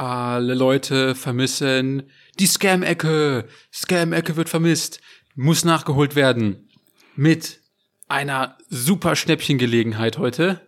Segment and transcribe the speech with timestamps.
[0.00, 2.04] Alle Leute vermissen
[2.38, 3.46] die Scam-Ecke.
[3.70, 5.02] Scam-Ecke wird vermisst.
[5.34, 6.70] Muss nachgeholt werden.
[7.16, 7.60] Mit
[8.08, 10.66] einer super Schnäppchengelegenheit heute.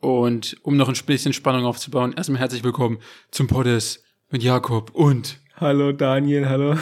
[0.00, 2.98] Und um noch ein bisschen Spannung aufzubauen, erstmal herzlich willkommen
[3.30, 6.76] zum Poddes mit Jakob und Hallo Daniel, hallo.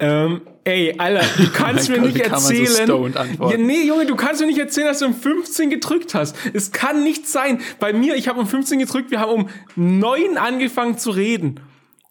[0.00, 3.16] Ähm, ey, Alter, du kannst mir Gott, nicht so erzählen.
[3.16, 3.50] antworten?
[3.50, 6.34] ja, nee, Junge, du kannst mir nicht erzählen, dass du um 15 gedrückt hast.
[6.52, 7.60] Es kann nicht sein.
[7.78, 11.60] Bei mir, ich habe um 15 gedrückt, wir haben um 9 angefangen zu reden.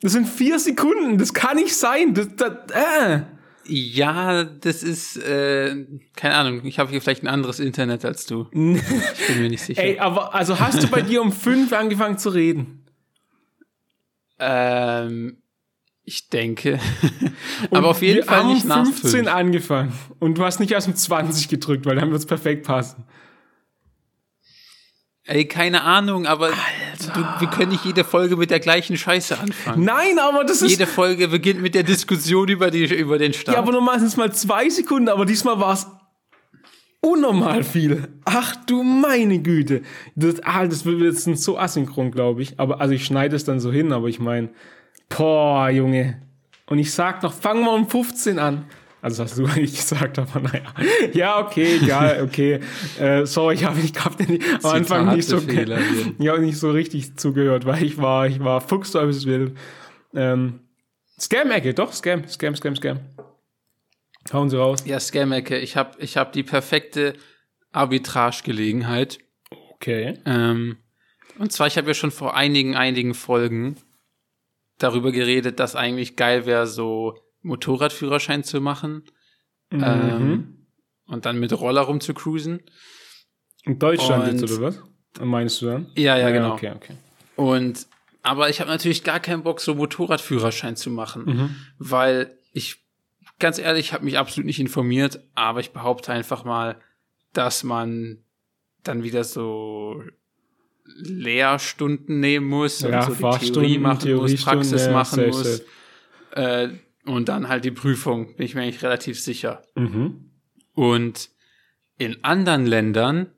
[0.02, 1.18] Das sind vier Sekunden.
[1.18, 2.14] Das kann nicht sein.
[2.14, 3.22] Das, das, äh.
[3.66, 5.76] Ja, das ist, äh,
[6.16, 8.48] keine Ahnung, ich habe hier vielleicht ein anderes Internet als du.
[8.54, 9.84] Ich bin mir nicht sicher.
[9.84, 12.86] Ey, aber also hast du bei dir um 5 angefangen zu reden?
[14.40, 15.38] Ähm,
[16.08, 16.80] ich denke.
[17.70, 19.28] Aber auf jeden Fall nicht nach 15 fünf.
[19.28, 19.92] angefangen.
[20.20, 23.04] Und du hast nicht erst um 20 gedrückt, weil dann wird es perfekt passen.
[25.26, 29.84] Ey, keine Ahnung, aber du, wir können nicht jede Folge mit der gleichen Scheiße anfangen.
[29.84, 30.72] Nein, aber das ist.
[30.72, 33.56] Jede Folge beginnt mit der Diskussion über, die, über den Start.
[33.56, 35.88] Ja, aber normal sind es mal zwei Sekunden, aber diesmal war es
[37.02, 38.08] unnormal viel.
[38.24, 39.82] Ach du meine Güte.
[40.16, 42.58] Das, ah, das wird jetzt so asynchron, glaube ich.
[42.62, 44.52] Aber also ich schneide es dann so hin, aber ich meine,
[45.10, 46.22] boah, Junge.
[46.68, 48.66] Und ich sag noch, fang mal um 15 an.
[49.02, 50.64] Also hast du eigentlich gesagt, aber naja.
[51.14, 52.60] Ja, okay, egal, okay.
[53.00, 55.38] äh, sorry, ich habe ich hab nicht, am Anfang nicht so,
[56.20, 59.58] ja, nicht so richtig zugehört, weil ich war, ich war fuchsteufelswild.
[60.14, 60.62] Ähm,
[61.20, 63.00] Scam-Ecke, doch, Scam, Scam, Scam, Scam.
[64.34, 64.84] Hauen Sie raus.
[64.86, 67.14] Ja, Scam-Ecke, ich habe ich hab die perfekte
[67.72, 69.20] Arbitrage-Gelegenheit.
[69.76, 70.20] Okay.
[70.26, 70.78] Ähm,
[71.40, 73.78] und zwar, ich habe ja schon vor einigen, einigen Folgen
[74.78, 79.04] darüber geredet, dass eigentlich geil wäre, so Motorradführerschein zu machen.
[79.72, 79.84] Mhm.
[79.84, 80.68] Ähm,
[81.08, 82.62] und dann mit Roller rumzucruisen.
[83.64, 84.82] In Deutschland und- jetzt, oder was?
[85.20, 85.92] Meinst du dann?
[85.96, 86.54] Ja, ja, genau.
[86.54, 86.94] Okay, okay.
[87.36, 87.88] Und
[88.22, 92.84] aber ich habe natürlich gar keinen Bock, so Motorradführerschein zu machen, weil ich
[93.40, 96.80] ganz ehrlich, ich habe mich absolut nicht informiert, aber ich behaupte einfach mal,
[97.34, 98.24] dass man
[98.84, 100.04] dann wieder so
[100.96, 105.44] Lehrstunden nehmen muss Ja, und so die Theorie machen muss, Praxis ja, machen safe, muss.
[105.44, 105.66] safe.
[106.32, 106.70] Äh,
[107.06, 109.62] und dann halt die Prüfung, bin ich mir eigentlich relativ sicher.
[109.76, 110.32] Mhm.
[110.74, 111.30] Und
[111.98, 113.32] in anderen Ländern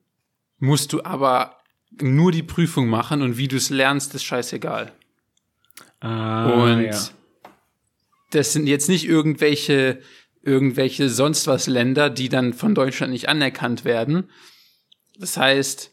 [0.57, 1.57] musst du aber
[2.01, 4.91] nur die Prüfung machen und wie du es lernst, ist scheißegal.
[6.01, 7.09] Ah, und ja.
[8.31, 10.01] das sind jetzt nicht irgendwelche,
[10.41, 14.29] irgendwelche sonst was Länder, die dann von Deutschland nicht anerkannt werden.
[15.17, 15.91] Das heißt,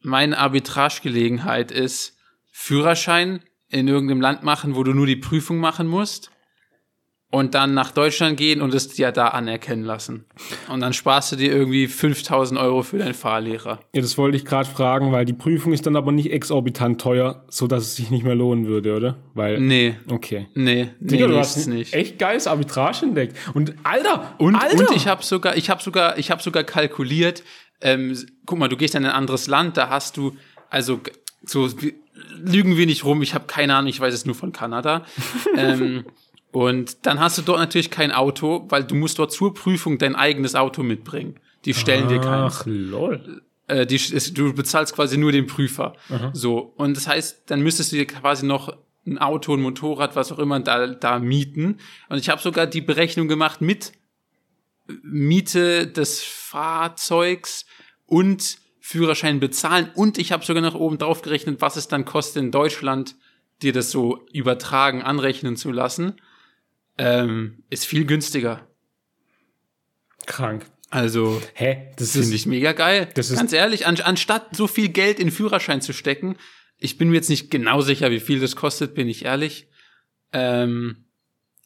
[0.00, 2.16] meine Arbitragegelegenheit ist
[2.50, 6.30] Führerschein in irgendeinem Land machen, wo du nur die Prüfung machen musst.
[7.30, 10.24] Und dann nach Deutschland gehen und es dir da anerkennen lassen.
[10.70, 13.80] Und dann sparst du dir irgendwie 5000 Euro für deinen Fahrlehrer.
[13.92, 17.44] ja, das wollte ich gerade fragen, weil die Prüfung ist dann aber nicht exorbitant teuer,
[17.50, 19.18] so dass es sich nicht mehr lohnen würde, oder?
[19.34, 20.46] Weil, Nee, okay.
[20.54, 21.92] nee, nee, Digga, du nee, hast es ein nicht.
[21.92, 23.36] echt geiles Arbitrage entdeckt.
[23.52, 27.42] Und Alter, Und, Alter, und ich habe sogar, ich habe sogar, ich habe sogar kalkuliert.
[27.80, 28.16] Ähm,
[28.46, 30.36] guck mal, du gehst in ein anderes Land, da hast du,
[30.70, 31.00] also
[31.44, 31.68] so
[32.36, 33.22] lügen wir nicht rum.
[33.22, 35.04] Ich habe keine Ahnung, ich weiß es nur von Kanada.
[35.56, 36.04] ähm,
[36.50, 40.16] und dann hast du dort natürlich kein Auto, weil du musst dort zur Prüfung dein
[40.16, 41.38] eigenes Auto mitbringen.
[41.64, 43.42] Die stellen dir keins Ach, lol.
[43.66, 43.98] äh, die,
[44.32, 45.94] du bezahlst quasi nur den Prüfer.
[46.32, 46.72] So.
[46.76, 48.74] Und das heißt, dann müsstest du dir quasi noch
[49.06, 51.78] ein Auto, ein Motorrad, was auch immer da, da mieten.
[52.08, 53.92] Und ich habe sogar die Berechnung gemacht mit
[55.02, 57.66] Miete des Fahrzeugs
[58.06, 59.90] und Führerschein bezahlen.
[59.94, 63.16] Und ich habe sogar noch oben drauf gerechnet, was es dann kostet in Deutschland,
[63.62, 66.14] dir das so übertragen, anrechnen zu lassen.
[66.96, 68.66] Ähm, ist viel günstiger.
[70.26, 70.66] Krank.
[70.90, 71.92] Also Hä?
[71.96, 73.08] Das Finde ist, ich mega geil.
[73.14, 76.36] Das ist- Ganz ehrlich, an, anstatt so viel Geld in Führerschein zu stecken,
[76.78, 79.68] ich bin mir jetzt nicht genau sicher, wie viel das kostet, bin ich ehrlich.
[80.32, 81.04] Ähm,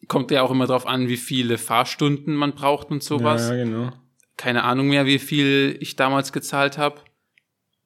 [0.09, 3.49] kommt ja auch immer drauf an, wie viele Fahrstunden man braucht und sowas.
[3.49, 3.91] Ja, genau.
[4.37, 7.01] Keine Ahnung mehr, wie viel ich damals gezahlt habe.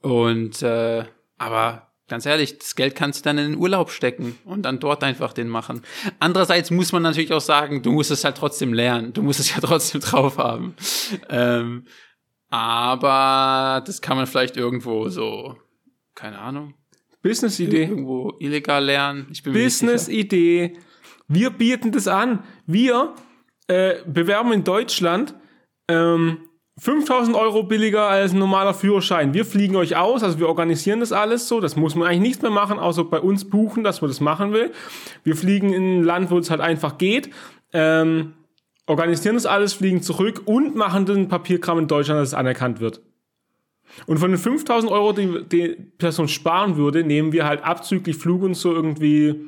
[0.00, 1.04] Und äh,
[1.38, 5.02] aber ganz ehrlich, das Geld kannst du dann in den Urlaub stecken und dann dort
[5.02, 5.82] einfach den machen.
[6.18, 9.12] Andererseits muss man natürlich auch sagen, du musst es halt trotzdem lernen.
[9.12, 10.74] Du musst es ja trotzdem drauf haben.
[11.28, 11.86] Ähm,
[12.48, 15.56] aber das kann man vielleicht irgendwo so,
[16.14, 16.74] keine Ahnung,
[17.22, 17.82] Business-Idee.
[17.82, 19.32] irgendwo illegal lernen.
[19.44, 20.78] Business-Idee.
[21.28, 22.44] Wir bieten das an.
[22.66, 23.14] Wir
[23.68, 25.34] äh, bewerben in Deutschland
[25.88, 26.38] ähm,
[26.78, 29.32] 5000 Euro billiger als ein normaler Führerschein.
[29.32, 31.60] Wir fliegen euch aus, also wir organisieren das alles so.
[31.60, 34.52] Das muss man eigentlich nichts mehr machen, außer bei uns buchen, dass man das machen
[34.52, 34.72] will.
[35.24, 37.30] Wir fliegen in ein Land, wo es halt einfach geht.
[37.72, 38.34] Ähm,
[38.86, 43.00] organisieren das alles, fliegen zurück und machen den Papierkram in Deutschland, dass es anerkannt wird.
[44.06, 48.42] Und von den 5000 Euro, die die Person sparen würde, nehmen wir halt abzüglich Flug
[48.42, 49.40] und so irgendwie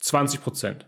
[0.00, 0.86] 20 Prozent.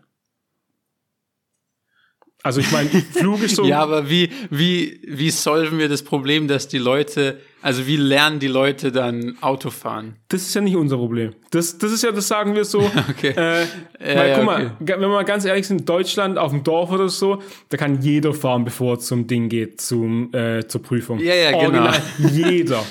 [2.46, 3.64] Also ich meine, Flug ist so.
[3.64, 8.38] Ja, aber wie, wie, wie solven wir das Problem, dass die Leute, also wie lernen
[8.38, 10.14] die Leute dann Auto fahren?
[10.28, 11.34] Das ist ja nicht unser Problem.
[11.50, 12.88] Das, das ist ja, das sagen wir so.
[13.10, 13.34] Okay.
[13.37, 13.66] Äh,
[13.98, 14.93] Ja, weil, ja, guck mal, okay.
[14.93, 18.34] wenn wir mal ganz ehrlich sind, Deutschland auf dem Dorf oder so, da kann jeder
[18.34, 21.19] fahren, bevor es zum Ding geht, zum, äh, zur Prüfung.
[21.19, 21.87] Ja, ja, genau.
[21.87, 22.02] Original,
[22.32, 22.82] jeder.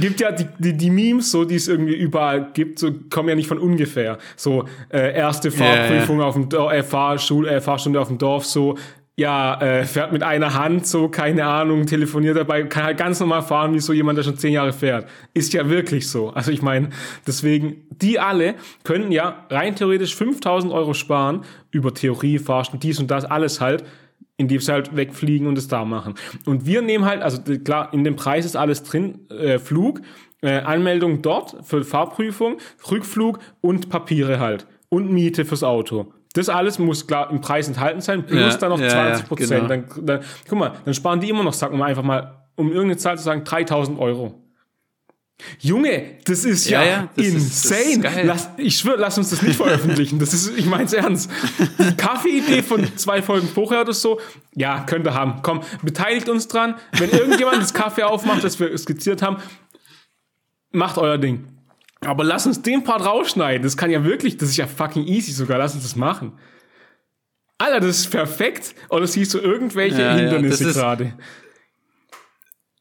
[0.00, 3.34] Gibt ja die, die, die Memes, so, die es irgendwie überall gibt, so kommen ja
[3.34, 4.18] nicht von ungefähr.
[4.34, 8.78] So, äh, erste Fahrprüfung auf dem Dorf, äh, Fahrschul, äh, Fahrstunde auf dem Dorf, so,
[9.16, 13.42] ja, äh, fährt mit einer Hand, so, keine Ahnung, telefoniert dabei, kann halt ganz normal
[13.42, 15.08] fahren, wie so jemand, der schon zehn Jahre fährt.
[15.34, 16.30] Ist ja wirklich so.
[16.30, 16.90] Also ich meine,
[17.26, 18.54] deswegen, die alle
[18.84, 23.84] können ja rein theoretisch 5000 Euro sparen über Theorie, Fahrstunden, dies und das, alles halt,
[24.36, 26.14] indem sie halt wegfliegen und es da machen.
[26.44, 30.02] Und wir nehmen halt, also klar, in dem Preis ist alles drin, äh, Flug,
[30.42, 32.58] äh, Anmeldung dort für Fahrprüfung,
[32.90, 34.66] Rückflug und Papiere halt.
[34.90, 36.12] Und Miete fürs Auto.
[36.36, 39.50] Das alles muss klar im Preis enthalten sein, plus Ja, dann noch ja, 20 Prozent.
[39.50, 39.68] genau.
[39.68, 42.68] dann, dann, guck mal, dann sparen die immer noch, sagen wir mal einfach mal, um
[42.68, 44.42] irgendeine Zahl zu sagen, 3000 Euro.
[45.60, 48.00] Junge, das ist ja, Ja, das ist- das ist insane.
[48.00, 48.26] geil.
[48.26, 50.18] lass, ich schwöre, lass uns das nicht veröffentlichen.
[50.18, 51.30] Das ist, ich mein's ernst.
[51.78, 54.18] Die Kaffeeidee von zwei Folgen vorher oder so,
[54.54, 55.40] ja, könnt ihr haben.
[55.42, 56.76] Komm, beteiligt uns dran.
[56.98, 59.36] Wenn irgendjemand das Kaffee aufmacht, das wir skizziert haben,
[60.70, 61.44] macht euer Ding.
[62.06, 63.62] Aber lass uns den Part rausschneiden.
[63.62, 65.58] Das kann ja wirklich, das ist ja fucking easy sogar.
[65.58, 66.38] Lass uns das machen.
[67.58, 68.74] Alter, das ist perfekt.
[68.90, 71.14] Oder siehst du irgendwelche Ja, ja, Hindernisse ist- gerade?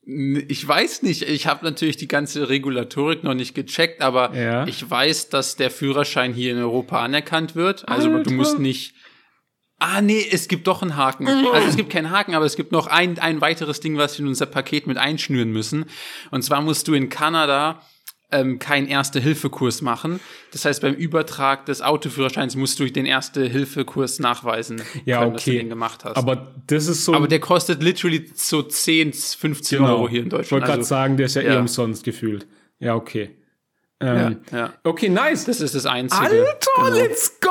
[0.08, 1.24] Ich weiß nicht.
[1.24, 4.68] Ich habe natürlich die ganze Regulatorik noch nicht gecheckt, aber Ja.
[4.68, 7.88] ich weiß, dass der Führerschein hier in Europa anerkannt wird.
[7.90, 8.24] Also Alter.
[8.24, 8.94] du musst nicht.
[9.80, 11.28] Ah, nee, es gibt doch einen Haken.
[11.28, 14.24] Also es gibt keinen Haken, aber es gibt noch ein, ein weiteres Ding, was wir
[14.24, 15.86] in unser Paket mit einschnüren müssen.
[16.32, 17.82] Und zwar musst du in Kanada
[18.40, 20.20] ähm, keinen Erste-Hilfe-Kurs machen.
[20.52, 25.52] Das heißt, beim Übertrag des Autoführerscheins musst du den Erste-Hilfe-Kurs nachweisen, Ja, können, dass du
[25.52, 25.60] okay.
[25.60, 26.16] den gemacht hast.
[26.18, 27.14] Aber das ist so.
[27.14, 30.64] Aber der kostet literally so 10, 15 Euro hier in Ich wollte Deutschland.
[30.66, 31.60] gerade Also, sagen, der ist ja, eh ja.
[31.60, 32.48] umsonst gefühlt.
[32.80, 33.36] Ja, okay.
[34.02, 34.74] ja, Ähm, ja.
[34.84, 35.46] Okay, nice.
[35.46, 36.22] Das ist das Einzige.
[36.22, 36.46] Alter,
[36.76, 36.90] Genau.
[36.98, 37.50] let's go!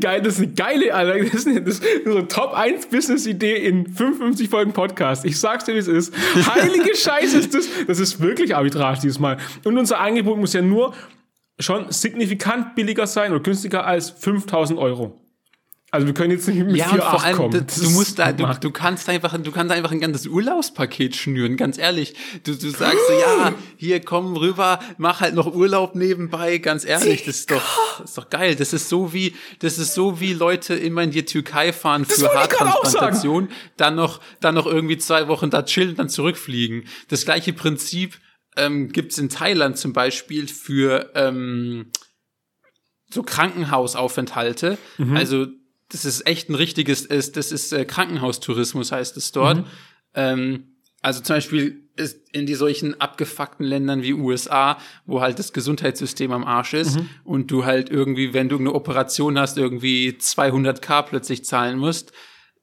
[0.00, 1.24] Geil, das ist eine geile, Alter.
[1.24, 5.24] Das ist eine, das ist eine Top 1 Business-Idee in 55 Folgen Podcast.
[5.24, 6.14] Ich sag's dir, wie es ist.
[6.34, 7.68] Heilige Scheiße ist das.
[7.86, 9.38] Das ist wirklich Arbitrage dieses Mal.
[9.64, 10.94] Und unser Angebot muss ja nur
[11.58, 15.20] schon signifikant billiger sein oder günstiger als 5000 Euro.
[15.90, 17.50] Also wir können jetzt nicht mit Ja, 4, und vor 8 allem, kommen.
[17.52, 21.16] du, Das du musst da, du, du kannst einfach, du kannst einfach ein ganzes Urlaubspaket
[21.16, 22.14] schnüren, ganz ehrlich.
[22.44, 27.24] Du, du sagst so, ja, hier komm rüber, mach halt noch Urlaub nebenbei, ganz ehrlich,
[27.24, 27.62] das ist doch,
[28.00, 28.54] das ist doch geil.
[28.54, 32.28] Das ist so wie, das ist so wie Leute immer in die Türkei fahren für
[32.34, 33.48] Haartransplantation,
[33.78, 36.84] dann noch, dann noch irgendwie zwei Wochen da chillen, dann zurückfliegen.
[37.08, 38.18] Das gleiche Prinzip
[38.58, 41.92] ähm, gibt's in Thailand zum Beispiel für ähm,
[43.10, 44.76] so Krankenhausaufenthalte.
[44.98, 45.16] Mhm.
[45.16, 45.46] Also
[45.90, 49.58] das ist echt ein richtiges, ist, das ist äh, Krankenhaustourismus heißt es dort.
[49.58, 49.64] Mhm.
[50.14, 50.64] Ähm,
[51.00, 56.30] also zum Beispiel ist in die solchen abgefuckten Ländern wie USA, wo halt das Gesundheitssystem
[56.32, 57.08] am Arsch ist Mhm.
[57.24, 62.12] und du halt irgendwie, wenn du eine Operation hast, irgendwie 200k plötzlich zahlen musst,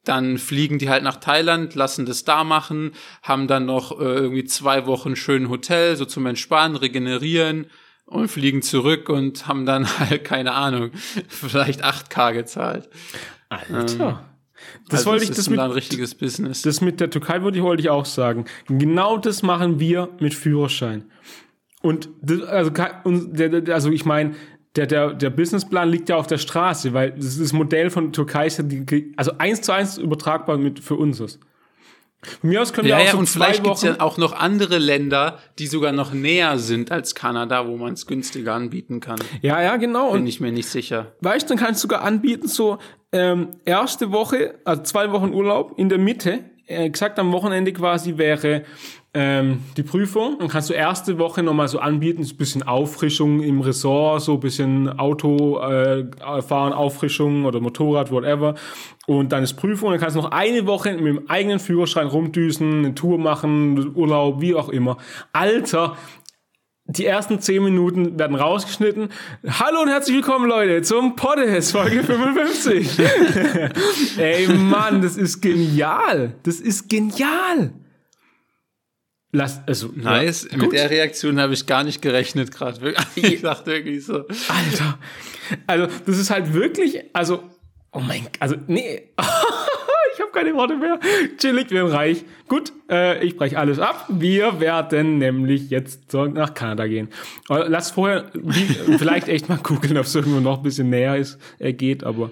[0.04, 2.92] dann fliegen die halt nach Thailand, lassen das da machen,
[3.24, 7.68] haben dann noch äh, irgendwie zwei Wochen schön Hotel, so zum Entspannen, regenerieren
[8.06, 10.92] und fliegen zurück und haben dann halt, keine Ahnung,
[11.28, 12.90] vielleicht 8k gezahlt.
[13.50, 14.26] Alter.
[14.90, 16.62] Das also wollte ich, das mit, ein richtiges Business.
[16.62, 18.46] Das mit der Türkei wollte ich, wollte ich auch sagen.
[18.68, 21.06] Genau das machen wir mit Führerschein.
[21.82, 22.72] Und das, also,
[23.72, 24.34] also ich meine,
[24.76, 28.48] der, der, der Businessplan liegt ja auf der Straße, weil das, das Modell von Türkei
[28.48, 31.40] ist ja die, also eins zu eins übertragbar mit für uns ist.
[32.42, 33.96] Von mir aus können wir ja, auch ja, so und vielleicht gibt's Wochen.
[33.98, 38.06] ja auch noch andere Länder, die sogar noch näher sind als Kanada, wo man es
[38.08, 39.20] günstiger anbieten kann.
[39.42, 40.12] ja, ja, genau.
[40.12, 41.14] Bin Und ich mir nicht sicher.
[41.22, 42.78] weißt du, dann kannst du sogar anbieten, so
[43.12, 48.18] ähm, erste Woche, also zwei Wochen Urlaub in der Mitte, äh, gesagt am Wochenende quasi
[48.18, 48.64] wäre
[49.14, 50.38] ähm, die Prüfung.
[50.40, 54.34] Dann kannst du erste Woche nochmal so anbieten, so ein bisschen Auffrischung im Ressort, so
[54.34, 56.06] ein bisschen Auto äh,
[56.42, 58.56] fahren, Auffrischung oder Motorrad, whatever.
[59.08, 62.80] Und dann ist Prüfung, dann kannst du noch eine Woche mit dem eigenen Führerschein rumdüsen,
[62.80, 64.98] eine Tour machen, Urlaub, wie auch immer.
[65.32, 65.96] Alter,
[66.88, 69.10] die ersten 10 Minuten werden rausgeschnitten.
[69.48, 73.00] Hallo und herzlich willkommen, Leute, zum Podcast Folge 55.
[74.18, 76.36] Ey, Mann, das ist genial.
[76.44, 77.74] Das ist genial.
[79.32, 80.48] Lass, also, Nice.
[80.50, 82.94] Ja, Mit der Reaktion habe ich gar nicht gerechnet gerade.
[83.16, 84.20] Ich dachte wirklich so.
[84.20, 85.00] Alter.
[85.66, 87.44] Also, das ist halt wirklich, also,
[87.92, 89.12] oh mein, also, nee.
[90.36, 91.00] keine Worte mehr.
[91.38, 92.24] Chillig, wir sind reich.
[92.48, 94.06] Gut, äh, ich breche alles ab.
[94.10, 97.10] Wir werden nämlich jetzt nach Kanada gehen.
[97.50, 98.64] Lass vorher wie,
[99.00, 102.30] vielleicht echt mal googeln, ob es irgendwo noch ein bisschen näher ist, äh, geht, aber.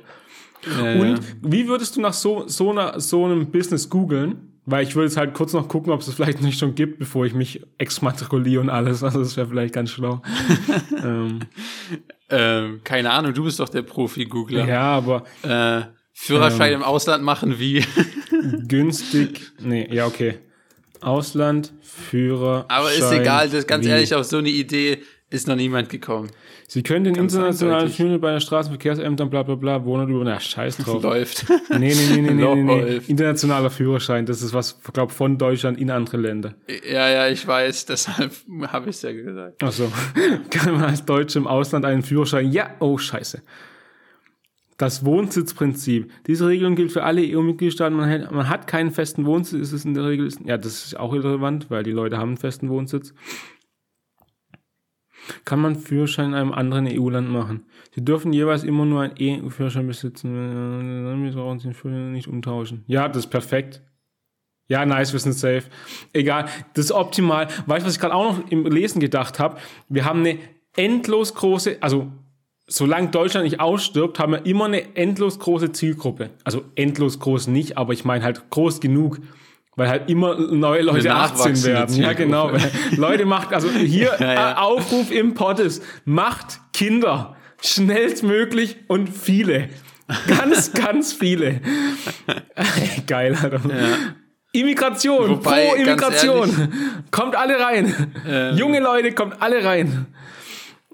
[0.80, 4.50] Ja, Und wie würdest du nach so, so, einer, so einem Business googeln?
[4.66, 6.98] Weil ich würde jetzt halt kurz noch gucken, ob es es vielleicht nicht schon gibt,
[6.98, 9.04] bevor ich mich exmatrikuliere und alles.
[9.04, 10.22] Also das wäre vielleicht ganz schlau.
[11.04, 11.40] ähm,
[12.30, 14.66] Ähm, keine Ahnung, du bist doch der Profi-Googler.
[14.66, 15.82] ja, aber Äh,
[16.14, 16.80] Führerschein Ähm.
[16.80, 17.84] im Ausland machen wie?
[18.68, 19.52] günstig.
[19.60, 20.36] Nee, ja, okay.
[21.02, 22.66] Ausland, Führer.
[22.70, 23.90] Aber ist egal, das, ganz wie.
[23.90, 26.30] ehrlich, auf so eine Idee ist noch niemand gekommen.
[26.68, 27.98] Sie können den internationalen eindeutig.
[27.98, 30.24] Führer bei den Straßenverkehrsämtern, bla bla bla, wohnen über.
[30.24, 31.04] Na, scheiß drauf.
[31.04, 31.46] Läuft.
[31.70, 33.02] Nee, nee, nee, nee, nee, nee.
[33.08, 36.56] Internationaler Führerschein, das ist was, glaub von Deutschland in andere Länder.
[36.90, 38.32] ja, ja, ich weiß, deshalb
[38.68, 39.62] habe ich es ja gesagt.
[39.62, 39.92] Ach so.
[40.50, 42.52] Kann man als Deutsche im Ausland einen Führerschein?
[42.52, 43.42] Ja, oh scheiße.
[44.78, 46.12] Das Wohnsitzprinzip.
[46.28, 47.96] Diese Regelung gilt für alle EU-Mitgliedstaaten.
[47.96, 49.62] Man, hat- man hat keinen festen Wohnsitz.
[49.62, 50.28] Ist es in der Regel?
[50.46, 53.14] Ja, das ist auch irrelevant, weil die Leute haben einen festen Wohnsitz.
[55.46, 57.66] Kann man Führerschein in einem anderen EU-Land machen?
[57.96, 59.16] Sie dürfen jeweils immer nur einen
[59.46, 60.34] EU-Führerschein besitzen.
[60.34, 62.84] Wir brauchen den Führerschein nicht umtauschen.
[62.88, 63.82] Ja, das ist perfekt.
[64.68, 65.64] Ja, nice, wir sind safe.
[66.14, 67.48] Egal, das ist optimal.
[67.68, 69.58] Weißt du, was ich gerade auch noch im Lesen gedacht habe?
[69.88, 70.40] Wir haben eine
[70.76, 72.12] endlos große, also
[72.68, 76.32] solange Deutschland nicht ausstirbt, haben wir immer eine endlos große Zielgruppe.
[76.44, 79.20] Also endlos groß nicht, aber ich meine halt groß genug.
[79.76, 81.96] Weil halt immer neue Leute Eine 18 nachwachsende werden.
[81.96, 82.52] Ja, genau.
[82.96, 84.52] Leute macht, also hier Ja, ja.
[84.52, 87.36] äh, Aufruf im Pottes, macht Kinder.
[87.60, 89.70] Schnellstmöglich und viele.
[90.28, 91.62] Ganz, ganz viele.
[93.08, 93.62] Geil, Alter.
[94.52, 96.72] Immigration, Wobei, pro Immigration.
[97.10, 98.14] Kommt alle rein.
[98.28, 98.58] Ähm.
[98.58, 100.06] Junge Leute, kommt alle rein.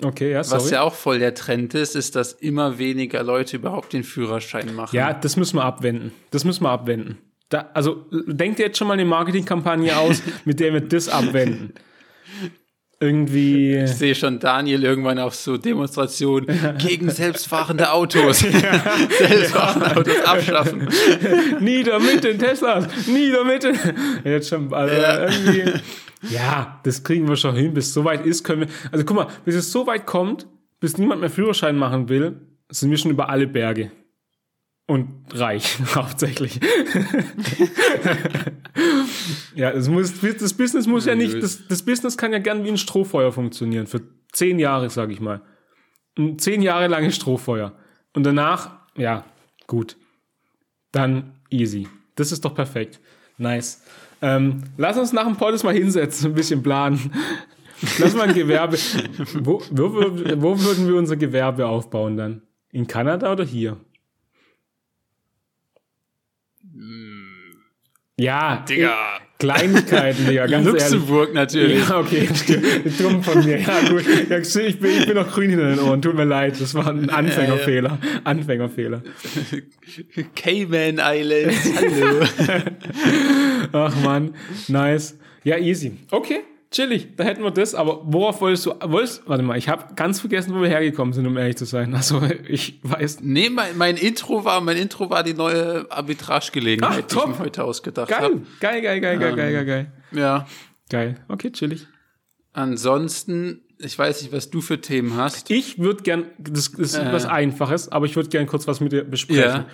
[0.02, 0.62] Okay, ja, sorry.
[0.64, 4.74] Was ja auch voll der Trend ist, ist, dass immer weniger Leute überhaupt den Führerschein
[4.74, 4.96] machen.
[4.96, 6.12] Ja, das müssen wir abwenden.
[6.32, 7.18] Das müssen wir abwenden.
[7.50, 11.74] Da, also denkt ihr jetzt schon mal eine Marketingkampagne aus, mit der wir das abwenden.
[13.02, 13.78] Irgendwie.
[13.78, 18.40] Ich sehe schon Daniel irgendwann auf so Demonstrationen gegen selbstfahrende Autos.
[19.20, 20.90] selbstfahrende Autos abschaffen.
[21.62, 22.88] Nieder mit den Teslas!
[23.08, 23.78] Nieder mit den.
[24.26, 25.30] Jetzt schon, also Ja.
[25.30, 25.74] irgendwie.
[26.22, 27.74] Ja, das kriegen wir schon hin.
[27.74, 28.68] Bis es soweit ist, können wir.
[28.92, 30.48] Also guck mal, bis es so weit kommt,
[30.80, 33.92] bis niemand mehr Führerschein machen will, sind wir schon über alle Berge.
[34.86, 36.60] Und reich, hauptsächlich.
[39.56, 42.70] ja, es muss, das Business muss ja nicht, das, das Business kann ja gern wie
[42.70, 43.86] ein Strohfeuer funktionieren.
[43.86, 45.42] Für zehn Jahre, sag ich mal.
[46.18, 47.78] Ein zehn Jahre langes Strohfeuer.
[48.14, 49.26] Und danach, ja,
[49.68, 49.96] gut.
[50.92, 51.88] Dann easy.
[52.16, 53.00] Das ist doch perfekt.
[53.38, 53.84] Nice.
[54.22, 57.12] Ähm, lass uns nach dem Podcast mal hinsetzen, ein bisschen planen.
[57.98, 58.78] Lass mal ein Gewerbe.
[59.42, 62.42] Wo, wo, wo würden wir unser Gewerbe aufbauen dann?
[62.72, 63.78] In Kanada oder hier?
[68.18, 69.22] Ja, Digga.
[69.40, 70.82] Kleinigkeiten, Digga, ganz ehrlich.
[70.82, 71.88] Luxemburg natürlich.
[71.88, 73.00] Ja, okay, stimmt.
[73.00, 73.58] dumm von mir.
[73.60, 74.04] Ja, gut.
[74.30, 76.02] Ja, ich, bin, ich bin noch grün hinter den Ohren.
[76.02, 78.00] Tut mir leid, das war ein Anfängerfehler.
[78.26, 79.02] Anfängerfehler.
[80.36, 82.26] Cayman Islands, hallo.
[83.72, 84.36] Ach man,
[84.68, 85.18] nice.
[85.46, 85.94] Ja, easy.
[86.12, 87.16] Okay, chillig.
[87.16, 87.76] Da hätten wir das.
[87.76, 88.74] Aber worauf wolltest du?
[88.82, 91.94] Wolltest, warte mal, ich habe ganz vergessen, wo wir hergekommen sind, um ehrlich zu sein.
[91.96, 93.20] Also ich weiß.
[93.22, 97.40] nee, mein, mein Intro war, mein Intro war die neue Arbitragegelegenheit, Ach, die ich mir
[97.40, 98.42] heute ausgedacht habe.
[98.60, 99.92] geil, geil, geil, geil, geil, geil, geil.
[100.12, 100.46] Ja.
[100.90, 101.16] Geil.
[101.28, 101.88] Okay, chillig.
[102.54, 105.50] Ansonsten, ich weiß nicht, was du für Themen hast.
[105.52, 107.14] Ich würde gern, das, das ist Äh.
[107.14, 109.44] was Einfaches, aber ich würde gern kurz was mit dir besprechen.
[109.44, 109.66] Ja.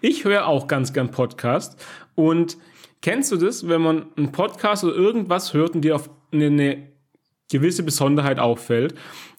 [0.00, 1.82] Ich höre auch ganz gern Podcast
[2.14, 2.58] und
[3.02, 6.10] kennst du das, wenn man einen Podcast oder irgendwas hört und dir auf
[6.42, 6.94] eine,
[7.50, 8.94] gewisse Besonderheit auffällt?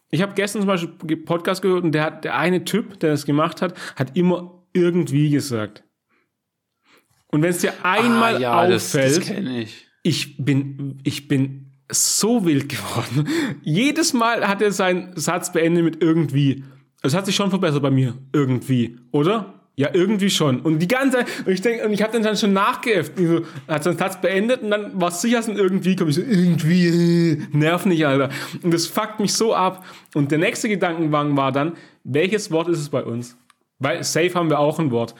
[0.09, 3.11] Ich habe gestern zum Beispiel einen Podcast gehört und der hat der eine Typ, der
[3.11, 5.83] das gemacht hat, hat immer irgendwie gesagt.
[7.27, 9.87] Und wenn es dir einmal ah, ja, das, das auffällt, kenne ich.
[10.03, 13.27] ich bin, ich bin so wild geworden.
[13.61, 16.63] Jedes Mal hat er seinen Satz beendet mit irgendwie.
[17.01, 18.17] Es hat sich schon verbessert bei mir.
[18.31, 18.97] Irgendwie.
[19.11, 19.54] Oder?
[19.77, 20.61] Ja, irgendwie schon.
[20.61, 23.13] Und die ganze Zeit, und ich denke, und ich habe dann, dann schon nachgeäfft.
[23.17, 26.15] So, hat seinen Satz beendet und dann war es sicher so ein irgendwie, komm ich
[26.15, 26.87] so, irgendwie,
[27.33, 28.29] äh, nerv nicht, Alter.
[28.63, 29.85] Und das fuckt mich so ab.
[30.13, 31.73] Und der nächste Gedankenwagen war dann,
[32.05, 33.35] welches Wort ist es bei uns?
[33.79, 35.13] Weil safe haben wir auch ein Wort.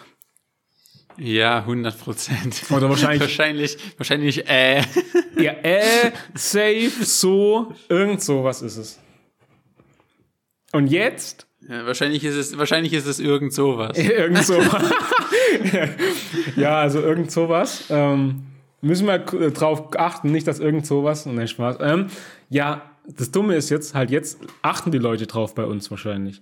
[1.17, 2.63] Ja, 100 Prozent.
[2.71, 4.81] Oder wahrscheinlich- wahrscheinlich, wahrscheinlich, äh.
[5.37, 8.99] Ja, äh, safe, so, irgend sowas ist es.
[10.71, 13.97] Und jetzt Ja, wahrscheinlich ist es, wahrscheinlich ist es irgend sowas.
[13.97, 14.59] irgend so.
[16.55, 17.85] ja, also irgend sowas.
[17.89, 18.43] Ähm,
[18.81, 21.25] müssen wir drauf achten, nicht, dass irgend sowas.
[21.25, 21.77] Nein, Spaß.
[21.81, 22.07] Ähm,
[22.49, 26.41] ja, das Dumme ist jetzt, halt jetzt achten die Leute drauf bei uns wahrscheinlich.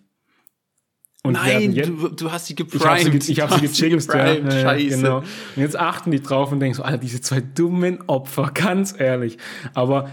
[1.25, 3.29] Und Nein, jetzt, du, du hast sie ich habe sie, geprimed.
[3.29, 3.95] ich hab sie ja.
[3.95, 4.97] geprimed, Ja, ja, Scheiße.
[4.97, 5.17] Genau.
[5.19, 5.25] Und
[5.55, 9.37] jetzt achten die drauf und denken so, Alter, diese zwei dummen Opfer, ganz ehrlich.
[9.73, 10.09] Aber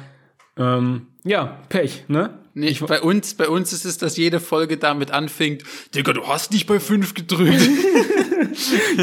[0.57, 2.39] ähm, ja, Pech, ne?
[2.55, 5.63] Nee, bei uns, bei uns ist es, dass jede Folge damit anfängt,
[5.95, 7.61] Digga, du hast nicht bei fünf gedrückt.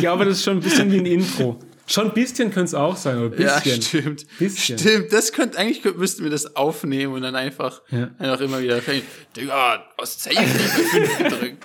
[0.01, 1.59] Ja, aber das ist schon ein bisschen wie ein Intro.
[1.85, 3.81] Schon ein bisschen könnte es auch sein, oder ein ja, bisschen.
[3.81, 4.25] stimmt.
[4.39, 4.77] Bisschen.
[4.77, 8.09] Stimmt, das könnte, eigentlich könnte, müssten wir das aufnehmen und dann einfach, Ja.
[8.19, 9.03] einfach immer wieder fängt,
[9.35, 11.63] Digga, du hast safe fünf gedrückt.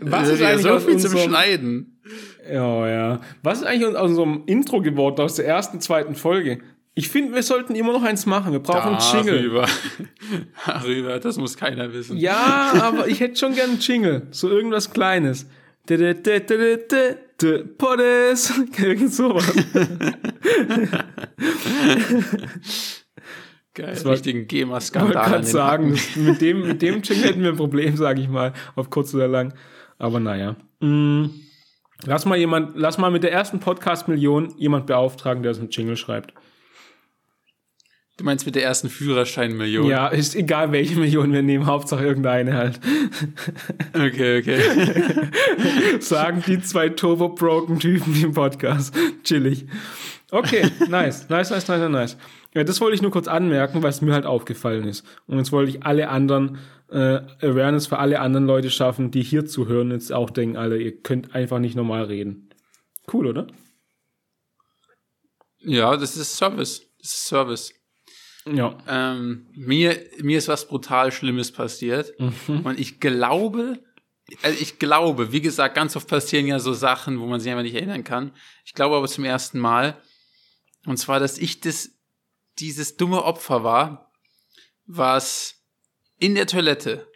[0.00, 2.00] Was ist ja eigentlich so viel zum Schneiden?
[2.50, 3.20] Ja, ja.
[3.42, 6.58] Was ist eigentlich aus unserem Intro geworden, aus der ersten, zweiten Folge?
[7.00, 8.52] Ich finde, wir sollten immer noch eins machen.
[8.52, 9.38] Wir brauchen einen Jingle.
[9.38, 9.66] Darüber.
[10.66, 12.18] Darüber, das muss keiner wissen.
[12.18, 14.26] Ja, aber ich hätte schon gern einen Jingle.
[14.32, 15.46] So irgendwas Kleines.
[17.78, 18.52] Poddes.
[18.78, 19.50] Irgend sowas.
[23.72, 25.30] Geil, war- richtigen Ich wollte GEMA-Skandal.
[25.32, 28.52] den sagen, das, mit, dem, mit dem Jingle hätten wir ein Problem, sage ich mal,
[28.76, 29.54] auf kurz oder lang.
[29.96, 30.56] Aber naja.
[30.80, 31.26] Mm,
[32.04, 35.96] lass mal jemand, lass mal mit der ersten Podcast-Million jemand beauftragen, der uns einen Jingle
[35.96, 36.34] schreibt.
[38.20, 39.86] Du meinst mit der ersten Führerschein-Million?
[39.86, 42.78] Ja, ist egal, welche Million wir nehmen, Hauptsache irgendeine halt.
[43.94, 44.60] Okay, okay.
[46.00, 48.94] Sagen die zwei Turbo-Broken-Typen im Podcast.
[49.24, 49.64] Chillig.
[50.30, 52.18] Okay, nice, nice, nice, nice, nice.
[52.52, 55.02] Ja, das wollte ich nur kurz anmerken, weil es mir halt aufgefallen ist.
[55.26, 56.58] Und jetzt wollte ich alle anderen,
[56.90, 61.00] äh, Awareness für alle anderen Leute schaffen, die hier zuhören, jetzt auch denken, alle, ihr
[61.00, 62.50] könnt einfach nicht normal reden.
[63.10, 63.46] Cool, oder?
[65.60, 66.82] Ja, das ist Service.
[66.98, 67.79] Das ist Service.
[68.46, 68.78] Ja.
[68.88, 72.14] Ähm, mir, mir ist was brutal Schlimmes passiert.
[72.64, 73.82] Und ich glaube,
[74.42, 77.62] also ich glaube, wie gesagt, ganz oft passieren ja so Sachen, wo man sich einfach
[77.62, 78.32] nicht erinnern kann.
[78.64, 80.00] Ich glaube aber zum ersten Mal.
[80.86, 81.90] Und zwar, dass ich das,
[82.58, 84.12] dieses dumme Opfer war,
[84.86, 85.62] was
[86.18, 87.09] in der Toilette,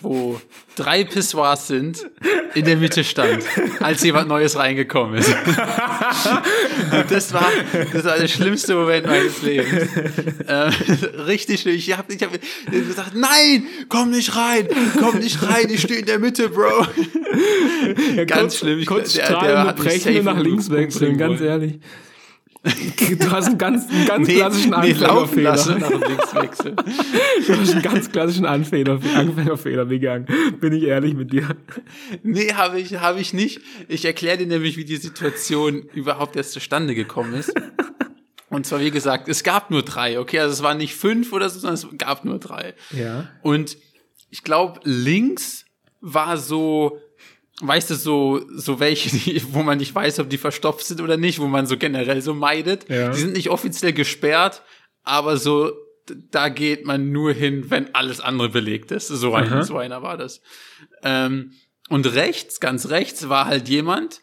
[0.00, 0.40] wo
[0.76, 2.06] drei Pissoirs sind,
[2.54, 3.42] in der Mitte stand,
[3.80, 5.28] als jemand Neues reingekommen ist.
[5.28, 7.50] Und das war,
[7.92, 9.88] das war der schlimmste Moment meines Lebens.
[10.48, 10.72] Ähm,
[11.26, 11.74] richtig schlimm.
[11.74, 12.30] Ich habe ich hab
[12.70, 14.68] gesagt, nein, komm nicht rein,
[14.98, 16.86] komm nicht rein, ich stehe in der Mitte, Bro.
[18.16, 18.78] ja Ganz kurz, schlimm.
[18.78, 21.80] Ich- Kurz der- der hat mich nach links wechseln, ganz ehrlich.
[22.62, 25.52] Du hast einen ganz, einen ganz Nee, klassischen nee, Anfängerfehler.
[25.54, 26.76] wechseln.
[27.46, 30.26] Du hast einen ganz klassischen Anfänger, Anfängerfehler begangen.
[30.60, 31.48] Bin ich ehrlich mit dir.
[32.22, 33.60] Nee, habe ich, habe ich nicht.
[33.88, 37.52] Ich erkläre dir nämlich, wie die Situation überhaupt erst zustande gekommen ist.
[38.50, 40.40] Und zwar, wie gesagt, es gab nur drei, okay?
[40.40, 42.74] Also es waren nicht fünf oder so, sondern es gab nur drei.
[42.90, 43.28] Ja.
[43.42, 43.76] Und
[44.30, 45.64] ich glaube, links
[46.00, 46.98] war so,
[47.60, 51.16] weißt du, so, so welche, die, wo man nicht weiß, ob die verstopft sind oder
[51.16, 52.88] nicht, wo man so generell so meidet.
[52.88, 53.10] Ja.
[53.10, 54.62] Die sind nicht offiziell gesperrt,
[55.02, 55.72] aber so,
[56.30, 59.08] da geht man nur hin, wenn alles andere belegt ist.
[59.08, 60.40] So, ein, so einer war das.
[61.02, 61.52] Ähm,
[61.88, 64.20] und rechts, ganz rechts, war halt jemand,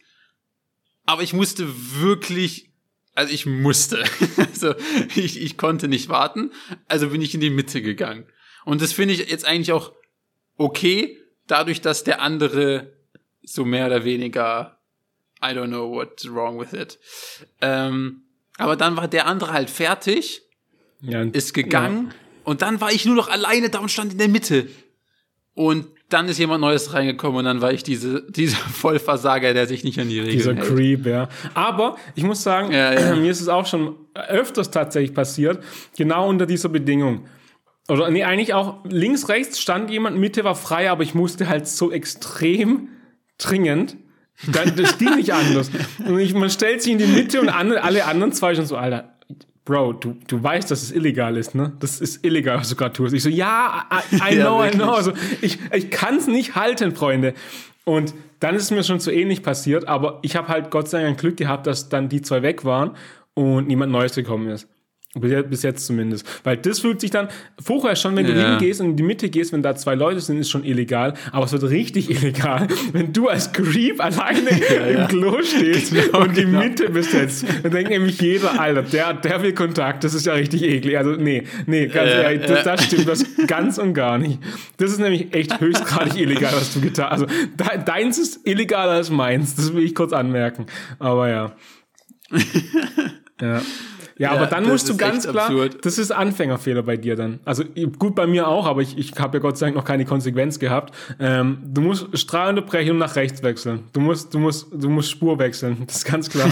[1.06, 1.68] aber ich musste
[2.00, 2.72] wirklich,
[3.14, 4.04] also ich musste.
[4.38, 4.76] also
[5.16, 6.52] ich, ich konnte nicht warten,
[6.88, 8.28] also bin ich in die Mitte gegangen.
[8.66, 9.94] Und das finde ich jetzt eigentlich auch
[10.58, 11.18] okay,
[11.48, 12.95] dadurch, dass der andere
[13.46, 14.80] so mehr oder weniger,
[15.44, 17.00] I don't know what's wrong with it.
[17.62, 18.24] Ähm,
[18.58, 20.42] aber dann war der andere halt fertig,
[21.02, 24.30] ja ist gegangen und dann war ich nur noch alleine da und stand in der
[24.30, 24.68] Mitte.
[25.54, 29.84] Und dann ist jemand Neues reingekommen und dann war ich diese, dieser Vollversager, der sich
[29.84, 30.68] nicht an die Regeln Dieser hält.
[30.68, 31.30] Creep, ja.
[31.54, 33.16] Aber ich muss sagen, Ja, ja.
[33.18, 35.64] mir ist es auch schon öfters tatsächlich passiert,
[35.98, 37.28] genau unter dieser Bedingung.
[37.88, 41.68] Oder nee, eigentlich auch links, rechts stand jemand, Mitte war frei, aber ich musste halt
[41.68, 42.90] so extrem
[43.38, 43.98] dringend.
[44.52, 45.72] Dann, das ging nicht anders.
[46.06, 48.76] Und ich, man stellt sich in die Mitte und andere, alle anderen zwei schon so,
[48.76, 49.14] Alter,
[49.64, 51.74] Bro, du, du weißt, dass es illegal ist, ne?
[51.80, 53.16] Das ist illegal, was du gerade tust.
[53.16, 54.82] Ich so, ja, I, I Ja, know, I wirklich.
[54.82, 54.92] know.
[54.92, 57.34] Also ich, ich kann es nicht halten, Freunde.
[57.84, 61.02] Und dann ist es mir schon so ähnlich passiert, aber ich habe halt Gott sei
[61.02, 62.92] Dank Glück gehabt, dass dann die zwei weg waren
[63.34, 64.68] und niemand Neues gekommen ist.
[65.18, 66.26] Bis jetzt, zumindest.
[66.44, 67.30] Weil das fühlt sich dann,
[67.64, 68.50] vorher schon, wenn du Ja.
[68.60, 71.14] hingehst und in die Mitte gehst, wenn da zwei Leute sind, ist schon illegal.
[71.32, 74.50] Aber es wird richtig illegal, wenn du als Creep alleine
[74.90, 76.60] im Klo stehst Genau, und die genau.
[76.60, 77.46] Mitte besetzt.
[77.64, 80.98] Dann denkt nämlich jeder, Alter, der, der will Kontakt, das ist ja richtig eklig.
[80.98, 82.56] Also, nee, nee, ganz Ja, ehrlich, ja.
[82.56, 84.40] das, das stimmt das ganz und gar nicht.
[84.78, 87.22] Das ist nämlich echt höchstgradig illegal, was du getan hast.
[87.22, 90.66] Also, de, deins ist illegaler als meins, das will ich kurz anmerken.
[91.00, 91.56] Aber ja.
[93.42, 93.62] Ja.
[94.18, 95.86] Ja, aber dann musst du ist ganz klar, absurd.
[95.86, 97.40] das ist Anfängerfehler bei dir dann.
[97.44, 97.66] Also
[98.00, 100.58] gut bei mir auch, aber ich, ich habe ja Gott sei Dank noch keine Konsequenz
[100.58, 100.96] gehabt.
[101.20, 103.84] Ähm, du musst Strahlunterbrechung und nach rechts wechseln.
[103.92, 105.84] Du musst, du musst, du musst Spur wechseln.
[105.88, 106.50] Das ist ganz klar.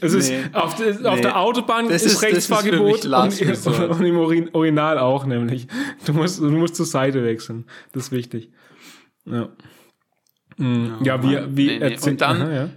[0.00, 0.38] es ist Nee.
[0.54, 1.22] auf, der- auf Nee.
[1.22, 3.90] der Autobahn Das ist, ist- ist Rechtsfahrgebot und, Resort.
[3.98, 5.66] und im Urin, Urinal auch nämlich.
[6.06, 7.66] Du musst, du musst zur Seite wechseln.
[7.92, 8.50] Das ist wichtig.
[9.26, 9.48] Ja.
[11.02, 11.98] ja, wie, wie nee, nee.
[12.10, 12.68] Und dann- Aha, ja.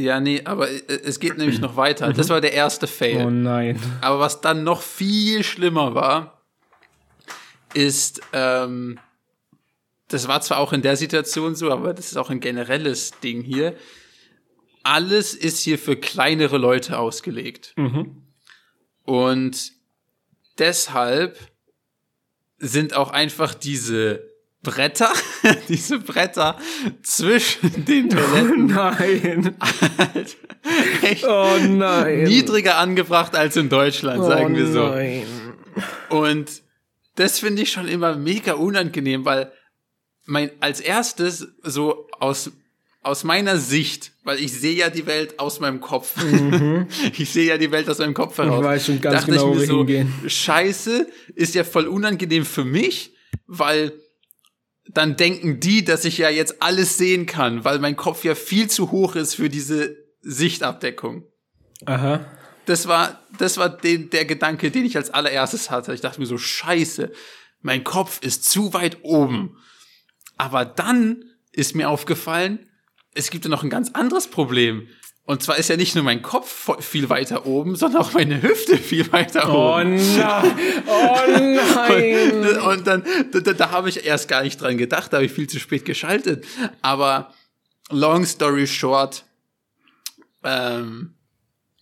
[0.00, 2.12] Ja, nee, aber äh, es geht nämlich noch weiter.
[2.12, 3.24] Das war der erste Fail.
[3.26, 3.80] Oh nein.
[4.00, 6.42] Aber was dann noch viel schlimmer war,
[7.74, 8.98] ist, ähm,
[10.08, 13.42] das war zwar auch in der Situation so, aber das ist auch ein generelles Ding
[13.42, 13.76] hier.
[14.82, 17.74] Alles ist hier für kleinere Leute ausgelegt.
[19.04, 19.72] Und
[20.58, 21.38] deshalb
[22.58, 24.29] sind auch einfach diese
[24.62, 25.10] Bretter,
[25.68, 26.58] diese Bretter
[27.02, 29.56] zwischen den Toiletten Nein.
[29.98, 30.36] halt
[31.02, 32.24] echt Oh nein.
[32.24, 34.84] niedriger angebracht als in Deutschland, sagen wir so.
[34.84, 35.24] Oh Nein.
[36.10, 36.62] Und
[37.16, 39.50] das finde ich schon immer mega unangenehm, weil
[40.26, 42.50] mein, als erstes so aus,
[43.02, 46.14] aus meiner Sicht, weil ich sehe ja die Welt aus meinem Kopf.
[47.18, 48.60] ich sehe ja die Welt aus meinem Kopf heraus.
[48.60, 48.64] Mhm.
[48.64, 50.12] weiß schon ganz dachte genau, ich mir so, hingehen.
[50.26, 53.14] Scheiße, ist ja voll unangenehm für mich,
[53.46, 53.92] weil
[54.94, 58.68] dann denken die, dass ich ja jetzt alles sehen kann, weil mein Kopf ja viel
[58.68, 61.24] zu hoch ist für diese Sichtabdeckung
[61.86, 62.24] Aha.
[62.66, 65.94] das war, das war den, der Gedanke, den ich als allererstes hatte.
[65.94, 67.12] Ich dachte mir so, scheiße,
[67.62, 69.56] mein Kopf ist zu weit oben.
[70.36, 72.66] Aber dann ist mir aufgefallen,
[73.14, 74.88] es gibt ja noch ein ganz anderes Problem.
[75.30, 78.76] Und zwar ist ja nicht nur mein Kopf viel weiter oben, sondern auch meine Hüfte
[78.76, 79.94] viel weiter Oh oben.
[80.16, 80.52] nein.
[80.88, 82.32] Oh nein.
[82.32, 85.30] Und, und dann, da, da habe ich erst gar nicht dran gedacht, da habe ich
[85.32, 86.44] viel zu spät geschaltet.
[86.82, 87.32] Aber
[87.90, 89.24] long story short,
[90.42, 91.14] ähm,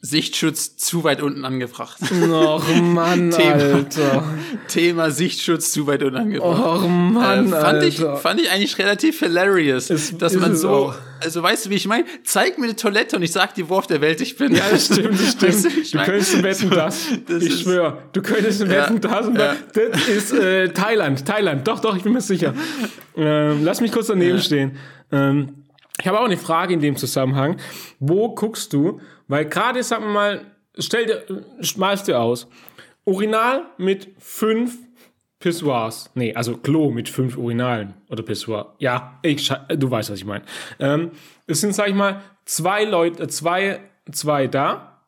[0.00, 1.98] Sichtschutz zu weit unten angebracht.
[2.30, 3.52] Och Mann, Thema.
[3.52, 4.24] Alter.
[4.68, 6.82] Thema Sichtschutz zu weit unten angebracht.
[6.84, 8.16] Och Mann, äh, fand, ich, Alter.
[8.16, 10.94] fand ich eigentlich relativ hilarious, Ist- dass ist man so, auch.
[11.20, 12.04] also weißt du, wie ich meine?
[12.24, 14.54] Zeig mir eine Toilette und ich sag dir, wo auf der Welt ich bin.
[14.54, 15.42] Ja, das stimmt, das stimmt.
[15.52, 17.06] Weißt du, ich du könntest wetten, So, das.
[17.26, 17.98] das ich schwöre.
[18.12, 19.26] Du könntest Ja, wetten, das.
[19.26, 19.56] Und ja.
[19.74, 21.26] das ist äh, Thailand.
[21.26, 21.66] Thailand.
[21.66, 22.54] Doch, doch, ich bin mir sicher.
[23.16, 24.42] Ähm, lass mich kurz daneben Ja.
[24.42, 24.76] stehen.
[25.10, 25.57] Ähm,
[26.00, 27.56] ich habe auch eine Frage in dem Zusammenhang.
[27.98, 29.00] Wo guckst du?
[29.26, 30.46] Weil gerade, sag mal,
[30.78, 32.48] stell dir, schmalst dir aus.
[33.04, 34.78] Urinal mit fünf
[35.40, 36.10] Pissoirs.
[36.14, 38.74] Nee, also Klo mit fünf Urinalen oder Pissoir.
[38.78, 40.44] Ja, ich, du weißt, was ich meine.
[40.78, 41.12] Ähm,
[41.46, 43.80] es sind, sag ich mal, zwei Leute, äh, zwei,
[44.10, 45.04] zwei da.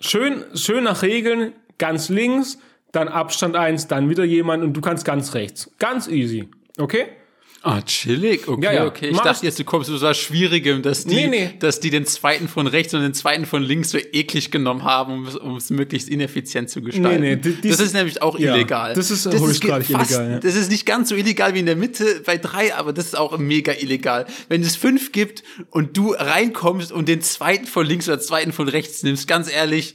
[0.00, 2.58] Schön, schön nach Regeln, ganz links,
[2.92, 5.70] dann Abstand eins, dann wieder jemand und du kannst ganz rechts.
[5.78, 6.48] Ganz easy.
[6.78, 7.06] Okay?
[7.64, 8.48] Ah, chillig.
[8.48, 8.86] Okay, Ja, ja.
[8.86, 9.06] okay.
[9.10, 11.50] Ich Mach- dachte jetzt, du kommst zu so was Schwierigem, dass die, Nee, nee.
[11.60, 15.26] dass die den zweiten von rechts und den zweiten von links so eklig genommen haben,
[15.28, 17.20] um es, möglichst ineffizient zu gestalten.
[17.22, 18.94] Nee, nee, das ist nämlich auch Ja, illegal.
[18.94, 20.38] das ist höchstgradig ge- fast- illegal, ja.
[20.40, 23.16] Das ist nicht ganz so illegal wie in der Mitte bei drei, aber das ist
[23.16, 24.26] auch mega illegal.
[24.48, 28.68] Wenn es fünf gibt und du reinkommst und den zweiten von links oder zweiten von
[28.68, 29.94] rechts nimmst, ganz ehrlich,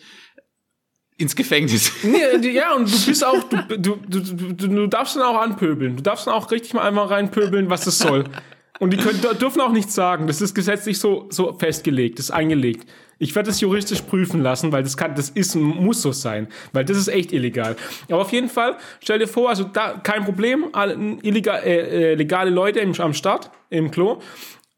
[1.18, 1.92] ins Gefängnis.
[2.04, 5.98] Nee, ja, und du bist auch, du, du, du, du, du darfst dann auch anpöbeln.
[5.98, 8.26] Du darfst dann auch richtig mal einmal reinpöbeln, was das soll.
[8.80, 10.28] Und die können, dürfen auch nichts sagen.
[10.28, 12.88] Das ist gesetzlich so, so festgelegt, das ist eingelegt.
[13.20, 16.48] Ich werde das juristisch prüfen lassen, weil das kann, das ist, muss so sein.
[16.72, 17.76] Weil das ist echt illegal.
[18.10, 20.68] Aber auf jeden Fall, stell dir vor, also da, kein Problem,
[21.24, 24.20] illegal, äh, äh, legale Leute im, am Start, im Klo.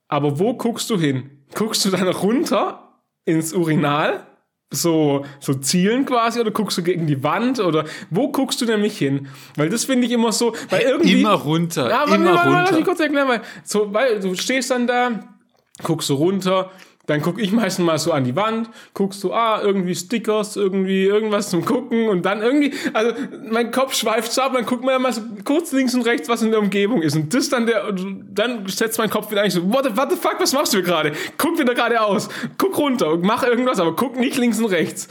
[0.08, 1.30] Aber wo guckst du hin?
[1.54, 4.26] Guckst du dann runter ins Urinal?
[4.72, 8.98] So, so zielen quasi oder guckst du gegen die Wand oder wo guckst du nämlich
[9.00, 9.28] hin?
[9.56, 11.20] Weil das finde ich immer so, weil irgendwie.
[11.22, 12.86] Immer runter, Ja, aber immer warte, warte, Lass mich runter.
[12.86, 15.24] kurz erklären, weil, so, weil du stehst dann da,
[15.82, 16.70] guckst so runter,
[17.10, 21.06] dann guck ich meistens mal so an die Wand, guckst du, ah, irgendwie Stickers, irgendwie
[21.06, 23.14] irgendwas zum Gucken und dann irgendwie, also
[23.50, 26.30] mein Kopf schweift so ab, dann guckt man ja mal so kurz links und rechts,
[26.30, 27.16] was in der Umgebung ist.
[27.16, 30.18] Und das dann der, dann setzt mein Kopf wieder eigentlich so, what the, what the
[30.18, 31.14] fuck, was machst du hier gerade?
[31.38, 35.08] Guck wieder geradeaus, guck runter und mach irgendwas, aber guck nicht links und rechts.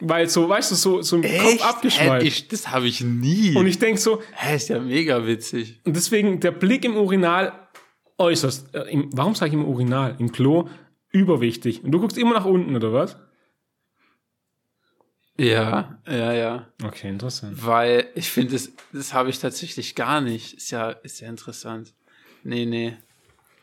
[0.00, 2.22] Weil so, weißt du, so, so im Kopf abgeschweift.
[2.22, 3.54] Hä, ich, das habe ich nie.
[3.54, 5.80] und ich denk so, Hä, ist ja mega witzig.
[5.84, 7.52] und deswegen der Blick im Urinal
[8.16, 8.74] äußerst.
[8.74, 10.16] Äh, im, warum sage ich im Urinal?
[10.18, 10.68] Im Klo
[11.12, 11.84] überwichtig.
[11.84, 13.16] Und du guckst immer nach unten, oder was?
[15.38, 16.68] Ja, ja, ja.
[16.84, 17.64] Okay, interessant.
[17.64, 20.54] Weil ich finde, das, das habe ich tatsächlich gar nicht.
[20.54, 21.94] Ist ja, ist ja interessant.
[22.42, 22.96] Nee, nee.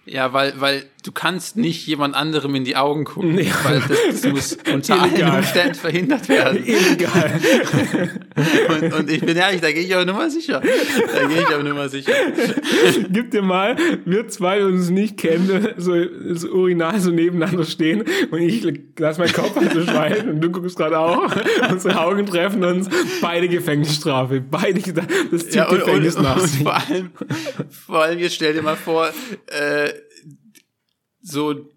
[0.06, 3.52] Ja, weil, weil du kannst nicht jemand anderem in die Augen gucken, Nee.
[3.64, 5.38] weil das, das muss unter allen Illegal.
[5.40, 6.64] Umständen verhindert werden.
[6.66, 7.40] Illegal.
[8.70, 10.62] Und, und ich bin ehrlich, da gehe ich aber nur mal sicher.
[10.62, 12.14] Da gehe ich aber nur mal sicher.
[13.10, 18.40] Gib dir mal, wir zwei uns nicht kennen, so das Urinal so nebeneinander stehen und
[18.42, 18.66] ich
[18.98, 21.30] lass meinen Kopf also schweifen und du guckst gerade auch.
[21.70, 22.88] Unsere Augen treffen uns.
[23.22, 24.40] Beide Gefängnisstrafe.
[24.40, 24.80] Beide,
[25.32, 26.64] das zieht Ja, und, und, Gefängnis und, nach sich.
[26.64, 27.12] vor allem,
[27.88, 29.10] vor allem jetzt stell dir mal vor,
[29.48, 29.90] äh,
[31.30, 31.70] so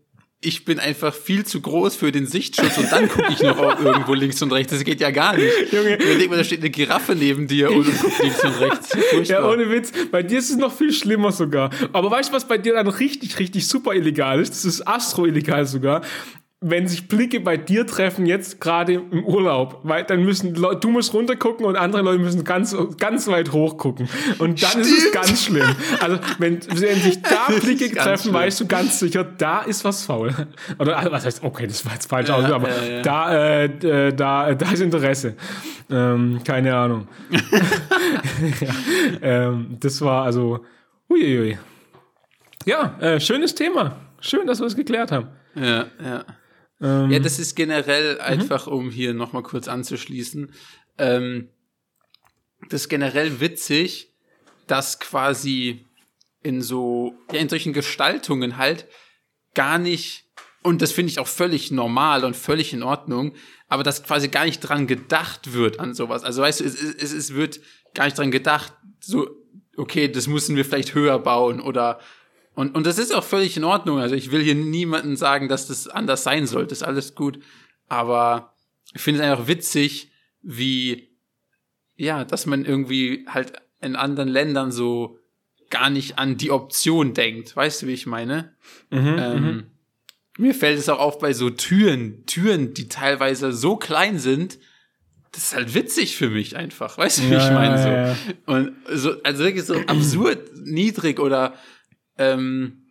[0.44, 4.12] ich bin einfach viel zu groß für den Sichtschutz und dann gucke ich noch irgendwo
[4.12, 4.72] links und rechts.
[4.72, 5.72] Das geht ja gar nicht.
[5.72, 5.94] Junge.
[5.94, 9.28] Überleg mal, da steht eine Giraffe neben dir und du guckst links und rechts.
[9.28, 9.92] Ja, ohne Witz.
[10.10, 11.70] Bei dir ist es noch viel schlimmer sogar.
[11.92, 14.50] Aber weißt du, was bei dir dann richtig, richtig super illegal ist?
[14.50, 16.02] Das ist astro-illegal sogar
[16.62, 20.90] wenn sich Blicke bei dir treffen, jetzt gerade im Urlaub, weil dann müssen Leute, du
[20.90, 24.08] musst runtergucken und andere Leute müssen ganz, ganz weit hochgucken.
[24.38, 24.86] Und dann Stimmt.
[24.86, 25.76] ist es ganz schlimm.
[26.00, 28.34] Also, wenn, wenn sich da Blicke treffen, schlimm.
[28.34, 30.32] weißt du ganz sicher, da ist was faul.
[30.78, 33.02] Oder, also, was heißt, okay, das war jetzt falsch ja, aus, aber ja, ja.
[33.02, 35.34] da, äh, äh, da, da ist Interesse.
[35.90, 37.08] Ähm, keine Ahnung.
[39.22, 40.60] ähm, das war also,
[41.10, 41.58] uiuiui.
[42.64, 43.96] Ja, äh, schönes Thema.
[44.20, 45.26] Schön, dass wir es geklärt haben.
[45.56, 46.24] Ja, ja.
[46.82, 48.20] Ähm, ja, das ist generell mhm.
[48.20, 50.52] einfach, um hier nochmal kurz anzuschließen,
[50.98, 51.48] ähm,
[52.68, 54.12] das ist generell witzig,
[54.66, 55.86] dass quasi
[56.42, 58.86] in so, ja, in solchen Gestaltungen halt
[59.54, 60.24] gar nicht,
[60.62, 63.34] und das finde ich auch völlig normal und völlig in Ordnung,
[63.68, 66.24] aber dass quasi gar nicht dran gedacht wird an sowas.
[66.24, 67.60] Also weißt du, es, es, es wird
[67.94, 69.28] gar nicht dran gedacht, so,
[69.76, 72.00] okay, das müssen wir vielleicht höher bauen oder
[72.54, 73.98] und, und das ist auch völlig in Ordnung.
[73.98, 76.68] Also ich will hier niemanden sagen, dass das anders sein sollte.
[76.68, 77.38] Das ist alles gut.
[77.88, 78.54] Aber
[78.92, 80.12] ich finde es einfach witzig,
[80.42, 81.08] wie,
[81.96, 85.18] ja, dass man irgendwie halt in anderen Ländern so
[85.70, 87.56] gar nicht an die Option denkt.
[87.56, 88.54] Weißt du, wie ich meine?
[88.90, 89.66] Mhm, ähm, mhm.
[90.36, 94.58] mir fällt es auch auf bei so Türen, Türen, die teilweise so klein sind,
[95.32, 96.98] das ist halt witzig für mich einfach.
[96.98, 97.82] Weißt du, wie ja, ich meine?
[97.82, 97.88] So.
[97.88, 98.16] Ja.
[98.54, 101.54] Und so, also wirklich so absurd niedrig oder
[102.18, 102.90] ähm,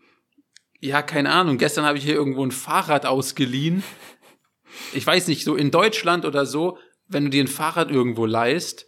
[0.79, 1.57] ja, keine Ahnung.
[1.57, 3.83] Gestern habe ich hier irgendwo ein Fahrrad ausgeliehen.
[4.93, 8.87] Ich weiß nicht, so in Deutschland oder so, wenn du dir ein Fahrrad irgendwo leist,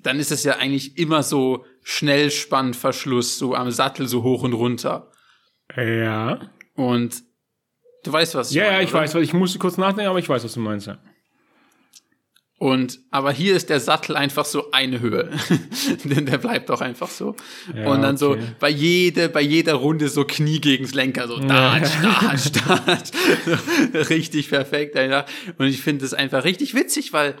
[0.00, 5.12] dann ist es ja eigentlich immer so Schnellspannverschluss, so am Sattel so hoch und runter.
[5.76, 6.40] Ja.
[6.74, 7.22] Und
[8.04, 8.76] du weißt, was ich ja, meine.
[8.76, 9.00] Ja, ich oder?
[9.00, 10.98] weiß, ich musste kurz nachdenken, aber ich weiß, was du meinst, ja.
[12.58, 15.30] Und, aber hier ist der Sattel einfach so eine Höhe.
[16.04, 17.36] Denn der bleibt auch einfach so.
[17.72, 18.40] Ja, und dann okay.
[18.40, 23.12] so bei jede, bei jeder Runde so Knie gegens Lenker, so da, da, Start.
[24.10, 25.26] richtig perfekt einfach.
[25.56, 27.36] Und ich finde das einfach richtig witzig, weil,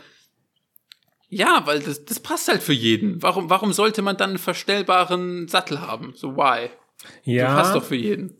[1.28, 3.20] ja, weil das, das passt halt für jeden.
[3.20, 6.12] Warum, warum sollte man dann einen verstellbaren Sattel haben?
[6.14, 6.70] So, why?
[7.24, 7.46] Ja.
[7.46, 8.36] Das passt doch für jeden.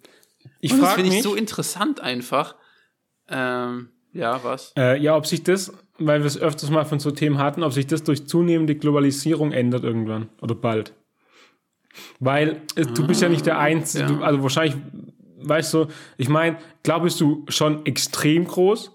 [0.61, 0.81] Ich mich.
[0.81, 2.55] Das finde ich so interessant einfach.
[3.29, 4.72] Ähm, ja, was?
[4.76, 7.72] Äh, ja, ob sich das weil wir es öfters mal von so Themen hatten, ob
[7.72, 10.94] sich das durch zunehmende Globalisierung ändert irgendwann oder bald.
[12.20, 14.20] Weil äh, du bist ja nicht der Einzige, ja.
[14.20, 14.76] also wahrscheinlich,
[15.42, 18.92] weißt du, ich meine, klar bist du schon extrem groß.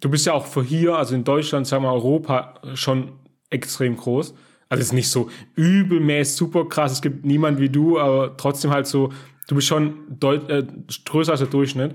[0.00, 3.12] Du bist ja auch für hier, also in Deutschland, sagen wir Europa, schon
[3.50, 4.34] extrem groß.
[4.70, 8.70] Also es ist nicht so übelmäßig super krass, es gibt niemand wie du, aber trotzdem
[8.70, 9.12] halt so,
[9.48, 10.66] du bist schon deut äh,
[11.04, 11.94] größer als der Durchschnitt.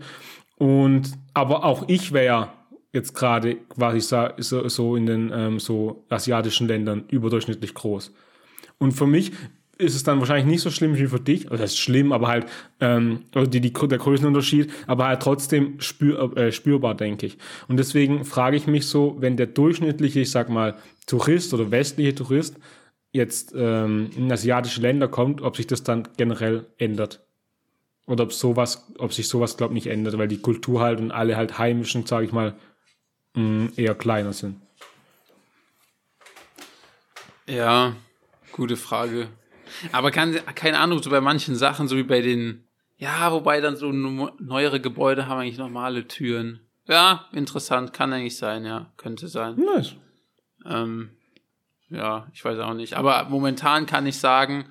[0.57, 2.53] Und aber auch ich wäre ja
[2.93, 8.13] jetzt gerade quasi so, so in den ähm, so asiatischen Ländern überdurchschnittlich groß.
[8.77, 9.31] Und für mich
[9.79, 12.27] ist es dann wahrscheinlich nicht so schlimm wie für dich, also das ist schlimm, aber
[12.27, 12.45] halt,
[12.79, 17.37] ähm, oder die, die, der Größenunterschied, aber halt trotzdem spür, äh, spürbar, denke ich.
[17.67, 20.75] Und deswegen frage ich mich so, wenn der durchschnittliche, ich sag mal,
[21.07, 22.57] Tourist oder westliche Tourist
[23.11, 27.25] jetzt ähm, in asiatische Länder kommt, ob sich das dann generell ändert.
[28.05, 31.11] Oder ob sowas, ob sich sowas, glaube ich, nicht ändert, weil die Kultur halt und
[31.11, 32.55] alle halt heimischen, sage ich mal,
[33.33, 34.59] mh, eher kleiner sind.
[37.47, 37.95] Ja,
[38.51, 39.29] gute Frage.
[39.91, 42.67] Aber kann, keine Ahnung, so bei manchen Sachen, so wie bei den,
[42.97, 46.61] ja, wobei dann so neuere Gebäude haben eigentlich normale Türen.
[46.87, 49.55] Ja, interessant, kann eigentlich sein, ja, könnte sein.
[49.55, 49.95] Nice.
[50.65, 51.11] Ähm,
[51.89, 52.95] ja, ich weiß auch nicht.
[52.95, 54.65] Aber momentan kann ich sagen,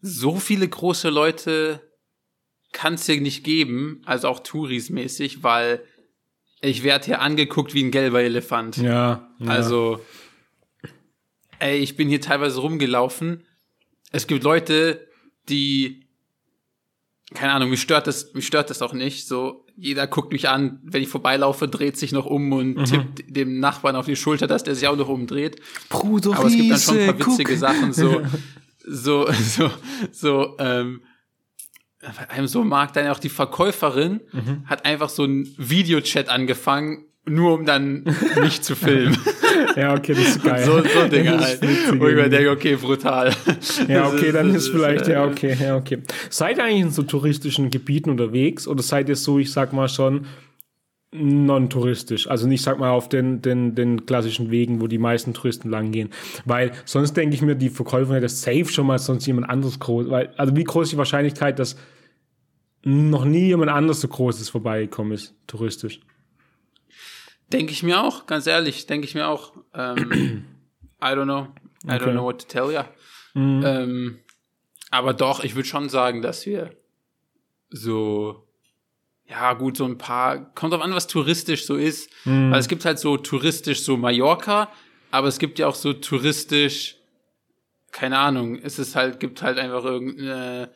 [0.00, 1.80] so viele große Leute
[2.72, 5.84] kann es hier nicht geben, also auch Tourismäßig, weil
[6.64, 8.76] ich werde hier angeguckt wie ein gelber Elefant.
[8.78, 9.28] Ja.
[9.38, 9.50] ja.
[9.50, 10.00] Also,
[11.58, 13.44] ey, ich bin hier teilweise rumgelaufen.
[14.10, 15.06] Es gibt Leute,
[15.48, 16.06] die,
[17.34, 19.26] keine Ahnung, mich stört das, mich stört das auch nicht.
[19.26, 22.84] So, jeder guckt mich an, wenn ich vorbeilaufe, dreht sich noch um und mhm.
[22.84, 25.60] tippt dem Nachbarn auf die Schulter, dass der sich auch noch umdreht.
[25.88, 27.60] Bruder Aber es gibt dann schon ein paar witzige guck.
[27.60, 28.22] Sachen, so,
[28.86, 29.70] so, so,
[30.12, 31.02] so, ähm,
[32.16, 34.64] bei einem so mag dann auch die Verkäuferin mhm.
[34.66, 38.04] hat einfach so einen Videochat angefangen, nur um dann
[38.40, 39.16] mich zu filmen.
[39.76, 40.64] ja, okay, das ist geil.
[40.64, 41.60] so, so Dinge halt.
[41.62, 43.34] Wo ich mir denke, okay, brutal.
[43.88, 46.02] Ja, okay, dann ist, ist vielleicht, ja, okay, ja, okay.
[46.30, 49.88] Seid ihr eigentlich in so touristischen Gebieten unterwegs oder seid ihr so, ich sag mal
[49.88, 50.26] schon,
[51.14, 52.28] non-touristisch.
[52.28, 56.10] Also nicht, sag mal, auf den, den, den klassischen Wegen, wo die meisten Touristen langgehen.
[56.44, 60.10] Weil sonst denke ich mir, die Verkäuferin hätte safe schon mal sonst jemand anderes groß.
[60.10, 61.76] Weil, also wie groß ist die Wahrscheinlichkeit, dass
[62.82, 66.00] noch nie jemand anders so Großes vorbeigekommen ist, touristisch.
[67.52, 69.52] Denke ich mir auch, ganz ehrlich, denke ich mir auch.
[69.72, 70.44] Ähm,
[71.00, 71.48] I don't know.
[71.86, 72.04] I Okay.
[72.04, 72.80] don't know what to tell you.
[73.36, 74.18] Ähm,
[74.90, 76.70] aber doch, ich würde schon sagen, dass wir
[77.68, 78.46] so,
[79.28, 82.10] ja gut, so ein paar, kommt drauf an, was touristisch so ist.
[82.50, 84.70] Weil es gibt halt so touristisch so Mallorca,
[85.10, 86.96] aber es gibt ja auch so touristisch,
[87.92, 90.70] keine Ahnung, es ist halt, gibt halt einfach irgendeine,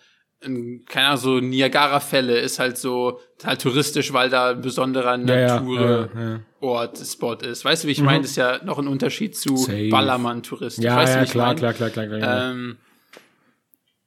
[0.44, 5.56] ein, keine Ahnung, so Niagara-Fälle ist halt so, halt touristisch, weil da ein besonderer Ja,
[5.60, 6.40] Natur ja, ja.
[6.60, 7.64] Ort, Spot ist.
[7.64, 8.22] Weißt du, wie ich meine?
[8.22, 9.66] Das ist ja noch ein Unterschied zu.
[9.90, 10.82] Ballermann-Touristen.
[10.82, 11.54] Ja, weißt du, ja, meine?
[11.56, 12.52] klar, klar, klar, klar, klar.
[12.52, 12.78] Ähm,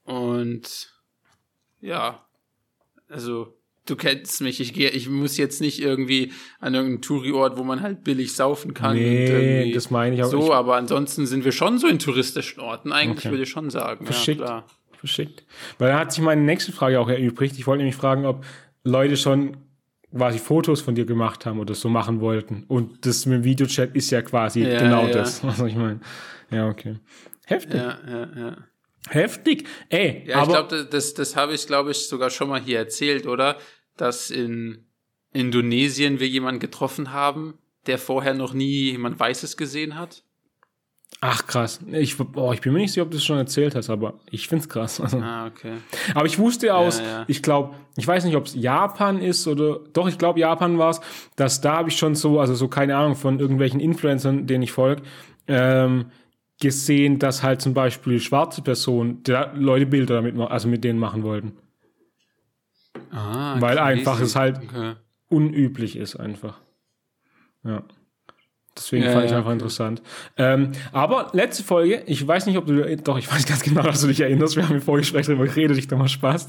[0.05, 0.89] und
[1.81, 2.25] ja,
[3.09, 4.59] also du kennst mich.
[4.61, 8.73] Ich gehe, ich muss jetzt nicht irgendwie an irgendeinen Touri-Ort, wo man halt billig saufen
[8.73, 8.95] kann.
[8.95, 10.29] Nee, das meine ich auch.
[10.29, 12.91] So, Ich- aber ansonsten sind wir schon so in touristischen Orten.
[12.91, 13.31] Eigentlich Okay.
[13.31, 14.05] würde ich schon sagen.
[14.05, 14.41] Verschickt.
[14.41, 14.65] Ja.
[14.97, 15.43] Verschickt.
[15.79, 17.57] Weil da hat sich meine nächste Frage auch erübrigt.
[17.57, 18.45] Ich wollte nämlich fragen, ob
[18.83, 19.57] Leute schon
[20.15, 22.65] quasi Fotos von dir gemacht haben oder so machen wollten.
[22.67, 25.11] Und das mit dem Videochat ist ja quasi Ja, genau ja.
[25.13, 26.01] das, was ich meine.
[26.51, 26.97] Ja, okay.
[27.47, 27.75] Heftig.
[27.75, 28.57] Ja, ja, ja.
[29.09, 29.67] Heftig.
[29.89, 33.25] Ey, Ja, ich glaube, das, das habe ich, glaube ich, sogar schon mal hier erzählt,
[33.27, 33.57] oder?
[33.97, 34.85] Dass in
[35.33, 40.23] Indonesien wir jemanden getroffen haben, der vorher noch nie jemand Weißes gesehen hat.
[41.19, 41.79] ach krass.
[41.91, 44.47] Ich, oh, ich bin mir nicht sicher, ob du es schon erzählt hast, aber ich
[44.47, 44.99] find's krass.
[45.01, 45.73] Also, Ah, okay.
[46.13, 47.25] Aber ich wusste aus, ja.
[47.27, 50.91] ich glaube, ich weiß nicht, ob es Japan ist oder doch, ich glaube, Japan war
[50.91, 51.01] es,
[51.35, 54.71] dass da habe ich schon so, also so keine Ahnung von irgendwelchen Influencern, denen ich
[54.71, 55.03] folge,
[55.47, 56.11] ähm,
[56.61, 59.21] gesehen, dass halt zum Beispiel schwarze Personen
[59.55, 61.53] Leute Bilder damit, also mit denen machen wollten.
[63.11, 63.89] Ah, Weil crazy.
[63.89, 64.93] einfach es halt Okay.
[65.29, 66.59] unüblich ist einfach.
[67.63, 67.83] Ja.
[68.77, 69.53] Deswegen Ja, fand ich einfach okay.
[69.53, 70.01] interessant.
[70.37, 74.01] Ähm, aber letzte Folge, ich weiß nicht, ob du, doch, ich weiß ganz genau, dass
[74.01, 74.55] du dich erinnerst.
[74.55, 76.47] Wir haben im Vorgespräch darüber geredet, ich da mal Spaß.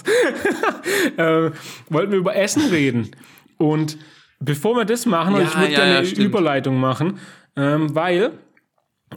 [1.19, 1.53] ähm,
[1.89, 3.11] wollten wir über Essen reden.
[3.59, 3.99] Und
[4.39, 6.27] bevor wir das machen, Ja, ich würde ja, gerne eine stimmt.
[6.29, 7.19] Überleitung machen,
[7.57, 8.33] ähm, weil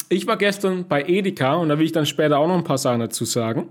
[0.10, 2.78] ich war gestern bei Edeka und da will ich dann später auch noch ein paar
[2.78, 3.70] Sachen dazu sagen,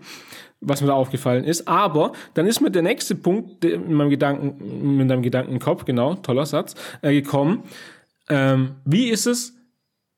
[0.61, 1.69] was mir da aufgefallen ist.
[1.69, 6.47] Aber dann ist mir der nächste Punkt in meinem Gedanken, in meinem Gedankenkopf, genau, toller
[6.47, 7.65] Satz, äh, gekommen.
[8.29, 9.55] Ähm, wie ist es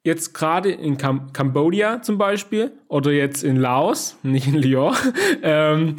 [0.05, 4.95] jetzt gerade in Kam Kambodscha zum Beispiel oder jetzt in Laos, nicht in Lyon,
[5.43, 5.97] ähm,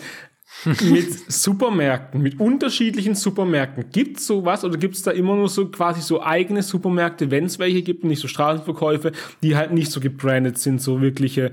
[0.66, 3.92] mit Supermärkten, mit unterschiedlichen Supermärkten.
[3.92, 7.46] Gibt es sowas oder gibt es da immer nur so quasi so eigene Supermärkte, wenn
[7.46, 9.12] es welche gibt nicht so Straßenverkäufe,
[9.44, 11.52] die halt nicht so gebrandet sind, so wirkliche,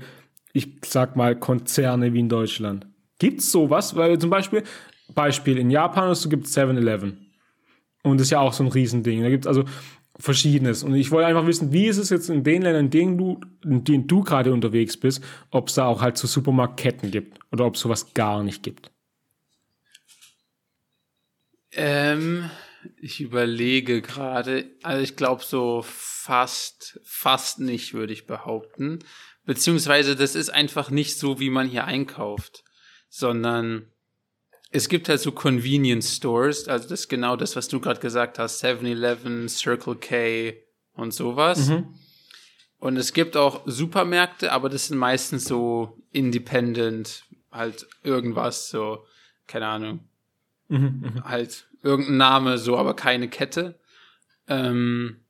[0.53, 2.87] ich sag mal, Konzerne wie in Deutschland?
[3.19, 3.95] Gibt es sowas?
[3.95, 4.63] Weil zum Beispiel,
[5.13, 7.25] Beispiel in Japan oder so gibt es 7-Eleven.
[8.03, 9.23] Und das ist ja auch so ein Riesending.
[9.23, 9.65] Da gibt es also
[10.17, 10.83] Verschiedenes.
[10.83, 13.41] Und ich wollte einfach wissen, wie ist es jetzt in den Ländern, in denen du,
[13.63, 17.65] in denen du gerade unterwegs bist, ob es da auch halt so Supermarktketten gibt oder
[17.65, 18.91] ob es sowas gar nicht gibt.
[21.73, 22.49] Ähm,
[22.97, 28.99] ich überlege gerade, also ich glaube so fast, fast nicht, würde ich behaupten.
[29.43, 32.63] Beziehungsweise das ist einfach nicht so, wie man hier einkauft,
[33.09, 33.91] sondern
[34.75, 38.39] es gibt halt so Convenience Stores, also das ist genau das, was du gerade gesagt
[38.39, 40.53] hast, 7-Eleven, Circle K
[40.93, 41.69] und sowas.
[42.79, 49.05] Und es gibt auch Supermärkte, aber das sind meistens so independent, halt irgendwas, so,
[49.47, 50.09] keine Ahnung,
[51.23, 53.79] halt irgendein Name, so, aber keine Kette.
[54.47, 55.21] Ähm,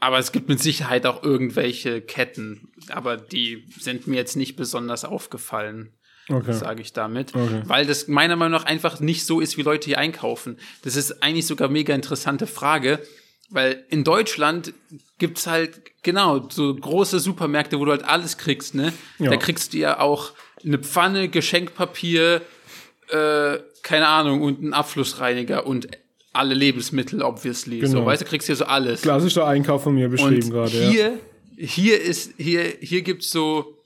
[0.00, 5.06] aber es gibt mit Sicherheit auch irgendwelche Ketten, aber die sind mir jetzt nicht besonders
[5.06, 5.94] aufgefallen,
[6.28, 6.52] Okay.
[6.52, 7.34] sage ich damit.
[7.34, 7.62] Okay.
[7.64, 10.58] Weil das meiner Meinung nach einfach nicht so ist, wie Leute hier einkaufen.
[10.82, 13.00] Das ist eigentlich sogar mega interessante Frage,
[13.50, 14.74] weil in Deutschland
[15.18, 18.92] gibt's halt, genau, so große Supermärkte, wo du halt alles kriegst, ne?
[19.18, 19.30] Ja.
[19.30, 20.32] Da kriegst du ja auch
[20.64, 22.42] eine Pfanne, Geschenkpapier,
[23.08, 25.88] äh, keine Ahnung, und einen Abflussreiniger und
[26.32, 27.80] alle Lebensmittel, obviously.
[27.80, 27.92] Genau.
[27.92, 29.02] So, weißt du, kriegst hier so alles.
[29.02, 30.78] Klassischer Einkauf von mir beschrieben gerade.
[30.78, 30.90] Ja.
[30.90, 31.18] hier,
[31.56, 33.77] hier ist, hier, hier gibt's so,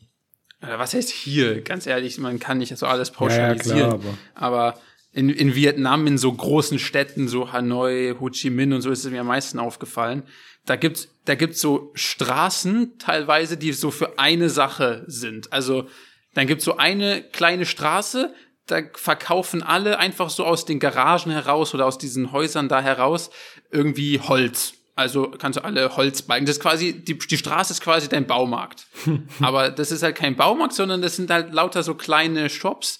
[0.62, 1.60] was heißt hier?
[1.60, 3.78] Ganz ehrlich, man kann nicht so alles pauschalisieren.
[3.78, 4.80] Ja, ja, klar, aber
[5.12, 9.04] in, in Vietnam, in so großen Städten, so Hanoi, Ho Chi Minh und so ist
[9.04, 10.22] es mir am meisten aufgefallen.
[10.64, 15.52] Da gibt's, da gibt's so Straßen teilweise, die so für eine Sache sind.
[15.52, 15.88] Also,
[16.34, 18.32] dann gibt's so eine kleine Straße,
[18.66, 23.30] da verkaufen alle einfach so aus den Garagen heraus oder aus diesen Häusern da heraus
[23.70, 24.74] irgendwie Holz.
[24.94, 26.44] Also kannst du alle Holzbalken.
[26.44, 28.86] Das ist quasi, die, die Straße ist quasi dein Baumarkt.
[29.40, 32.98] Aber das ist halt kein Baumarkt, sondern das sind halt lauter so kleine Shops,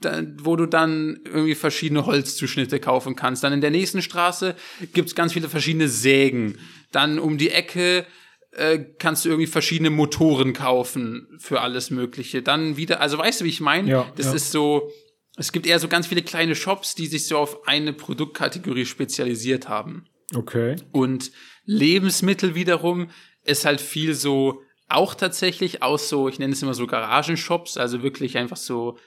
[0.00, 3.42] da, wo du dann irgendwie verschiedene Holzzuschnitte kaufen kannst.
[3.44, 4.54] Dann in der nächsten Straße
[4.92, 6.58] gibt's ganz viele verschiedene Sägen.
[6.92, 8.06] Dann um die Ecke
[8.50, 12.42] äh, kannst du irgendwie verschiedene Motoren kaufen für alles Mögliche.
[12.42, 13.88] Dann wieder, also weißt du, wie ich meine?
[13.88, 14.34] Ja, das ja.
[14.34, 14.90] ist so,
[15.36, 19.70] Es gibt eher so ganz viele kleine Shops, die sich so auf eine Produktkategorie spezialisiert
[19.70, 20.04] haben.
[20.34, 20.76] Okay.
[20.92, 21.32] Und
[21.64, 23.08] Lebensmittel wiederum
[23.44, 28.02] ist halt viel so, auch tatsächlich aus so, ich nenne es immer so Garagenshops, also
[28.02, 28.98] wirklich einfach so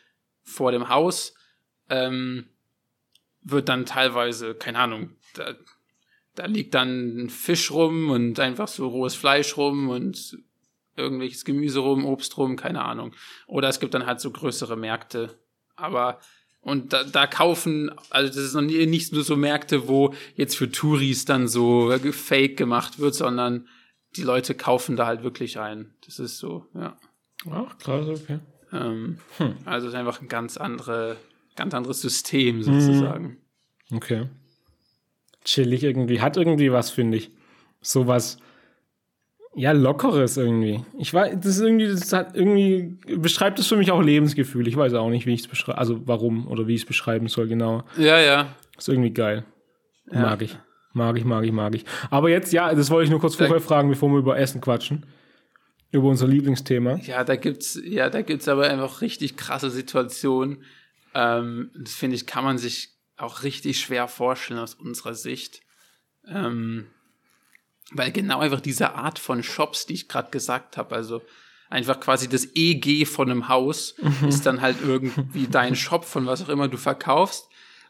[0.43, 1.35] vor dem Haus,
[1.89, 2.47] ähm,
[3.41, 5.55] wird dann teilweise, keine Ahnung, da,
[6.35, 10.37] da liegt dann Fisch rum und einfach so rohes Fleisch rum und
[10.95, 13.13] irgendwelches Gemüse rum, Obst rum, keine Ahnung.
[13.47, 15.39] Oder es gibt dann halt so größere Märkte.
[15.75, 16.19] Aber
[16.65, 20.71] und da, da kaufen, also das ist noch nicht nur so Märkte, wo jetzt für
[20.71, 23.67] Touris dann so fake gemacht wird, sondern
[24.15, 25.93] die Leute kaufen da halt wirklich ein.
[26.07, 26.97] Das ist so, ja.
[27.51, 28.39] Ach, krass, okay.
[28.73, 29.57] Ähm, hm.
[29.65, 31.17] Also es ist einfach ein ganz andere,
[31.55, 33.37] ganz anderes System sozusagen.
[33.91, 34.27] Okay.
[35.43, 36.19] Chillig irgendwie.
[36.19, 37.29] Hat irgendwie was, finde ich.
[37.81, 38.39] Sowas,
[39.55, 40.83] ja, lockeres irgendwie.
[40.97, 44.67] Ich weiß, das ist irgendwie, das hat irgendwie, beschreibt es für mich auch Lebensgefühl.
[44.67, 47.27] Ich weiß auch nicht, wie ich es beschreibe, also warum oder wie ich es beschreiben
[47.27, 47.83] soll, genau.
[47.97, 48.55] Ja, ja.
[48.77, 49.45] Ist irgendwie geil.
[50.11, 50.21] Ja.
[50.21, 50.57] Mag ich.
[50.93, 51.85] Mag ich, mag ich, mag ich.
[52.09, 55.05] Aber jetzt, ja, das wollte ich nur kurz vorher fragen, bevor wir über Essen quatschen.
[55.91, 56.97] Über unser Lieblingsthema.
[57.03, 60.63] Ja, da gibt's, ja, da gibt's aber einfach richtig krasse Situationen.
[61.13, 65.61] Ähm, das finde ich, kann man sich auch richtig schwer vorstellen aus unserer Sicht.
[66.27, 66.87] Ähm,
[67.91, 71.21] weil genau einfach diese Art von Shops, die ich gerade gesagt habe, also
[71.69, 74.27] einfach quasi das EG von einem Haus mhm.
[74.27, 77.47] ist dann halt irgendwie dein Shop von was auch immer du verkaufst.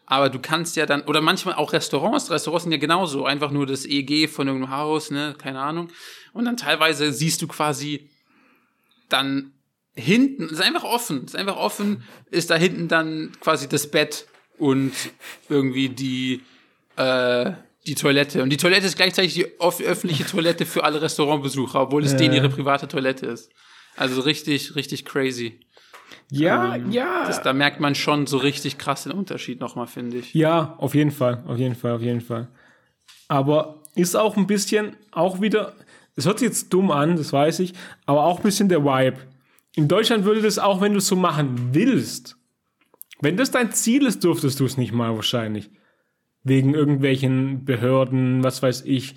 [0.07, 3.65] Aber du kannst ja dann, oder manchmal auch Restaurants, Restaurants sind ja genauso, einfach nur
[3.65, 5.89] das EG von irgendeinem Haus, ne, keine Ahnung.
[6.31, 8.07] Und dann teilweise siehst du quasi
[9.09, 9.51] dann
[9.95, 14.27] hinten, ist einfach offen, ist einfach offen, ist da hinten dann quasi das Bett
[14.59, 14.93] und
[15.49, 16.43] irgendwie die,
[16.97, 17.53] äh,
[17.87, 18.41] die Toilette.
[18.41, 22.17] Und die Toilette ist gleichzeitig die öffentliche Toilette für alle Restaurantbesucher, obwohl es äh.
[22.17, 23.51] denen ihre private Toilette ist.
[23.95, 25.59] Also richtig, richtig crazy.
[26.31, 27.25] Ja, ähm, ja.
[27.25, 30.33] Das, da merkt man schon so richtig krass den Unterschied nochmal, finde ich.
[30.33, 32.47] Ja, auf jeden Fall, auf jeden Fall, auf jeden Fall.
[33.27, 35.73] Aber ist auch ein bisschen, auch wieder,
[36.15, 37.73] es hört sich jetzt dumm an, das weiß ich,
[38.05, 39.17] aber auch ein bisschen der Vibe.
[39.75, 42.37] In Deutschland würde das auch, wenn du es so machen willst,
[43.21, 45.69] wenn das dein Ziel ist, dürftest du es nicht mal wahrscheinlich
[46.45, 49.15] wegen irgendwelchen Behörden, was weiß ich,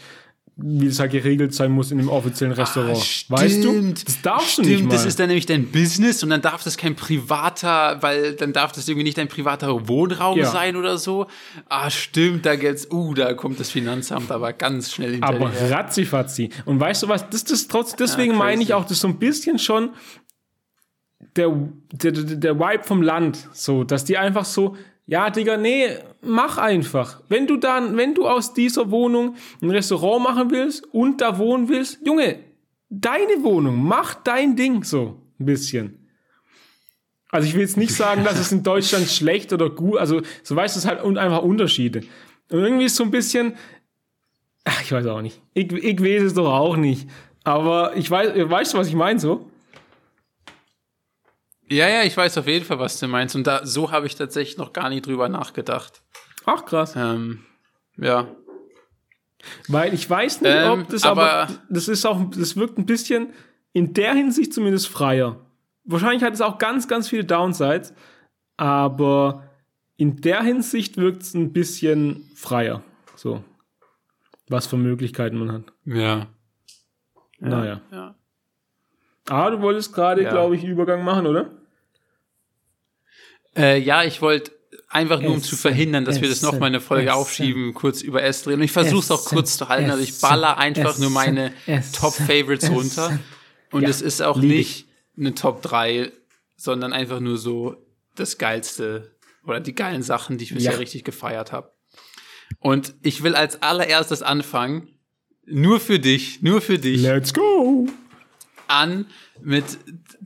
[0.60, 2.98] wie es halt geregelt sein muss in einem offiziellen ah, Restaurant.
[3.28, 3.92] Ah, weißt du?
[3.92, 4.90] Das darfst stimmt, du nicht mal.
[4.90, 8.72] Das ist dann nämlich dein Business und dann darf das kein privater, weil dann darf
[8.72, 10.50] das irgendwie nicht dein privater Wohnraum ja.
[10.50, 11.28] sein oder so.
[11.68, 15.36] Ah, stimmt, da geht's, uh, da kommt das Finanzamt aber ganz schnell hinterher.
[15.36, 16.50] Aber ratzifatzi.
[16.64, 19.08] Und weißt du was, das ist trotz, deswegen ja, meine ich auch, das ist so
[19.08, 19.90] ein bisschen schon
[21.36, 21.54] der,
[21.92, 24.76] der, der Vibe vom Land, so, dass die einfach so,
[25.10, 25.88] ja, Digga, nee,
[26.20, 27.22] mach einfach.
[27.30, 31.70] Wenn du dann, wenn du aus dieser Wohnung ein Restaurant machen willst und da wohnen
[31.70, 32.40] willst, Junge,
[32.90, 36.10] deine Wohnung, mach dein Ding so ein bisschen.
[37.30, 40.54] Also ich will jetzt nicht sagen, dass es in Deutschland schlecht oder gut, also so
[40.54, 42.00] weißt du es halt und einfach Unterschiede.
[42.50, 43.54] Und irgendwie ist so ein bisschen,
[44.64, 45.40] ach, ich weiß auch nicht.
[45.54, 47.08] Ich, ich weiß es doch auch nicht.
[47.44, 49.47] Aber ich weiß, weißt du, was ich meine so?
[51.70, 53.36] Ja, ja, ich weiß auf jeden Fall, was du meinst.
[53.36, 56.02] Und da, so habe ich tatsächlich noch gar nicht drüber nachgedacht.
[56.46, 56.94] Ach, krass.
[56.96, 57.44] Ähm,
[57.96, 58.28] ja.
[59.68, 62.86] Weil ich weiß nicht, ähm, ob das aber, aber, das ist auch, das wirkt ein
[62.86, 63.32] bisschen
[63.72, 65.44] in der Hinsicht zumindest freier.
[65.84, 67.94] Wahrscheinlich hat es auch ganz, ganz viele Downsides,
[68.56, 69.44] aber
[69.96, 72.82] in der Hinsicht wirkt es ein bisschen freier.
[73.14, 73.44] So.
[74.48, 75.64] Was für Möglichkeiten man hat.
[75.84, 76.28] Ja.
[77.38, 77.80] Naja.
[77.92, 78.14] Ja.
[79.28, 80.30] Ah, du wolltest gerade, ja.
[80.30, 81.50] glaube ich, Übergang machen, oder?
[83.58, 84.52] Äh, ja, ich wollte
[84.88, 87.74] einfach nur, um zu verhindern, dass Essen, wir das noch mal eine Folge Essen, aufschieben,
[87.74, 88.54] kurz über S drehen.
[88.54, 89.90] Und ich versuche es auch kurz zu halten.
[89.90, 91.52] Also ich baller einfach nur meine
[91.92, 93.18] Top-Favorites runter.
[93.70, 94.86] Und ja, es ist auch nicht
[95.16, 96.12] eine Top 3,
[96.56, 97.76] sondern einfach nur so
[98.14, 100.78] das Geilste oder die geilen Sachen, die ich bisher ja.
[100.78, 101.72] richtig gefeiert habe.
[102.60, 104.88] Und ich will als allererstes anfangen,
[105.44, 107.00] nur für dich, nur für dich.
[107.00, 107.88] Let's go!
[108.66, 109.06] An
[109.40, 109.64] mit,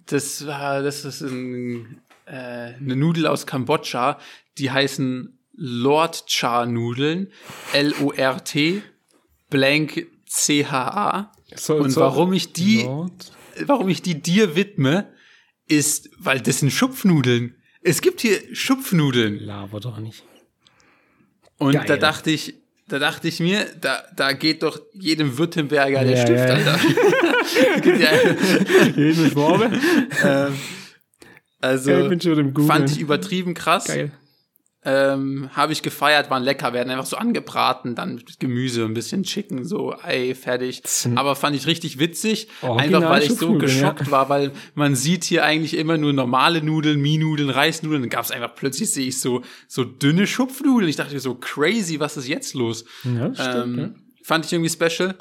[0.07, 2.01] das war, das ist ein
[2.33, 4.19] äh, eine Nudel aus Kambodscha,
[4.57, 7.31] die heißen Lord Cha Nudeln,
[7.75, 8.83] L-O-R-T,
[9.51, 11.31] blank C-H-A.
[11.55, 13.33] So, und so warum ich die, Lord.
[13.67, 15.13] warum ich die dir widme,
[15.69, 17.57] ist, weil das sind Schupfnudeln.
[17.83, 19.39] Es gibt hier Schupfnudeln.
[19.39, 20.25] Laber doch nicht.
[21.59, 21.85] Und Geil.
[21.87, 22.55] da dachte ich,
[22.89, 26.55] da dachte ich mir, da, da geht doch jedem Württemberger der ja, Stift, ja.
[26.55, 26.79] Alter.
[28.97, 29.71] Jedem Schwabe.
[30.25, 30.59] ähm,
[31.63, 32.11] also
[32.67, 33.87] fand ich übertrieben krass.
[33.87, 34.13] Geil.
[34.85, 39.23] ähm, habe ich gefeiert, waren lecker, werden einfach so angebraten, dann mit Gemüse, ein bisschen
[39.23, 40.83] Chicken, so Ei, fertig.
[41.15, 44.11] Aber fand ich richtig witzig, einfach weil ich so geschockt ja.
[44.11, 48.33] war, weil man sieht hier eigentlich immer nur normale Nudeln, Mie-Nudeln, Reisnudeln, dann gab es
[48.33, 50.89] einfach plötzlich sehe ich so so dünne Schupfnudeln.
[50.89, 52.85] Ich dachte so crazy, was ist jetzt los?
[53.05, 53.91] Ja, stimmt, ähm, ja.
[54.25, 55.17] Fand ich irgendwie special.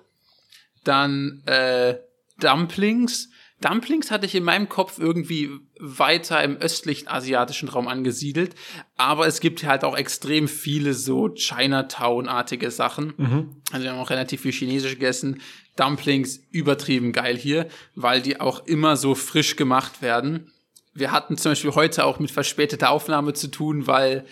[0.84, 1.98] Dann äh,
[2.40, 3.30] Dumplings
[3.62, 8.56] Dumplings hatte ich in meinem Kopf irgendwie weiter im östlichen asiatischen Raum angesiedelt,
[8.98, 13.14] aber es gibt halt auch extrem viele so Chinatown-artige Sachen.
[13.18, 13.62] Mhm.
[13.72, 15.42] Also wir haben auch relativ viel Chinesisch gegessen.
[15.76, 20.52] Dumplings übertrieben geil hier, weil die auch immer so frisch gemacht werden.
[20.94, 24.26] Wir hatten zum Beispiel heute auch mit verspäteter Aufnahme zu tun, weil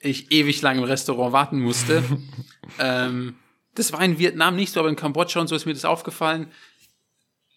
[0.00, 2.02] ich ewig lang im Restaurant warten musste.
[2.78, 3.36] ähm,
[3.74, 6.48] das war in Vietnam nicht so, aber in Kambodscha und so ist mir das aufgefallen.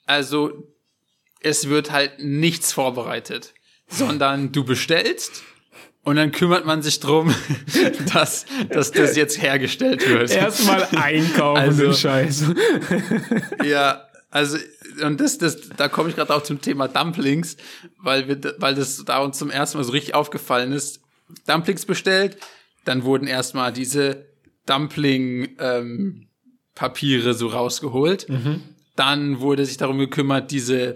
[0.05, 0.74] Also
[1.41, 3.53] es wird halt nichts vorbereitet,
[3.88, 5.43] sondern du bestellst
[6.03, 7.33] und dann kümmert man sich drum,
[8.13, 10.31] dass, dass das jetzt hergestellt wird.
[10.31, 12.45] Erstmal einkaufen, also, Scheiß.
[13.63, 14.57] Ja, also
[15.03, 17.57] und das, das, da komme ich gerade auch zum Thema Dumplings,
[17.97, 21.01] weil wir, weil das da uns zum ersten Mal so richtig aufgefallen ist.
[21.47, 22.38] Dumplings bestellt,
[22.86, 24.25] dann wurden erstmal diese
[24.67, 26.27] Dumpling ähm,
[26.75, 28.29] Papiere so rausgeholt.
[28.29, 28.61] Mhm.
[28.96, 30.96] Dann wurde sich darum gekümmert, diese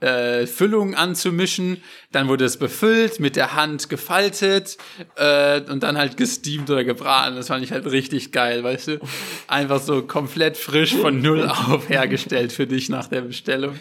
[0.00, 1.82] äh, Füllung anzumischen.
[2.10, 4.78] Dann wurde es befüllt, mit der Hand gefaltet
[5.16, 7.36] äh, und dann halt gesteamt oder gebraten.
[7.36, 9.00] Das fand ich halt richtig geil, weißt du?
[9.46, 13.78] Einfach so komplett frisch von null auf hergestellt für dich nach der Bestellung.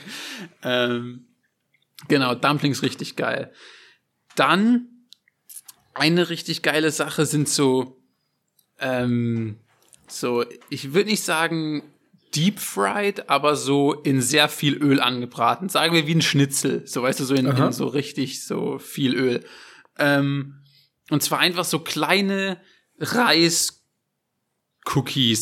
[0.63, 1.25] Ähm,
[2.07, 3.51] genau, Dumplings richtig geil.
[4.35, 4.87] Dann
[5.93, 8.01] eine richtig geile Sache sind so,
[8.79, 9.59] ähm,
[10.07, 11.83] so, ich würde nicht sagen
[12.35, 15.69] deep fried, aber so in sehr viel Öl angebraten.
[15.69, 16.85] Sagen wir wie ein Schnitzel.
[16.85, 19.43] So weißt du, so in, in so richtig so viel Öl.
[19.97, 20.61] Ähm,
[21.09, 22.61] und zwar einfach so kleine
[22.99, 23.75] Reis-Cookies.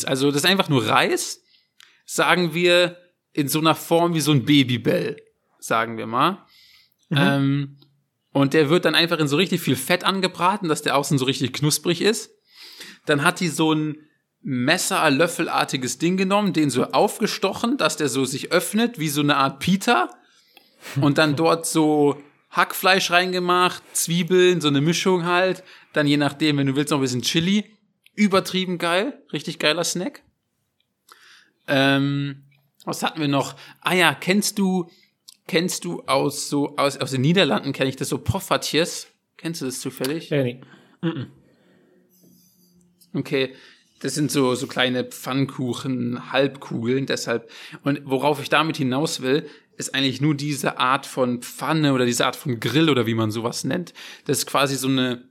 [0.04, 1.42] Also das ist einfach nur Reis,
[2.06, 2.96] sagen wir,
[3.32, 5.16] in so einer Form wie so ein Babybell,
[5.58, 6.46] sagen wir mal.
[7.10, 7.18] Mhm.
[7.18, 7.76] Ähm,
[8.32, 11.24] und der wird dann einfach in so richtig viel Fett angebraten, dass der außen so
[11.24, 12.30] richtig knusprig ist.
[13.06, 14.07] Dann hat die so ein
[14.42, 19.36] Messer, Löffelartiges Ding genommen, den so aufgestochen, dass der so sich öffnet, wie so eine
[19.36, 20.10] Art Pita.
[21.00, 25.62] Und dann dort so Hackfleisch reingemacht, Zwiebeln, so eine Mischung halt.
[25.92, 27.64] Dann je nachdem, wenn du willst, noch ein bisschen Chili.
[28.14, 29.22] Übertrieben geil.
[29.32, 30.22] Richtig geiler Snack.
[31.66, 32.44] Ähm,
[32.84, 33.54] was hatten wir noch?
[33.80, 34.90] Ah ja, kennst du,
[35.46, 39.08] kennst du aus so, aus, aus den Niederlanden kenne ich das so Poffertjes?
[39.36, 40.30] Kennst du das zufällig?
[40.30, 40.60] Ja, nee.
[41.02, 41.26] Mm -mm.
[43.14, 43.54] Okay,
[44.00, 47.50] das sind so, so kleine Pfannkuchen, Halbkugeln, deshalb.
[47.82, 49.46] Und worauf ich damit hinaus will,
[49.76, 53.30] ist eigentlich nur diese Art von Pfanne oder diese Art von Grill oder wie man
[53.30, 53.92] sowas nennt.
[54.24, 55.22] Das ist quasi so eine,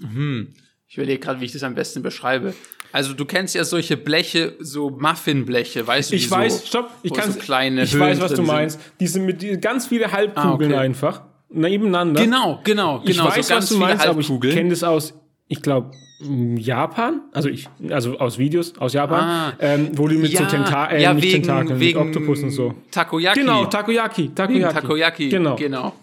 [0.00, 0.54] hm,
[0.86, 2.54] ich überlege gerade, wie ich das am besten beschreibe.
[2.92, 6.16] Also du kennst ja solche Bleche, so Muffinbleche, weißt du?
[6.16, 8.80] Ich weiß, so, stopp, ich kann so kleine Ich weiß, was du meinst.
[8.98, 10.84] Die sind mit die, ganz viele Halbkugeln ah, okay.
[10.84, 12.22] einfach nebeneinander.
[12.22, 13.28] Genau, genau, genau.
[13.28, 15.14] Ich weiß, so was du meinst, aber ich kenne das aus,
[15.48, 15.90] ich glaube,
[16.20, 20.46] Japan, also ich, also aus Videos aus Japan, ah, ähm, wo die mit ja, so
[20.46, 22.74] Tenta äh, ja, wegen, Tentakeln, wegen mit Oktopus und so.
[22.90, 23.38] Takoyaki.
[23.38, 24.74] Genau, Takoyaki, Takoyaki.
[24.74, 25.54] Takoyaki, genau.
[25.54, 25.94] genau.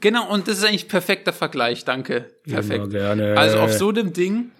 [0.00, 2.30] Genau, und das ist eigentlich perfekter Vergleich, danke.
[2.46, 2.92] Perfekt.
[2.92, 3.38] Ja, gerne.
[3.38, 4.50] Also auf so einem Ding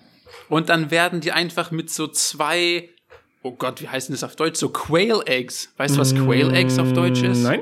[0.48, 2.88] und dann werden die einfach mit so zwei,
[3.42, 4.58] oh Gott, wie heißen das auf Deutsch?
[4.58, 5.72] So Quail Eggs.
[5.76, 7.42] Weißt du, was Quail Eggs auf Deutsch ist?
[7.42, 7.60] Nein.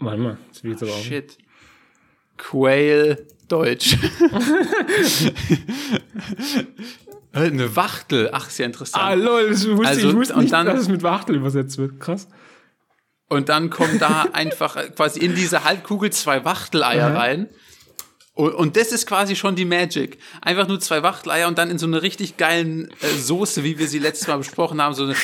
[0.00, 1.02] Warte mal, das wird aber auch.
[1.02, 1.38] Shit.
[2.38, 3.96] Quail Deutsch.
[7.32, 8.30] Eine Wachtel.
[8.32, 9.04] Ach, sehr interessant.
[9.04, 12.00] Ah, lol, das wusste, also, ich wusste nicht, dann, dass es mit Wachtel übersetzt wird.
[12.00, 12.28] Krass.
[13.28, 17.16] Und dann kommen da einfach quasi in diese Halbkugel zwei Wachteleier ja.
[17.16, 17.48] rein.
[18.36, 20.18] Und das ist quasi schon die Magic.
[20.42, 23.88] Einfach nur zwei Wachteleier und dann in so eine richtig geilen äh, Soße, wie wir
[23.88, 25.14] sie letztes Mal besprochen haben, so eine,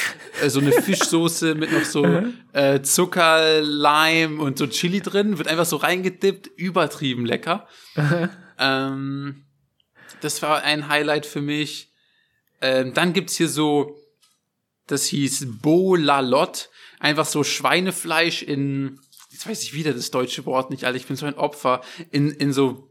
[0.41, 2.07] äh, so eine Fischsoße mit noch so
[2.55, 7.69] äh, Zucker, Lime und so Chili drin, wird einfach so reingedippt, übertrieben lecker.
[8.59, 9.45] ähm,
[10.23, 11.93] das war ein Highlight für mich.
[12.63, 13.95] Ähm, dann gibt's hier so,
[14.87, 18.99] das hieß Bo La Lot, einfach so Schweinefleisch in,
[19.29, 22.31] jetzt weiß ich wieder das deutsche Wort nicht, Alter, ich bin so ein Opfer, in,
[22.31, 22.89] in so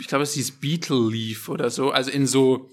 [0.00, 2.70] ich glaube, es hieß Beetle Leaf oder so, also in so,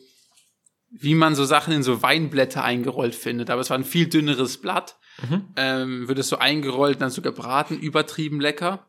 [0.89, 3.49] wie man so Sachen in so Weinblätter eingerollt findet.
[3.49, 4.97] Aber es war ein viel dünneres Blatt.
[5.27, 5.47] Mhm.
[5.55, 8.85] Ähm, wird es so eingerollt, dann so gebraten, übertrieben lecker.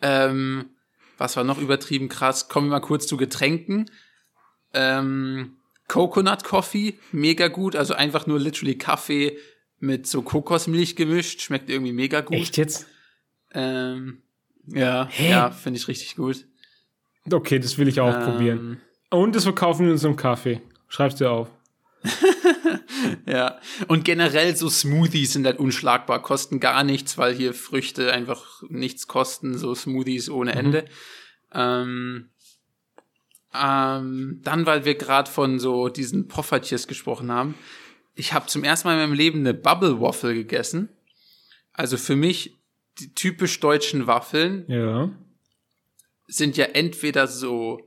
[0.00, 0.70] Ähm,
[1.16, 2.48] was war noch übertrieben krass?
[2.48, 3.90] Kommen wir mal kurz zu Getränken.
[4.72, 5.56] Ähm,
[5.88, 7.74] Coconut Coffee, mega gut.
[7.74, 9.38] Also einfach nur literally Kaffee
[9.80, 11.40] mit so Kokosmilch gemischt.
[11.40, 12.36] Schmeckt irgendwie mega gut.
[12.36, 12.86] Echt jetzt?
[13.52, 14.22] Ähm,
[14.66, 15.30] ja, Hä?
[15.30, 16.46] ja, finde ich richtig gut.
[17.32, 18.80] Okay, das will ich auch probieren.
[19.10, 20.60] Und das verkaufen wir in unserem Kaffee.
[20.88, 21.48] Schreib's dir auf.
[23.26, 23.60] Ja.
[23.86, 29.06] Und generell so Smoothies sind halt unschlagbar, kosten gar nichts, weil hier Früchte einfach nichts
[29.06, 30.86] kosten, so Smoothies ohne Ende.
[31.52, 32.30] Ähm,
[33.54, 37.54] ähm, dann, weil wir gerade von so diesen Poffertjes gesprochen haben.
[38.14, 40.88] Ich habe zum ersten Mal in meinem Leben eine Bubble Waffle gegessen.
[41.72, 42.56] Also für mich
[42.98, 45.10] die typisch deutschen Waffeln Ja.
[46.28, 47.80] Sind ja entweder so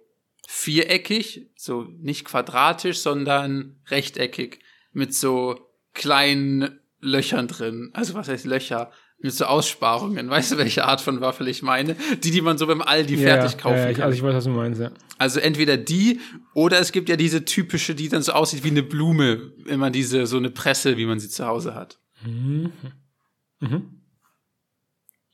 [0.47, 4.59] viereckig, so nicht quadratisch, sondern rechteckig
[4.91, 5.59] mit so
[5.93, 7.91] kleinen Löchern drin.
[7.93, 8.91] Also was heißt Löcher?
[9.23, 10.31] Mit so Aussparungen.
[10.31, 11.95] Weißt du, welche Art von Waffel ich meine?
[12.23, 14.05] Die, die man so beim Aldi fertig kaufen ja, ich, kann.
[14.05, 14.91] Also ich weiß, was du meinst, ja.
[15.19, 16.19] Also entweder die
[16.55, 19.93] oder es gibt ja diese typische, die dann so aussieht wie eine Blume, wenn man
[19.93, 21.99] diese so eine Presse, wie man sie zu Hause hat.
[22.25, 22.71] Mhm.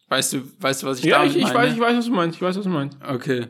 [0.10, 1.56] Weißt du, weißt du, was ich Ja, damit ich, ich meine?
[1.56, 2.36] weiß, ich weiß, was du meinst.
[2.38, 2.98] Ich weiß, was du meinst.
[3.06, 3.48] Okay.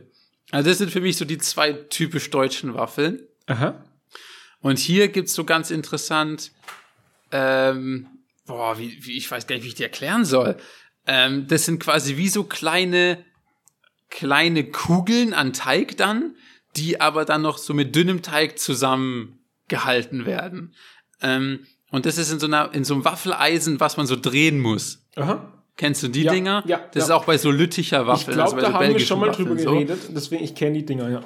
[0.51, 3.22] Also das sind für mich so die zwei typisch deutschen Waffeln.
[3.47, 3.84] Aha.
[4.62, 6.51] Und hier gibt's so ganz interessant,
[7.32, 8.08] ähm,
[8.45, 10.58] boah, wie, wie, ich weiß gar nicht, wie ich die erklären soll.
[11.05, 13.24] Ähm, das sind quasi wie so kleine,
[14.10, 16.36] kleine Kugeln an Teig dann,
[16.76, 20.74] die aber dann noch so mit dünnem Teig zusammengehalten werden.
[21.22, 24.60] Ähm, und das ist in so einer, in so einem Waffeleisen, was man so drehen
[24.60, 25.05] muss.
[25.16, 25.53] Aha.
[25.78, 26.64] Kennst du die Ja, Dinger?
[26.68, 27.04] ja, das ja.
[27.06, 28.34] ist auch bei so Lütticher Ich Waffeln.
[28.36, 29.72] glaube, also bei da so haben wir schon mal Waffeln drüber so.
[29.74, 30.00] geredet.
[30.10, 31.22] Deswegen, ich kenne die Dinger, ja.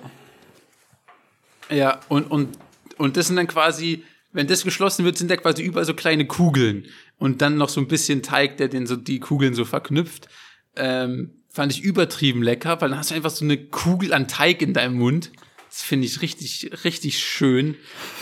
[1.70, 2.58] Ja, und, und,
[2.98, 6.28] und das sind dann quasi, wenn das geschlossen wird, sind da quasi überall so kleine
[6.28, 6.86] Kugeln.
[7.18, 10.28] Und dann noch so ein bisschen Teig, der den so die Kugeln so verknüpft.
[10.76, 14.62] Ähm, fand ich übertrieben lecker, weil dann hast du einfach so eine Kugel an Teig
[14.62, 15.32] in deinem Mund.
[15.72, 17.78] Das finde ich richtig, richtig schön.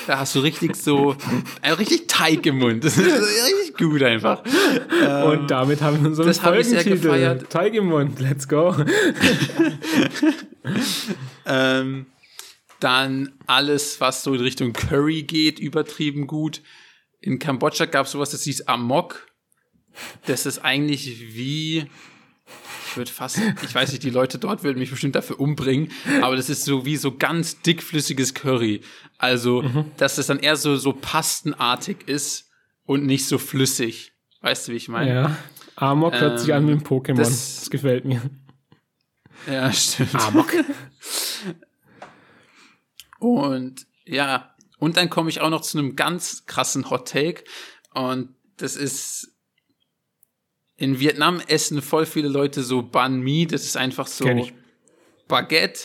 [0.06, 1.16] Da hast du richtig so,
[1.64, 2.84] äh, richtig Teig im Mund.
[2.84, 4.43] Das ist richtig gut einfach.
[5.26, 7.00] Und damit haben wir unseren das Folgentitel.
[7.00, 7.50] gefeiert.
[7.50, 8.76] Teig im Mund, let's go.
[11.45, 12.06] Ähm,
[12.80, 16.62] dann alles, was so in Richtung Curry geht, übertrieben gut.
[17.22, 19.28] In Kambodscha gab es sowas, das hieß Amok.
[20.28, 21.88] Das ist eigentlich wie,
[22.90, 26.36] ich würde fast, ich weiß nicht, die Leute dort würden mich bestimmt dafür umbringen, aber
[26.36, 28.82] das ist so wie so ganz dickflüssiges Curry.
[29.18, 29.64] Also,
[29.98, 32.50] dass es dann eher so, so pastenartig ist
[32.86, 34.14] und nicht so flüssig.
[34.42, 35.14] Weißt du, wie ich meine?
[35.14, 35.38] Ja.
[35.76, 37.16] Amok hört sich an wie ein Pokémon.
[37.16, 38.22] Das, Ähm, das- gefällt mir.
[39.50, 40.16] Ja, stimmt.
[40.16, 40.52] Amok.
[43.20, 47.44] Und ja, und dann komme ich auch noch zu einem ganz krassen Hot Take.
[47.94, 49.36] Und das ist,
[50.80, 53.46] in Vietnam essen voll viele Leute so Banh Mi.
[53.46, 54.26] Das ist einfach so.
[55.28, 55.82] Baguette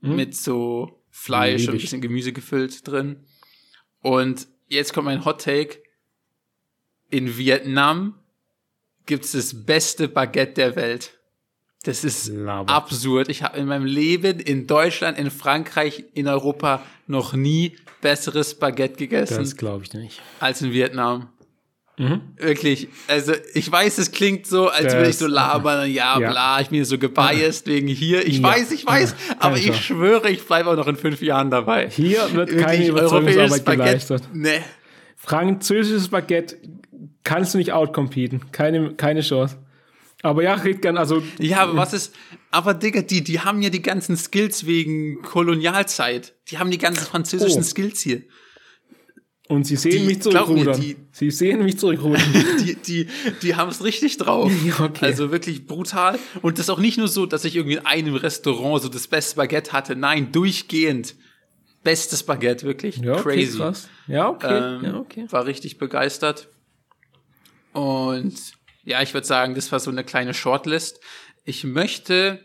[0.00, 3.24] mit so Fleisch und ein bisschen Gemüse gefüllt drin.
[4.00, 5.82] Und jetzt kommt mein Hot Take.
[7.10, 8.18] In Vietnam
[9.06, 11.18] gibt's das beste Baguette der Welt.
[11.82, 12.72] Das ist Laber.
[12.72, 13.28] absurd.
[13.28, 18.96] Ich habe in meinem Leben in Deutschland, in Frankreich, in Europa noch nie besseres Baguette
[18.96, 20.20] gegessen Das glaube ich nicht.
[20.40, 21.28] als in Vietnam.
[22.36, 22.88] Wirklich.
[23.08, 26.30] Also ich weiß, es klingt so, als Das- würde ich so labern, ja, Ja.
[26.30, 28.26] bla, ich bin so gebiased wegen hier.
[28.26, 28.44] Ich Ja.
[28.48, 29.68] weiß, ich weiß, aber Also.
[29.70, 31.90] ich schwöre, ich bleibe auch noch in fünf Jahren dabei.
[31.90, 34.22] Hier wird keine Wirklich, Überzeugungsarbeit europäisches Baguette, geleistet.
[34.32, 34.60] Nee.
[35.16, 36.56] Französisches Baguette
[37.24, 38.50] kannst du nicht outcompeten.
[38.52, 39.58] Keine, keine Chance.
[40.22, 42.14] Aber ja, red gern, also Ja, aber was ist,
[42.50, 46.34] aber Digga, die, die haben ja die ganzen Skills wegen Kolonialzeit.
[46.48, 47.64] Die haben die ganzen französischen Oh.
[47.64, 48.22] Skills hier.
[49.50, 50.80] Und sie sehen Die- mich glaub mir, zurückrudern.
[50.80, 52.22] die- sie sehen mich zurückrudern.
[52.64, 53.08] Die, die,
[53.42, 54.50] die haben es richtig drauf.
[54.80, 55.04] Okay.
[55.06, 56.18] Also wirklich brutal.
[56.40, 59.08] Und das ist auch nicht nur so, dass ich irgendwie in einem Restaurant so das
[59.08, 59.96] beste Baguette hatte.
[59.96, 61.16] Nein, durchgehend.
[61.82, 62.98] Bestes Baguette, wirklich.
[62.98, 63.58] ja, okay, Crazy.
[63.58, 63.88] krass.
[64.06, 64.76] Ja, okay.
[64.76, 65.26] Ähm, ja, okay.
[65.30, 66.48] War richtig begeistert.
[67.72, 68.34] Und
[68.84, 71.00] ja, ich würde sagen, das war so eine kleine Shortlist.
[71.44, 72.38] Ich möchte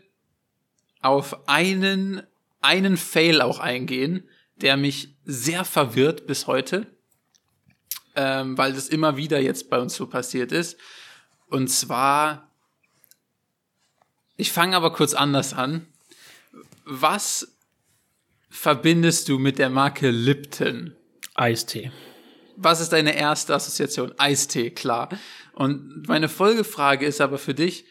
[1.02, 2.22] auf einen,
[2.62, 4.24] einen Fail auch eingehen,
[4.56, 6.86] der mich sehr verwirrt bis heute,
[8.16, 10.76] ähm, weil das immer wieder jetzt bei uns so passiert ist.
[11.48, 12.50] Und zwar,
[14.36, 15.86] ich fange aber kurz anders an.
[16.84, 17.56] Was
[18.48, 20.96] verbindest du mit der Marke Lipton?
[21.34, 21.92] Eistee.
[22.56, 24.14] Was ist deine erste Assoziation?
[24.18, 25.10] Eistee, klar.
[25.52, 27.84] Und meine Folgefrage ist aber für dich,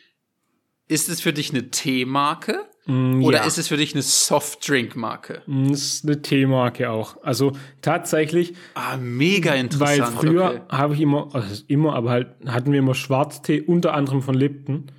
[0.87, 3.45] ist es für dich eine Teemarke oder ja.
[3.45, 5.41] ist es für dich eine Softdrink-Marke?
[5.47, 7.17] Das ist eine Teemarke auch.
[7.23, 10.17] Also tatsächlich, Ah, mega weil interessant.
[10.19, 10.61] früher okay.
[10.69, 14.91] habe ich immer, also immer, aber halt hatten wir immer Schwarztee, unter anderem von Lipton.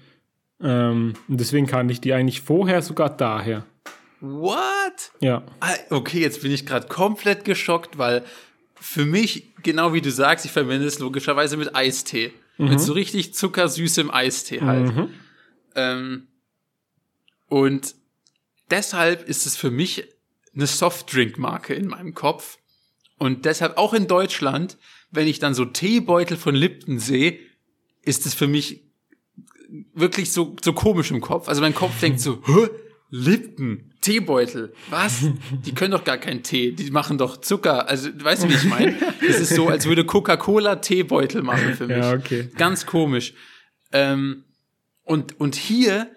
[0.60, 3.64] Ähm, und deswegen kannte ich die eigentlich vorher sogar daher.
[4.20, 5.12] What?
[5.20, 5.42] Ja.
[5.60, 8.24] Ah, Okay, jetzt bin ich gerade komplett geschockt, weil
[8.74, 12.32] für mich, genau wie du sagst, ich verbinde es logischerweise mit Eistee.
[12.58, 14.90] Mit so richtig zuckersüßem Eistee halt.
[15.74, 16.26] Ähm,
[17.48, 17.94] und
[18.70, 20.04] deshalb ist es für mich
[20.54, 22.58] eine Softdrink-Marke in meinem Kopf.
[23.18, 24.78] Und deshalb auch in Deutschland,
[25.10, 27.38] wenn ich dann so Teebeutel von Lipton sehe,
[28.02, 28.82] ist es für mich
[29.94, 31.48] wirklich so, so komisch im Kopf.
[31.48, 32.68] Also mein Kopf denkt so, Hä?
[33.10, 35.26] Lipton, Teebeutel, was?
[35.64, 37.88] Die können doch gar keinen Tee, die machen doch Zucker.
[37.88, 38.96] Also, weißt du, wie ich meine?
[39.26, 41.96] Es ist so, als würde Coca-Cola Teebeutel machen für mich.
[41.96, 42.48] Ja, okay.
[42.56, 43.34] Ganz komisch.
[43.92, 44.44] Ähm,
[45.04, 46.10] und, und hier,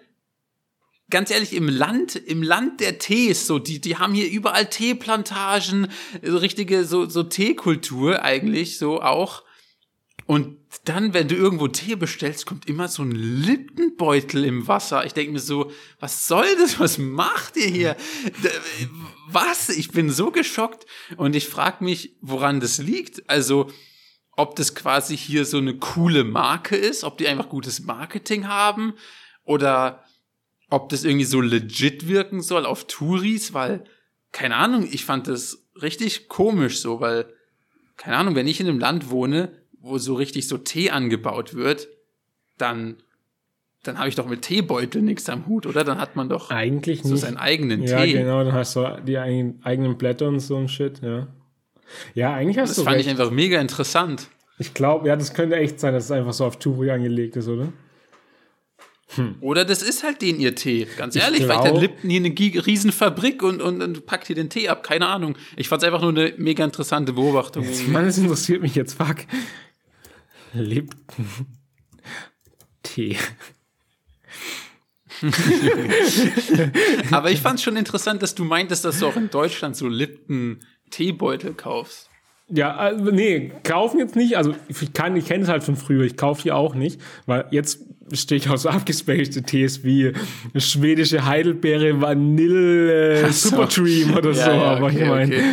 [1.10, 5.88] ganz ehrlich, im Land, im Land der Tees, so, die, die haben hier überall Teeplantagen,
[6.22, 9.42] so richtige, so, so Teekultur eigentlich, so auch.
[10.26, 15.04] Und dann, wenn du irgendwo Tee bestellst, kommt immer so ein Lippenbeutel im Wasser.
[15.04, 16.78] Ich denke mir so, was soll das?
[16.78, 17.96] Was macht ihr hier?
[19.26, 19.70] Was?
[19.70, 20.86] Ich bin so geschockt
[21.16, 23.28] und ich frage mich, woran das liegt.
[23.28, 23.72] Also,
[24.36, 28.94] ob das quasi hier so eine coole Marke ist, ob die einfach gutes Marketing haben
[29.44, 30.04] oder
[30.70, 33.84] ob das irgendwie so legit wirken soll auf Touris, weil,
[34.32, 37.26] keine Ahnung, ich fand das richtig komisch so, weil,
[37.96, 41.88] keine Ahnung, wenn ich in einem Land wohne, wo so richtig so Tee angebaut wird,
[42.58, 42.96] dann,
[43.82, 45.84] dann habe ich doch mit Teebeutel nichts am Hut, oder?
[45.84, 47.20] Dann hat man doch Eigentlich so nicht.
[47.22, 48.12] seinen eigenen ja, Tee.
[48.12, 51.28] genau, dann hast du die eigenen, Blätter und so ein Shit, ja.
[52.14, 53.06] Ja, eigentlich hast Das du fand recht.
[53.06, 54.28] ich einfach mega interessant.
[54.58, 57.48] Ich glaube, ja, das könnte echt sein, dass es einfach so auf Touri angelegt ist,
[57.48, 57.72] oder?
[59.40, 60.86] Oder das ist halt den ihr Tee.
[60.96, 64.36] Ganz Ich ehrlich, vielleicht hat Lipton hier eine Gi- Riesenfabrik und, und, und packt hier
[64.36, 64.82] den Tee ab.
[64.84, 65.36] Keine Ahnung.
[65.56, 67.64] Ich fand's einfach nur eine mega interessante Beobachtung.
[67.64, 67.90] irgendwie.
[67.90, 69.16] Mann, das interessiert mich jetzt, fuck.
[70.52, 71.26] Lipton.
[72.82, 73.16] Tee.
[77.10, 80.60] Aber ich fand's schon interessant, dass du meintest, dass du auch in Deutschland so Lipton
[80.90, 82.09] Teebeutel kaufst.
[82.52, 84.36] Ja, also, nee, kaufen jetzt nicht.
[84.36, 86.04] Also ich kann, ich kenne es halt von früher.
[86.04, 87.80] Ich kaufe die auch nicht, weil jetzt
[88.12, 90.12] stehe ich auf so abgespacete Tees wie
[90.56, 93.50] schwedische Heidelbeere Vanille so.
[93.50, 94.50] Supertream oder Ja, so.
[94.50, 95.44] ja, aber ich okay, meine, okay.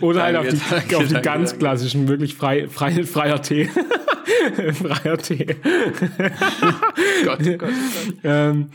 [0.00, 1.58] oder halt auf die, danke, auf die danke, ganz danke.
[1.62, 3.68] klassischen, wirklich frei, frei, freier Tee.
[4.72, 5.56] freier Tee.
[7.24, 7.70] Gott, Gott, Gott.
[8.24, 8.70] Ähm,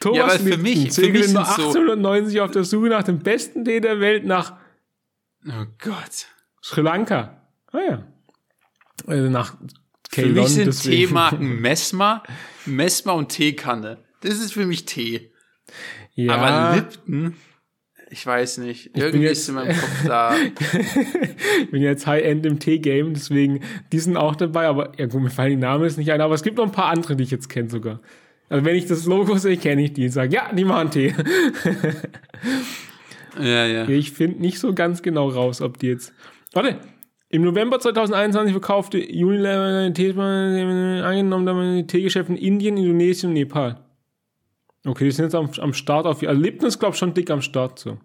[0.00, 3.02] Thomas Ja, weil für mich- für mich in sind's so- 1890 auf der Suche nach
[3.02, 4.54] dem besten Tee der Welt nach
[5.46, 6.26] Oh Gott.
[6.62, 7.42] Sri Lanka.
[7.72, 8.06] Ah ja.
[9.06, 9.56] Also nach
[10.10, 11.06] Für Ceylon, mich sind deswegen.
[11.08, 12.22] Teemarken Messmer,
[12.66, 13.98] Messmer und Teekanne.
[14.22, 15.32] Das ist für mich Tee.
[16.14, 17.36] Ja, Aber Lipton,
[18.10, 18.90] ich weiß nicht.
[18.96, 20.34] Irgendwie jetzt- ist in meinem Kopf da.
[21.62, 23.60] ich bin jetzt High-End im Tee-Game, deswegen,
[23.92, 26.34] die sind auch dabei, aber ja gut, mir fallen die Namen jetzt nicht ein, aber
[26.34, 28.00] es gibt noch ein paar andere, die ich jetzt kenne sogar.
[28.50, 31.14] Also wenn ich das Logo sehe, kenne ich die und sage, ja, die machen Tee.
[33.38, 33.88] Ja, ja.
[33.88, 36.12] Ich finde nicht so ganz genau raus, ob die jetzt.
[36.52, 36.80] Warte,
[37.28, 43.34] im November 2021 verkaufte Unilever eine Tee angenommen, da die Teegeschäfte in Indien, Indonesien und
[43.34, 43.84] Nepal.
[44.84, 46.22] Okay, die sind jetzt am, am Start auf.
[46.22, 47.98] Also Lipton ist, glaube ich, schon dick am Start so.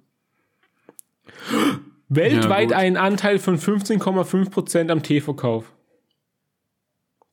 [2.08, 2.78] Weltweit gut.
[2.78, 5.74] einen Anteil von 15,5% am Teeverkauf.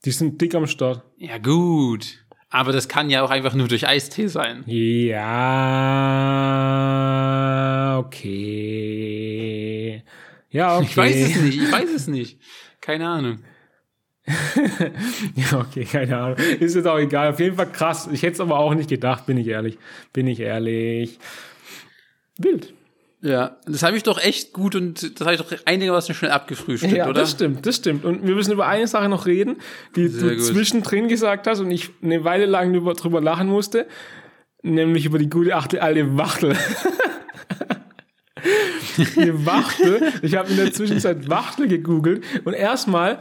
[0.05, 1.03] Die sind dick am Start.
[1.17, 2.25] Ja, gut.
[2.49, 4.65] Aber das kann ja auch einfach nur durch Eistee sein.
[4.67, 5.23] Ja,
[7.99, 9.32] okay.
[10.53, 10.87] Ja, okay.
[10.89, 12.39] Ich weiß es nicht, ich weiß es nicht.
[12.81, 13.39] Keine Ahnung.
[15.35, 16.37] Ja, okay, keine Ahnung.
[16.61, 17.31] Ist jetzt auch egal.
[17.33, 18.09] Auf jeden Fall krass.
[18.13, 19.79] Ich hätte es aber auch nicht gedacht, bin ich ehrlich.
[20.13, 21.19] Bin ich ehrlich.
[22.39, 22.73] Wild.
[23.21, 26.93] Ja, das habe ich doch echt gut und das habe ich doch einigermaßen schnell abgefrühstückt,
[26.93, 27.21] Ja, oder?
[27.21, 28.05] das stimmt, das stimmt.
[28.05, 29.57] Und wir müssen über eine Sache noch reden,
[29.95, 30.45] die Sehr du gut.
[30.45, 33.87] zwischendrin gesagt hast und ich eine Weile lang drüber, drüber lachen musste,
[34.63, 36.57] nämlich über die gute achte alte Wachtel.
[39.45, 40.13] Wachtel.
[40.23, 43.19] Ich habe in der Zwischenzeit Wachtel gegoogelt und erstmal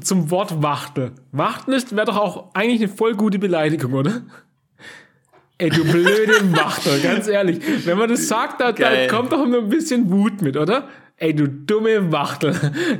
[0.00, 1.12] zum Wort Wachtel.
[1.32, 4.22] Wachtel ist wäre doch auch eigentlich eine voll gute Beleidigung, oder?
[5.58, 7.60] Ey, du blöde Wachtel, ganz ehrlich.
[7.86, 10.88] Wenn man das sagt, da, da kommt doch nur ein bisschen Wut mit, oder?
[11.18, 12.52] Ey, du dumme Wachtel.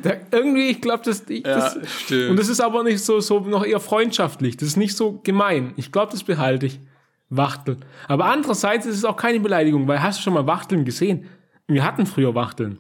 [0.03, 1.79] Da, irgendwie, ich glaube, das, ich, Ja, das.
[2.03, 2.31] stimmt.
[2.31, 4.57] Und das ist aber nicht so, so noch eher freundschaftlich.
[4.57, 5.73] Das ist nicht so gemein.
[5.77, 6.79] Ich glaube, das behalte ich.
[7.31, 7.79] Wachtel.
[8.09, 11.27] Aber andererseits ist es auch keine Beleidigung, weil hast du schon mal Wachteln gesehen?
[11.75, 12.79] Wir hatten früher Wachteln.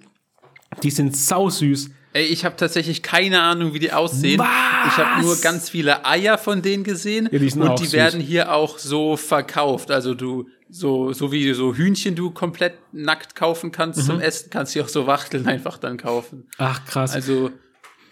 [0.82, 1.90] Die sind sausüß.
[2.14, 4.38] Ey, ich habe tatsächlich keine Ahnung, wie die aussehen.
[4.38, 4.48] Was?
[4.88, 7.92] Ich habe nur ganz viele Eier von denen gesehen Ja, die sind und die süß.
[7.94, 9.90] werden hier auch so verkauft.
[9.90, 14.04] Also du so so wie so Hühnchen du komplett nackt kaufen kannst Mhm.
[14.04, 16.46] zum Essen, kannst du auch so Wachteln einfach dann kaufen.
[16.58, 17.12] Ach, krass.
[17.14, 17.50] Also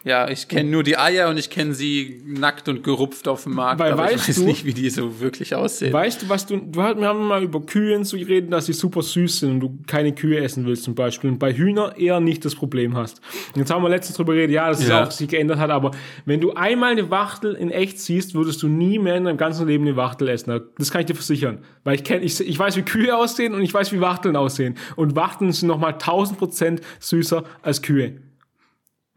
[0.03, 3.55] Ja, ich kenne nur die Eier und ich kenne sie nackt und gerupft auf dem
[3.55, 5.93] Markt, Weil aber weißt ich weiß du- nicht, wie die so wirklich aussehen.
[5.93, 9.03] Weißt du, was du, du wir haben mal über Kühe zu reden, dass sie super
[9.03, 12.45] süß sind und du keine Kühe essen willst zum Beispiel und bei Hühner eher nicht
[12.47, 13.21] das Problem hast.
[13.55, 15.05] Und jetzt haben wir letztens drüber geredet, ja, dass es Ja.
[15.05, 15.91] auch sich geändert hat, aber
[16.25, 19.67] wenn du einmal eine Wachtel in echt siehst, würdest du nie mehr in deinem ganzen
[19.67, 20.61] Leben eine Wachtel essen.
[20.79, 21.59] Das kann ich dir versichern.
[21.85, 24.77] Weil ich kenne, ich, ich weiß, wie Kühe aussehen und ich weiß, wie Wachteln aussehen.
[24.97, 28.15] Und Wachteln sind nochmal 1000 Prozent süßer als Kühe.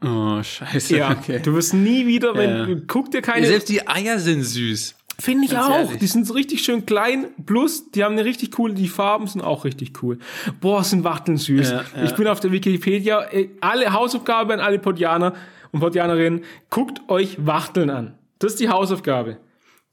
[0.04, 0.98] Oh, scheiße.
[0.98, 1.40] Ja, okay.
[1.44, 2.82] du wirst nie wieder, wenn, Ja.
[2.88, 4.96] guck dir keine, Selbst die Eier sind süß.
[5.20, 5.72] Finde ich Ganz auch.
[5.76, 6.00] ehrlich.
[6.00, 7.28] Die sind so richtig schön klein.
[7.46, 10.18] Plus, die haben eine richtig coole, die Farben sind auch richtig cool.
[10.60, 11.70] Boah, sind Wachteln süß.
[11.70, 12.04] Ja, ja.
[12.04, 13.24] Ich bin auf der Wikipedia.
[13.32, 15.34] äh, Alle Hausaufgabe an alle Podianer
[15.72, 16.44] und Podianerinnen.
[16.72, 18.18] Guckt euch Wachteln an.
[18.40, 19.38] Das ist die Hausaufgabe.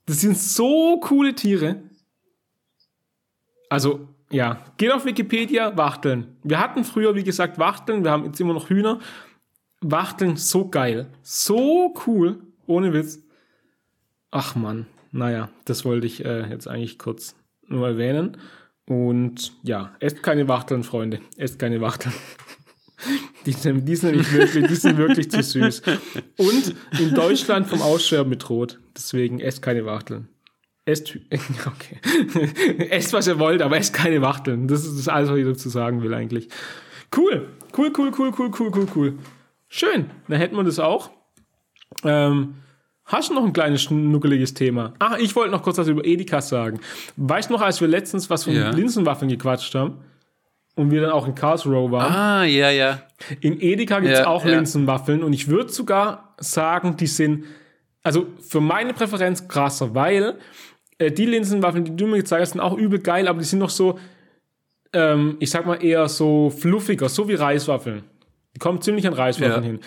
[0.06, 1.82] Das sind so coole Tiere.
[3.68, 6.36] Also, ja, geht auf Wikipedia, Wachteln.
[6.42, 8.04] Wir hatten früher, wie gesagt, Wachteln.
[8.04, 8.98] Wir haben jetzt immer noch Hühner.
[9.80, 11.06] Wachteln, so geil.
[11.22, 12.40] So cool.
[12.66, 13.20] Ohne Witz.
[14.30, 17.34] Ach man, naja, das wollte ich äh, jetzt eigentlich kurz
[17.66, 18.36] nur erwähnen.
[18.86, 21.20] Und ja, esst keine Wachteln, Freunde.
[21.36, 22.14] Esst keine Wachteln.
[23.46, 25.80] Die sind, die sind nämlich wirklich, die sind wirklich zu süß.
[26.36, 28.78] Und in Deutschland vom Aussterben bedroht.
[28.94, 30.28] Deswegen esst keine Wachteln.
[30.84, 31.16] Esst,
[31.66, 31.98] okay.
[32.90, 34.68] esst, was ihr wollt, aber esst keine Wachteln.
[34.68, 36.50] Das ist alles, was ich dazu sagen will eigentlich.
[37.16, 37.48] Cool.
[37.74, 39.18] Cool, cool, cool, cool, cool, cool, cool.
[39.72, 40.10] Schön.
[40.28, 41.10] Dann hätten wir das auch.
[42.04, 42.56] Ähm,
[43.04, 44.92] Hast du noch ein kleines schnuckeliges Thema?
[45.00, 46.78] Ach, ich wollte noch kurz was über Edeka sagen.
[47.16, 48.70] Weißt du noch, als wir letztens was von Ja.
[48.70, 49.98] Linsenwaffeln gequatscht haben
[50.76, 52.12] und wir dann auch in Karlsruhe waren?
[52.12, 53.02] Ah, ja, ja.
[53.40, 54.52] In Edeka gibt es Ja, auch ja.
[54.52, 57.46] Linsenwaffeln und ich würde sogar sagen, die sind,
[58.04, 60.38] also für meine Präferenz krasser, weil
[60.98, 63.58] äh, die Linsenwaffeln, die du mir gezeigt hast, sind auch übel geil, aber die sind
[63.58, 63.98] noch so,
[64.92, 68.04] ähm, ich sag mal eher so fluffiger, so wie Reiswaffeln.
[68.60, 69.68] Kommen ziemlich an Reiswaffeln Ja.
[69.70, 69.80] hin.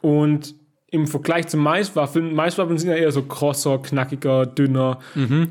[0.00, 0.54] Und
[0.92, 4.98] im Vergleich zu Maiswaffeln, Maiswaffeln sind ja eher so krosser, knackiger, dünner,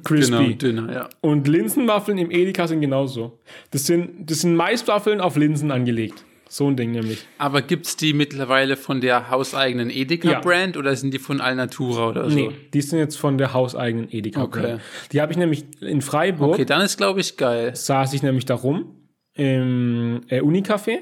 [0.03, 0.31] crispy.
[0.35, 1.09] Genau, dünner, ja.
[1.21, 3.39] Und Linsenwaffeln im Edeka sind genauso.
[3.71, 6.25] Das sind, das sind Maiswaffeln auf Linsen angelegt.
[6.51, 7.25] So ein Ding nämlich.
[7.37, 9.97] Aber gibt's die mittlerweile von der hauseigenen Ja.
[9.97, 12.35] Edeka-Brand oder sind die von Alnatura oder so?
[12.35, 14.41] Nee, die sind jetzt von der hauseigenen Edeka.
[14.41, 14.77] Okay.
[15.11, 17.75] Die habe ich nämlich in Freiburg, Okay, dann ist, glaube ich, geil.
[17.75, 18.95] saß ich nämlich da rum
[19.35, 20.97] im äh, Unicafé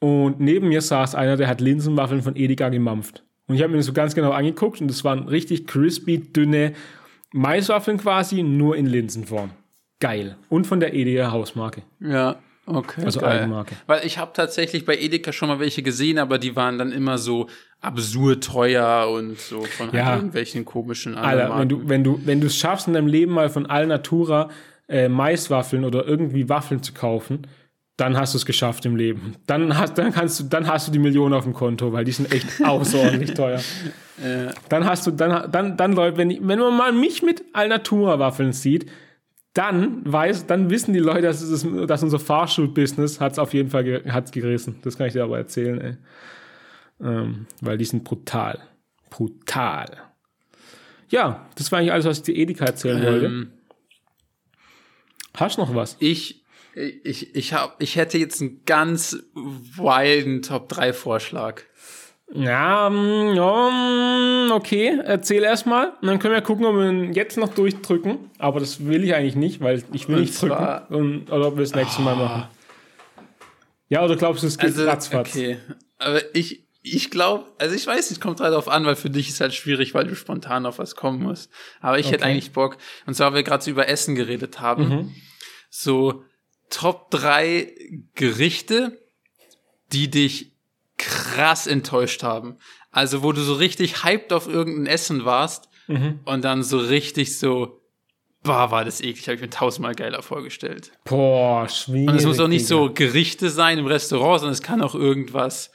[0.00, 3.22] und neben mir saß einer, der hat Linsenwaffeln von Edeka gemampft.
[3.46, 6.72] Und ich habe mir das so ganz genau angeguckt und das waren richtig crispy, dünne
[7.32, 9.50] Maiswaffeln quasi, nur in Linsenform.
[10.00, 10.36] Geil.
[10.48, 11.82] Und von der Edeka Hausmarke.
[12.00, 12.36] Ja,
[12.66, 13.04] okay.
[13.04, 13.40] Also geil.
[13.40, 13.74] Eigenmarke.
[13.86, 17.18] Weil ich habe tatsächlich bei Edeka schon mal welche gesehen, aber die waren dann immer
[17.18, 17.48] so
[17.80, 20.14] absurd teuer und so von Ja.
[20.16, 23.50] irgendwelchen komischen Alter, wenn du, wenn du, wenn du es schaffst, in deinem Leben mal
[23.50, 24.48] von Alnatura
[24.88, 27.46] äh, Maiswaffeln oder irgendwie Waffeln zu kaufen,
[28.00, 29.36] dann hast du es geschafft im Leben.
[29.46, 32.12] Dann hast, dann kannst du, dann hast du die Millionen auf dem Konto, weil die
[32.12, 33.60] sind echt außerordentlich teuer.
[34.68, 38.52] Dann hast du, dann, dann, dann Leute, wenn, wenn man mal mich mit Alnatura Waffeln
[38.52, 38.90] sieht,
[39.54, 43.70] dann weiß, dann wissen die Leute, dass, es, dass unser Fahrschul-Business hat es auf jeden
[43.70, 44.78] Fall hat's gerissen.
[44.82, 45.96] Das kann ich dir aber erzählen, ey.
[47.02, 48.58] Ähm, weil die sind brutal.
[49.08, 49.86] Brutal.
[51.08, 53.26] Ja, das war eigentlich alles, was ich dir Edeka erzählen wollte.
[53.26, 53.50] ähm,
[55.34, 55.96] Hast du noch was?
[55.98, 56.39] ich,
[57.04, 61.62] ich, ich, hab, ich hätte jetzt einen ganz wilden Top-3-Vorschlag.
[62.32, 65.94] Ja, mm, ja, mm, okay, erzähl erstmal.
[66.00, 68.30] Und dann können wir gucken, ob wir ihn jetzt noch durchdrücken.
[68.38, 70.94] Aber das will ich eigentlich nicht, weil ich will Und nicht drücken.
[70.94, 72.44] Und, oder ob wir es nächstes Mal machen.
[73.88, 75.30] Ja, oder glaubst du, es geht Also, ratzfatz?
[75.30, 75.58] okay.
[75.98, 79.28] Aber ich, ich glaube, also ich weiß nicht, kommt halt darauf an, weil für dich
[79.28, 81.50] ist halt schwierig, weil du spontan auf was kommen musst.
[81.80, 82.32] Aber ich hätte Okay.
[82.32, 82.76] eigentlich Bock,
[83.06, 85.14] und zwar, weil wir gerade so über Essen geredet haben, Mhm.
[85.68, 86.22] so
[86.70, 87.72] Top 3
[88.14, 88.98] Gerichte,
[89.92, 90.52] die dich
[90.96, 92.56] krass enttäuscht haben.
[92.90, 96.20] Also, wo du so richtig hyped auf irgendein Essen warst Mhm.
[96.24, 97.80] und dann so richtig so,
[98.44, 100.92] boah, war das eklig, habe ich mir tausendmal geiler vorgestellt.
[101.04, 102.08] Boah, schwierig.
[102.08, 105.72] Und es muss auch nicht so Gerichte sein im Restaurant, sondern es kann auch irgendwas,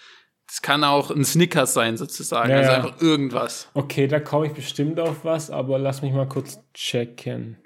[0.47, 3.69] es kann auch ein Snickers sein sozusagen, Ja, also einfach irgendwas.
[3.73, 7.57] Okay, da komme ich bestimmt auf was, aber lass mich mal kurz checken.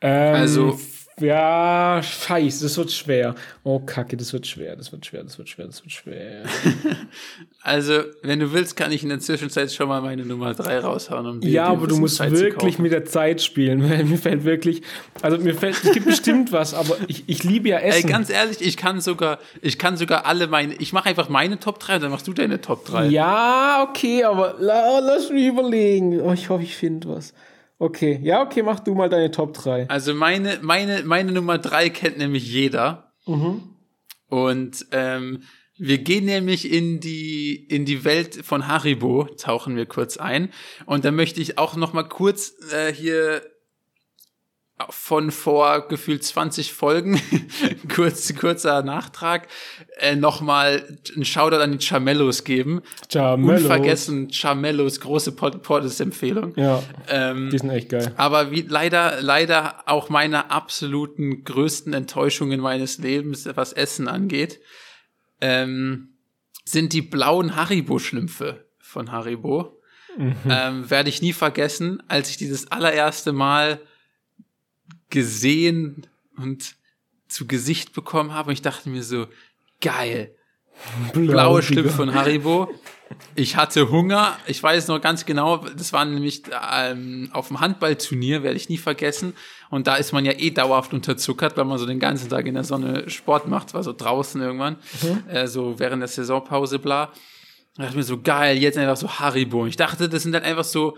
[0.00, 0.78] Ähm, Also-
[1.20, 3.34] Ja, scheiße, das wird schwer.
[3.62, 6.44] Oh, Kacke, das wird schwer, das wird schwer, das wird schwer, das wird schwer.
[7.62, 11.26] Also, wenn du willst, kann ich in der Zwischenzeit schon mal meine Nummer drei raushauen.
[11.26, 14.80] Um ja, aber du musst Zeit wirklich mit der Zeit spielen, weil mir fällt wirklich,
[15.20, 18.08] also mir fällt, es gibt bestimmt was, aber ich, ich liebe ja Ey, Essen.
[18.08, 21.80] ganz ehrlich, ich kann sogar, ich kann sogar alle meine, ich mache einfach meine Top
[21.80, 23.08] 3 und dann machst du deine Top 3.
[23.08, 26.18] Ja, okay, aber la, lass mich überlegen.
[26.22, 27.34] Oh, ich hoffe, ich finde was.
[27.80, 29.88] Okay, ja, okay, mach du mal deine Top 3.
[29.88, 33.14] Also meine, meine, meine Nummer 3 kennt nämlich jeder.
[33.26, 33.62] Mhm.
[34.28, 35.42] Und ähm,
[35.82, 40.50] Wir gehen nämlich in die, in die Welt von Haribo, tauchen wir kurz ein.
[40.84, 43.40] Und da möchte ich auch noch mal kurz äh, hier
[44.88, 47.20] von vor gefühlt 20 Folgen,
[47.94, 49.48] kurz, kurzer Nachtrag,
[49.98, 52.82] äh, nochmal einen Shoutout an die Chamellos geben.
[53.12, 53.62] Chamellos.
[53.62, 56.54] Unvergessen, Chamellos, große Portes-Empfehlung.
[56.56, 58.12] Ja, Ähm, die sind echt geil.
[58.16, 64.60] aber wie leider, leider auch meine absoluten größten Enttäuschungen meines Lebens, was Essen angeht,
[65.40, 66.16] ähm,
[66.64, 69.76] sind die blauen Haribo-Schlümpfe von Haribo.
[70.48, 73.80] Ähm, Werde ich nie vergessen, als ich dieses allererste Mal
[75.10, 76.06] gesehen
[76.36, 76.74] und
[77.28, 78.48] zu Gesicht bekommen habe.
[78.48, 79.26] Und ich dachte mir so,
[79.80, 80.34] geil,
[81.12, 82.72] blaue Schlümpfe von Haribo.
[83.34, 84.36] Ich hatte Hunger.
[84.46, 86.42] Ich weiß noch ganz genau, das war nämlich
[86.72, 89.34] ähm, auf dem Handballturnier, werde ich nie vergessen.
[89.68, 92.54] Und da ist man ja eh dauerhaft unterzuckert, weil man so den ganzen Tag in
[92.54, 94.76] der Sonne Sport macht, war so draußen irgendwann,
[95.28, 97.12] äh, so während der Saisonpause, bla.
[97.76, 99.62] Da dachte ich mir so, geil, jetzt einfach so Haribo.
[99.62, 100.96] Und ich dachte, das sind dann einfach so,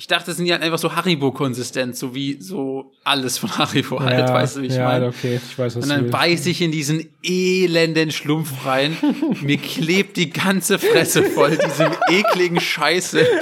[0.00, 4.28] ich dachte, das sind ja einfach so Haribo-konsistent, so wie so alles von Haribo halt,
[4.28, 5.06] weißt du, wie ich ja, meine?
[5.08, 8.96] okay, ich weiß, was Und dann beiß ich in diesen elenden Schlumpf rein.
[9.42, 13.26] Mir klebt die ganze Fresse voll, diesem ekligen Scheiße.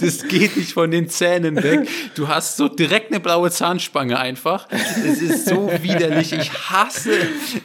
[0.00, 1.88] Das geht nicht von den Zähnen weg.
[2.14, 4.66] Du hast so direkt eine blaue Zahnspange einfach.
[4.70, 6.32] Es ist so widerlich.
[6.32, 7.12] Ich hasse,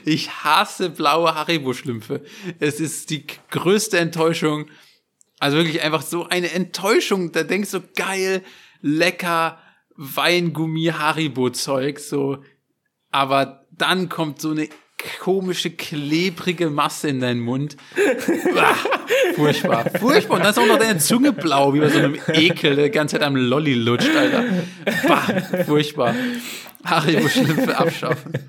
[0.04, 2.22] ich hasse blaue Haribo-Schlümpfe.
[2.60, 4.66] Es ist die größte Enttäuschung.
[5.40, 7.32] Also wirklich einfach so eine Enttäuschung.
[7.32, 8.42] Da denkst du, geil,
[8.82, 9.60] lecker,
[9.96, 12.40] Weingummi, Haribo-Zeug, so.
[13.12, 14.70] Aber dann kommt so eine
[15.20, 17.78] komische, klebrige Masse in deinen Mund.
[18.56, 18.76] Uah,
[19.36, 20.36] furchtbar, furchtbar.
[20.36, 22.92] Und dann ist auch noch deine Zunge blau, wie bei so einem Ekel, der die
[22.92, 24.46] ganze Zeit am Lolli lutscht, Alter.
[25.08, 26.16] Bah, furchtbar.
[26.84, 28.34] Haribo-Schlümpfe abschaffen.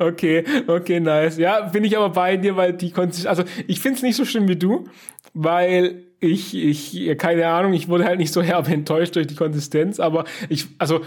[0.00, 1.38] Okay, okay, nice.
[1.38, 4.48] Ja, bin ich aber bei dir, weil die Konsistenz, also ich find's nicht so schlimm
[4.48, 4.88] wie du,
[5.34, 10.00] weil ich, ich, keine Ahnung, ich wurde halt nicht so herb enttäuscht durch die Konsistenz,
[10.00, 11.02] aber ich, also,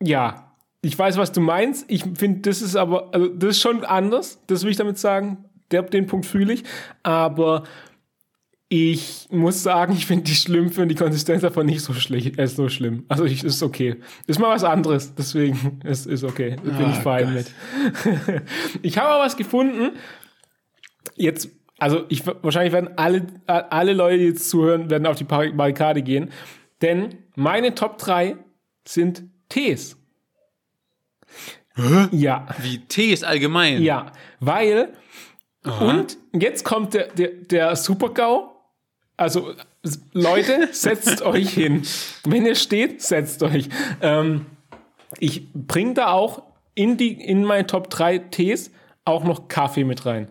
[0.00, 0.52] ja,
[0.82, 1.86] ich weiß, was du meinst.
[1.88, 5.44] Ich finde, das ist aber, also das ist schon anders, das will ich damit sagen.
[5.70, 6.64] Der, den Punkt fühle ich,
[7.02, 7.64] aber
[8.68, 12.46] ich muss sagen, ich finde die Schlümpfe und die Konsistenz davon nicht so, schlecht, äh,
[12.46, 13.04] so schlimm.
[13.08, 13.96] Also ich, ist okay.
[14.26, 16.56] Ist mal was anderes, deswegen ist, ist okay.
[16.62, 17.50] Bin ich Ah, fein mit.
[18.82, 19.92] ich habe aber was gefunden.
[21.16, 21.50] Jetzt,
[21.84, 26.30] also ich wahrscheinlich werden alle, alle Leute, die jetzt zuhören, werden auf die Barrikade gehen.
[26.80, 28.38] Denn meine Top 3
[28.88, 29.98] sind Tees.
[32.10, 32.46] Ja.
[32.62, 33.82] Wie Tee ist allgemein.
[33.82, 34.94] Ja, weil
[35.62, 38.50] und jetzt kommt der, der, der Super-GAU.
[39.18, 39.52] Also,
[40.14, 41.82] Leute, setzt euch hin.
[42.24, 43.68] Wenn ihr steht, setzt euch.
[44.00, 44.46] Ähm,
[45.18, 48.70] ich bringe da auch in, die, in meine Top 3 Tees
[49.04, 50.28] auch noch Kaffee mit rein.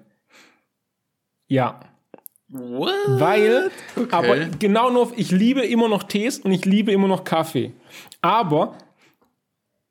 [1.47, 1.79] Ja,
[2.49, 2.91] What?
[3.07, 3.71] weil,
[4.11, 7.73] aber genau nur, ich liebe immer noch Tees und ich liebe immer noch Kaffee.
[8.21, 8.77] Aber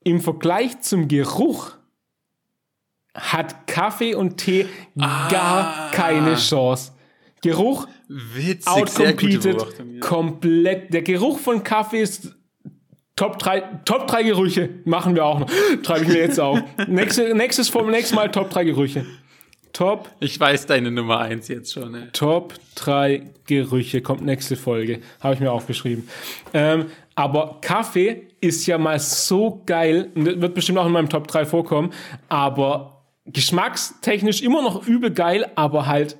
[0.04, 1.72] im Vergleich zum Geruch
[3.14, 6.92] hat Kaffee und Tee gar keine Chance.
[7.42, 10.94] Geruch Witzig, outcompeted, komplett.
[10.94, 12.36] Der Geruch von Kaffee ist
[13.16, 15.48] Top 3, Top 3 Gerüche machen wir auch noch.
[15.84, 16.60] Schreibe ich mir jetzt auf.
[16.86, 19.04] Nächste, nächstes vom nächsten Mal Top 3 Gerüche.
[19.72, 21.94] Top Ich weiß deine Nummer eins jetzt schon.
[21.94, 22.08] Ey.
[22.12, 25.00] Top 3 Gerüche kommt nächste Folge.
[25.20, 26.08] Habe ich mir aufgeschrieben.
[26.52, 30.10] Ähm, aber Kaffee ist ja mal so geil.
[30.14, 31.92] Wird bestimmt auch in meinem Top 3 vorkommen.
[32.28, 36.18] Aber geschmackstechnisch immer noch übel geil, aber halt.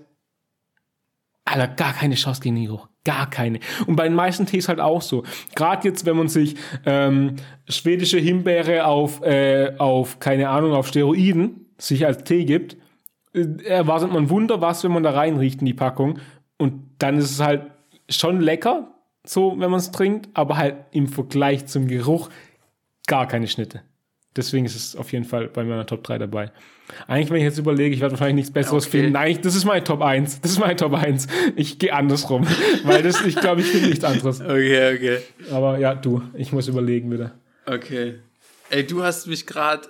[1.44, 2.88] Alter, gar keine Chance gegen den Geruch.
[3.04, 3.58] Gar keine.
[3.86, 5.24] Und bei den meisten Tees halt auch so.
[5.56, 6.54] Gerade jetzt, wenn man sich
[6.86, 7.36] ähm,
[7.68, 12.76] schwedische Himbeere auf, äh, auf, keine Ahnung, auf Steroiden sich als Tee gibt,
[13.34, 16.18] erwartet man Wunder was, wenn man da reinriecht in die Packung.
[16.58, 17.62] Und dann ist es halt
[18.08, 22.28] schon lecker, so wenn man es trinkt, aber halt im Vergleich zum Geruch
[23.06, 23.82] gar keine Schnitte.
[24.34, 26.50] Deswegen ist es auf jeden Fall bei meiner Top 3 dabei.
[27.06, 29.00] Eigentlich, wenn ich jetzt überlege, ich werde wahrscheinlich nichts Besseres Okay.
[29.02, 29.16] finden.
[29.16, 30.40] Eigentlich, das ist meine Top 1.
[30.40, 31.26] Das ist meine Top 1.
[31.54, 32.46] Ich gehe andersrum.
[32.84, 34.40] Weil das, ich glaube, ich finde nichts anderes.
[34.40, 35.18] Okay, okay.
[35.50, 37.32] Aber ja, du, ich muss überlegen wieder.
[37.66, 38.20] Okay.
[38.70, 39.88] Ey, du hast mich gerade.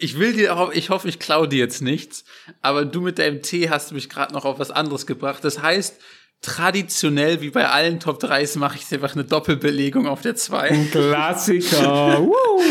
[0.00, 2.24] Ich will dir ich hoffe, ich klaue dir jetzt nichts,
[2.62, 5.44] aber du mit deinem Tee hast mich gerade noch auf was anderes gebracht.
[5.44, 6.00] Das heißt,
[6.42, 10.88] traditionell, wie bei allen Top 3s, mache ich einfach eine Doppelbelegung auf der 2.
[10.90, 12.20] Klassiker.
[12.26, 12.62] Woo.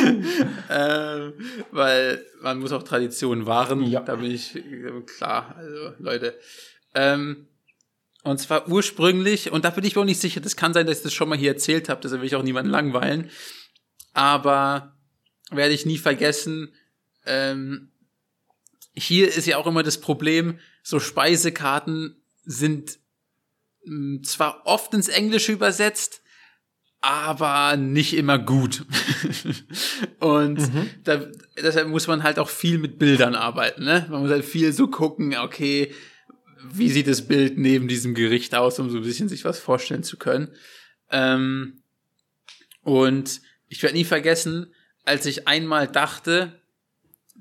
[0.70, 1.34] ähm,
[1.72, 3.84] weil man muss auch Traditionen wahren.
[3.84, 4.02] Ja.
[4.02, 4.62] Da bin ich
[5.18, 5.56] klar.
[5.58, 6.38] Also, Leute.
[6.96, 7.48] Ähm,
[8.24, 10.98] und zwar ursprünglich, und da bin ich mir auch nicht sicher, das kann sein, dass
[10.98, 13.30] ich das schon mal hier erzählt habe, deshalb will ich auch niemanden langweilen.
[14.14, 14.96] Aber
[15.52, 16.74] werde ich nie vergessen,
[17.30, 17.92] ähm,
[18.94, 22.98] hier ist ja auch immer das Problem, so Speisekarten sind
[23.86, 26.22] mh, hm, zwar oft ins Englische übersetzt,
[27.02, 28.86] aber nicht immer gut.
[30.20, 30.90] und mhm.
[31.04, 31.26] da,
[31.58, 33.86] deshalb muss man halt auch viel mit Bildern arbeiten.
[33.86, 34.06] Ne?
[34.10, 35.94] Man muss halt viel so gucken, okay,
[36.72, 40.04] wie sieht das Bild neben diesem Gericht aus, um so ein bisschen sich was vorstellen
[40.04, 40.50] zu können.
[41.10, 41.84] Ähm,
[42.82, 44.74] und ich werde nie vergessen,
[45.06, 46.59] als ich einmal dachte,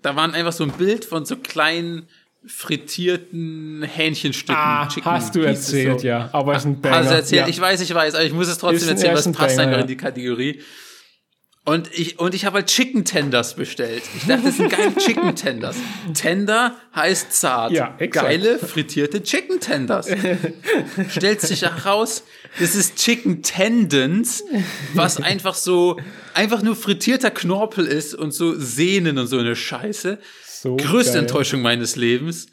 [0.03, 2.09] da waren einfach so ein Bild von so kleinen
[2.47, 4.57] frittierten Hähnchenstücken.
[4.57, 6.07] Ah, Chicken hast du erzählt, so.
[6.07, 6.31] ja.
[6.33, 6.97] Aber es ist ein Banger.
[6.97, 7.43] Hast du erzählt?
[7.43, 7.49] Ja.
[7.49, 9.83] Ich weiß, ich weiß, aber ich muss es trotzdem erzählen, was passt Banger, einfach ja.
[9.83, 10.63] in die Kategorie.
[11.69, 14.03] Und ich, und ich habe halt Chicken Tenders bestellt.
[14.17, 15.77] Ich dachte, das sind geile Chicken Tenders.
[16.15, 17.73] Tender heißt zart.
[17.73, 18.27] Ja, exakt.
[18.27, 20.09] Geile frittierte Chicken Tenders.
[21.11, 22.25] Stellt sich heraus,
[22.59, 24.45] das ist Chicken Tendons,
[24.95, 26.01] was einfach so,
[26.33, 30.19] einfach nur frittierter Knorpel ist und so Sehnen und so eine Scheiße.
[30.47, 31.21] So Größte geil.
[31.21, 32.47] Enttäuschung meines Lebens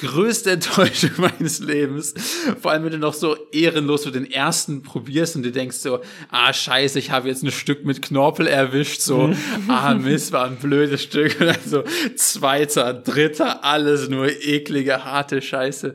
[0.00, 2.14] größte Enttäuschung meines Lebens.
[2.60, 6.00] Vor allem, wenn du noch so ehrenlos so den ersten probierst und du denkst so,
[6.30, 9.36] ah, scheiße, ich habe jetzt ein Stück mit Knorpel erwischt, so, mhm.
[9.68, 11.40] ah, Mist, war ein blödes Stück.
[11.40, 11.84] Und dann so
[12.16, 15.94] zweiter, dritter, alles nur eklige, harte Scheiße.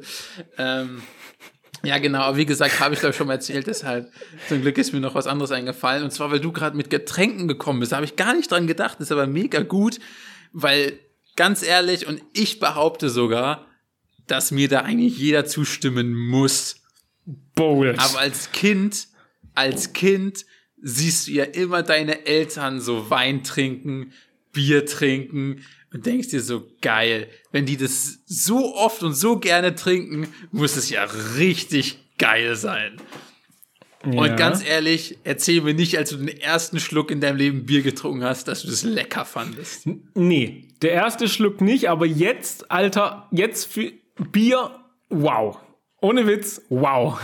[0.57, 1.01] Ähm,
[1.83, 2.19] ja, genau.
[2.19, 3.67] Aber wie gesagt, habe ich glaube schon mal erzählt.
[3.67, 4.11] Deshalb
[4.47, 6.03] zum Glück ist mir noch was anderes eingefallen.
[6.03, 7.91] Und zwar, weil du gerade mit Getränken gekommen bist.
[7.91, 8.95] Da habe ich gar nicht dran gedacht.
[8.99, 9.99] Das ist aber mega gut,
[10.51, 10.99] weil
[11.35, 13.67] ganz ehrlich und ich behaupte sogar,
[14.27, 16.77] dass mir da eigentlich jeder zustimmen muss.
[17.55, 17.99] Bowls.
[17.99, 19.07] Aber als Kind,
[19.53, 20.45] als Kind
[20.81, 24.13] siehst du ja immer deine Eltern so Wein trinken,
[24.51, 25.63] Bier trinken
[25.93, 27.29] und denkst dir so geil.
[27.51, 31.05] Wenn die das so oft und so gerne trinken, muss es ja
[31.37, 32.97] richtig geil sein.
[34.05, 34.21] Ja.
[34.21, 37.81] Und ganz ehrlich, erzähl mir nicht, als du den ersten Schluck in deinem Leben Bier
[37.81, 39.87] getrunken hast, dass du das lecker fandest.
[40.13, 43.91] Nee, der erste Schluck nicht, aber jetzt, Alter, jetzt für,
[44.31, 44.71] Bier,
[45.09, 45.59] wow.
[46.01, 47.19] Ohne Witz, wow.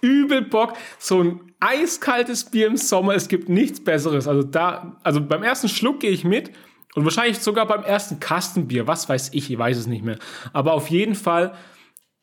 [0.00, 0.74] Übel Bock.
[0.98, 4.26] So ein eiskaltes Bier im Sommer, es gibt nichts Besseres.
[4.26, 6.50] Also da, also beim ersten Schluck gehe ich mit
[6.94, 8.86] und wahrscheinlich sogar beim ersten Kastenbier.
[8.86, 10.18] Was weiß ich, ich weiß es nicht mehr.
[10.52, 11.54] Aber auf jeden Fall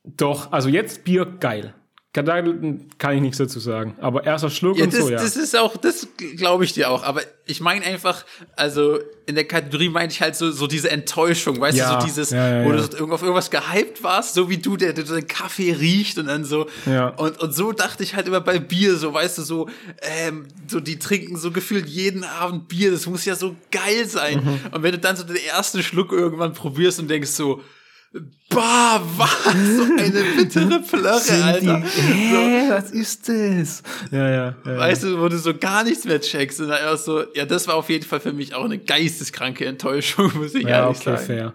[0.04, 1.74] doch, also jetzt Bier geil.
[2.14, 2.42] Da
[2.98, 3.96] kann ich nichts dazu sagen.
[4.02, 5.18] Aber erster Schluck ja, und das, so, ja.
[5.18, 7.04] Das ist auch, das glaube ich dir auch.
[7.04, 11.60] Aber ich meine einfach, also in der Kategorie meine ich halt so, so diese Enttäuschung,
[11.60, 14.78] weißt ja, du, so dieses, ja, wo du auf irgendwas gehypt warst, so wie du,
[14.78, 16.66] der, der den Kaffee riecht und dann so.
[16.88, 17.10] Ja.
[17.10, 19.70] Und, und so dachte ich halt immer bei Bier, so, weißt du, so,
[20.02, 24.44] ähm, so die trinken so gefühlt jeden Abend Bier, das muss ja so geil sein.
[24.44, 24.60] Mhm.
[24.72, 27.62] Und wenn du dann so den ersten Schluck irgendwann probierst und denkst so,
[28.50, 29.54] Bah, was?
[29.54, 31.82] So eine bittere Plörre, Alter.
[31.82, 32.74] Hä, so.
[32.74, 33.84] was ist das?
[34.12, 36.62] Ja, ja, ja, Weißt du, wo du so gar nichts mehr checkst.
[36.62, 40.32] Und dann so, ja, das war auf jeden Fall für mich auch eine geisteskranke Enttäuschung,
[40.36, 41.26] muss ich ja, ehrlich okay, sagen.
[41.26, 41.54] Fair.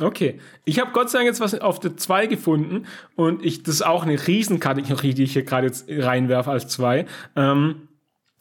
[0.00, 0.40] Okay.
[0.64, 3.82] Ich habe Gott sei Dank jetzt was auf der 2 gefunden und ich, das ist
[3.82, 7.06] auch eine Riesenkategorie, die ich hier gerade jetzt reinwerfe als 2.
[7.36, 7.88] Ähm,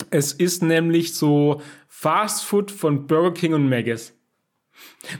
[0.10, 4.14] es ist nämlich so Fast Food von Burger King und Maggis.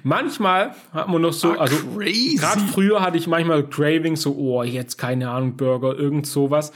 [0.04, 4.64] Manchmal hat man noch so, ah, also gerade früher hatte ich manchmal Craving, so, oh,
[4.64, 6.72] jetzt keine Ahnung, Burger, irgend sowas.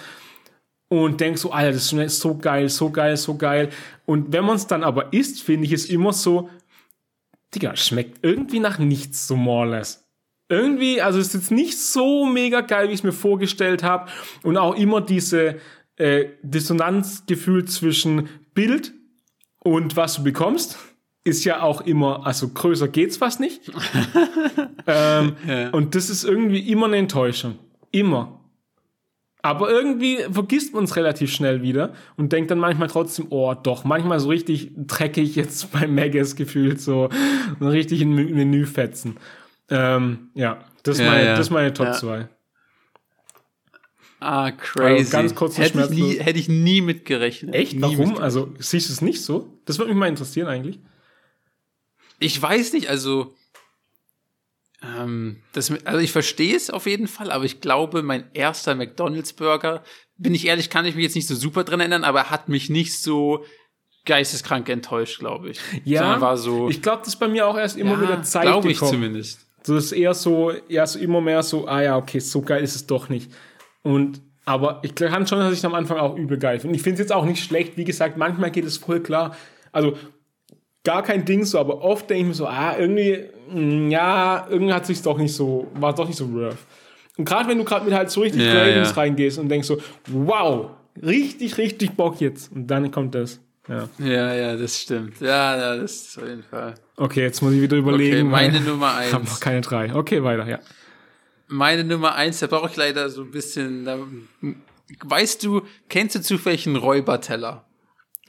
[0.88, 3.70] Und denk so, Alter, das ist so geil, so geil, so geil.
[4.06, 6.50] Und wenn man es dann aber isst, finde ich es immer so,
[7.54, 10.04] Digga, schmeckt irgendwie nach nichts, so more or less.
[10.50, 14.12] Irgendwie, also es ist jetzt nicht so mega geil, wie ich es mir vorgestellt habe.
[14.44, 15.60] Und auch immer diese
[15.96, 18.94] äh, Dissonanzgefühl zwischen Bild
[19.64, 20.78] und was du bekommst
[21.26, 23.72] ist ja auch immer, also größer geht's fast nicht.
[24.88, 25.70] ähm, ja.
[25.72, 27.58] Und das ist irgendwie immer eine Enttäuschung.
[27.92, 28.40] Immer.
[29.42, 33.84] Aber irgendwie vergisst man es relativ schnell wieder und denkt dann manchmal trotzdem, oh doch,
[33.84, 37.10] manchmal so richtig dreckig jetzt bei Maggis gefühlt, so,
[37.60, 39.18] so richtig in Menüfetzen.
[39.70, 41.32] Ähm, ja, das ist ja, meine, ja.
[41.32, 42.30] Das ist meine Top 2.
[44.20, 45.00] Ah, crazy.
[45.00, 47.54] Also ganz kurz hätte ich, nie, hätte ich nie mitgerechnet.
[47.56, 47.74] Echt?
[47.74, 47.98] Nie Warum?
[47.98, 48.24] Mitgerechnet.
[48.24, 49.60] Also siehst du es nicht so?
[49.66, 50.80] Das würde mich mal interessieren eigentlich.
[52.20, 53.36] Ich weiß nicht, also,
[54.82, 59.84] ähm, das, also ich verstehe es auf jeden Fall, aber ich glaube, mein erster McDonalds-Burger,
[60.18, 62.50] bin ich ehrlich, kann ich mich jetzt nicht so super dran erinnern, aber er hat
[62.50, 63.46] mich nicht so
[64.06, 65.60] geisteskrank enttäuscht, glaube ich.
[65.84, 68.44] Ja, war so, ich glaube, das ist bei mir auch erst immer ja, wieder Zeit
[68.44, 69.46] glaube ich zumindest.
[69.64, 72.76] Das ist eher so, ja, so immer mehr so, ah ja, okay, so geil ist
[72.76, 73.32] es doch nicht.
[73.82, 76.76] Und aber ich kann schon, dass ich am Anfang auch übel geil finde.
[76.76, 77.78] Ich finde es jetzt auch nicht schlecht.
[77.78, 79.36] Wie gesagt, manchmal geht es voll klar.
[79.72, 79.98] Also
[80.86, 84.74] gar kein Ding so, aber oft denke ich mir so, ah, irgendwie, mm, ja, irgendwie
[84.74, 86.66] hat sich doch nicht so, war doch nicht so rough.
[87.18, 88.96] Und gerade wenn du gerade mit halt so richtig ja, Cravings ja.
[88.96, 90.72] reingehst und denkst so, wow,
[91.02, 92.52] richtig, richtig Bock jetzt.
[92.52, 93.40] Und dann kommt das.
[93.68, 93.90] Ja.
[93.98, 95.20] Ja, ja, das stimmt.
[95.20, 96.76] Ja, ja, das ist auf jeden Fall.
[96.98, 98.18] Okay, jetzt muss ich wieder überlegen.
[98.18, 99.40] Okay, meine Nummer Ich habe noch eins.
[99.40, 99.94] keine drei.
[99.94, 100.60] Okay, weiter, ja.
[101.48, 103.86] Meine Nummer eins, da brauche ich leider so ein bisschen.
[103.86, 103.98] Da,
[105.04, 107.66] weißt du, kennst du zufällig einen Räuberteller?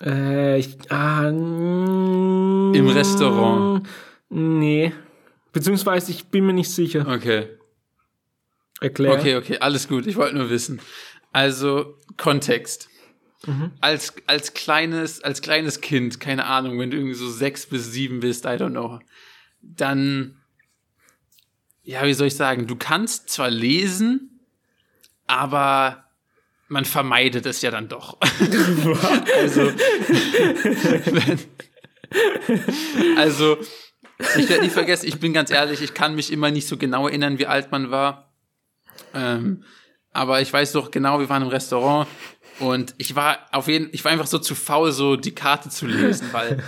[0.01, 3.89] Äh, ich, ah, mm, Im Restaurant.
[4.29, 4.93] Nee.
[5.53, 7.07] Beziehungsweise ich bin mir nicht sicher.
[7.09, 7.49] Okay.
[8.81, 9.13] Erklär.
[9.13, 10.07] Okay, okay, alles gut.
[10.07, 10.81] Ich wollte nur wissen.
[11.33, 12.89] Also, Kontext.
[13.81, 18.19] Als, als kleines, als kleines Kind, keine Ahnung, wenn du irgendwie so sechs bis sieben
[18.19, 18.99] bist, I don't know,
[19.63, 20.43] dann,
[21.85, 24.41] ja, wie soll ich sagen, du kannst zwar lesen,
[25.29, 26.06] aber
[26.69, 28.19] man vermeidet es ja dann doch.
[29.37, 29.73] also,
[33.17, 33.59] also,
[34.37, 37.07] ich werde nie vergessen, ich bin ganz ehrlich, ich kann mich immer nicht so genau
[37.07, 38.33] erinnern, wie alt man war.
[39.15, 39.65] Ähm,
[40.13, 42.09] aber ich weiß doch genau, wir waren im Restaurant
[42.59, 45.87] und ich war auf jeden ich war einfach so zu faul, so die Karte zu
[45.87, 46.63] lesen, weil,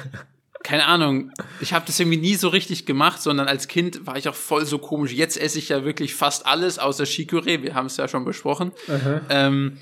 [0.68, 1.32] keine Ahnung,
[1.62, 4.66] ich habe das irgendwie nie so richtig gemacht, sondern als Kind war ich auch voll
[4.66, 5.12] so komisch.
[5.12, 8.72] Jetzt esse ich ja wirklich fast alles außer Chicorée, wir haben es ja schon besprochen.
[9.30, 9.78] Ähm,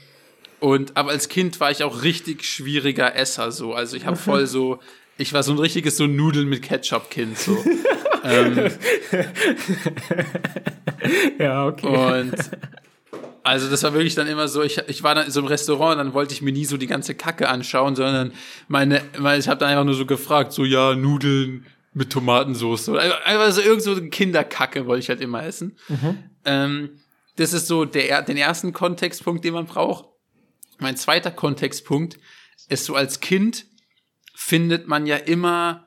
[0.61, 3.75] und aber als Kind war ich auch richtig schwieriger Esser so.
[3.75, 4.79] Also ich habe voll so,
[5.19, 7.59] ich war so ein richtiges so Nudeln mit Ketchup-Kind so.
[8.23, 8.71] ähm,
[11.41, 12.21] Ja, okay.
[12.23, 12.37] und
[13.47, 15.99] also das war wirklich dann immer so, ich, ich war dann in so einem Restaurant,
[15.99, 18.33] dann wollte ich mir nie so die ganze Kacke anschauen, sondern
[18.69, 21.65] meine, meine ich habe dann einfach nur so gefragt, so ja, Nudeln
[21.95, 22.89] mit Tomatensauce.
[22.91, 25.77] Oder einfach- so irgend so eine Kinderkacke wollte ich halt immer essen.
[26.45, 26.91] Ähm,
[27.37, 30.07] das ist so der, den ersten Kontextpunkt, den man braucht.
[30.79, 32.19] Mein zweiter Kontextpunkt
[32.69, 33.67] ist so als Kind
[34.35, 35.87] findet man ja immer,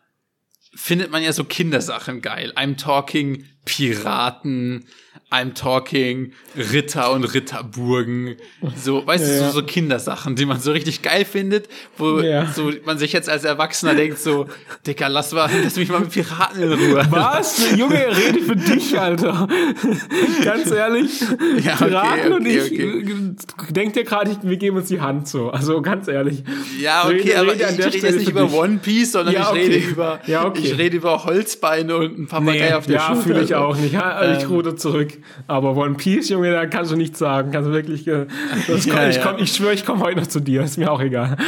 [0.74, 2.54] findet man ja so Kindersachen geil.
[2.56, 4.86] I'm talking Piraten,
[5.32, 8.36] I'm talking Ritter und Ritterburgen.
[8.76, 9.48] So, weißt du, Ja.
[9.52, 12.48] so, so Kindersachen, die man so richtig geil findet, wo Ja.
[12.52, 14.48] so man sich jetzt als Erwachsener denkt so,
[14.88, 17.06] Dicker, lass mal, lass mich mal mit Piraten in Ruhe.
[17.12, 17.76] Was?
[17.78, 19.48] Junge, rede für dich, Alter.
[20.44, 21.22] Ganz ehrlich.
[21.64, 23.72] Ja, okay, Piraten und okay, ich okay.
[23.72, 25.50] denkt dir gerade, wir geben uns die Hand so.
[25.52, 26.44] Also ganz ehrlich.
[26.82, 28.54] Ja, okay, Rede- aber rede an ich rede jetzt nicht über dich.
[28.54, 32.76] One Piece, sondern Ja, ich rede über, Ja, ich rede über Holzbeine und einen Papagei
[32.76, 33.22] auf der ja, Schulter.
[33.22, 33.94] fühle ich auch nicht.
[33.94, 34.50] Ja, Ich Ähm.
[34.50, 34.76] ruder
[35.48, 37.52] Aber One Piece, Junge, da kannst du nichts sagen.
[37.52, 38.08] Kannst du wirklich.
[38.08, 38.26] äh,
[38.68, 39.24] Das Ja, komm, ich, ja.
[39.24, 40.64] komm, ich schwöre, ich komme heute noch zu dir.
[40.64, 41.38] Ist mir auch egal.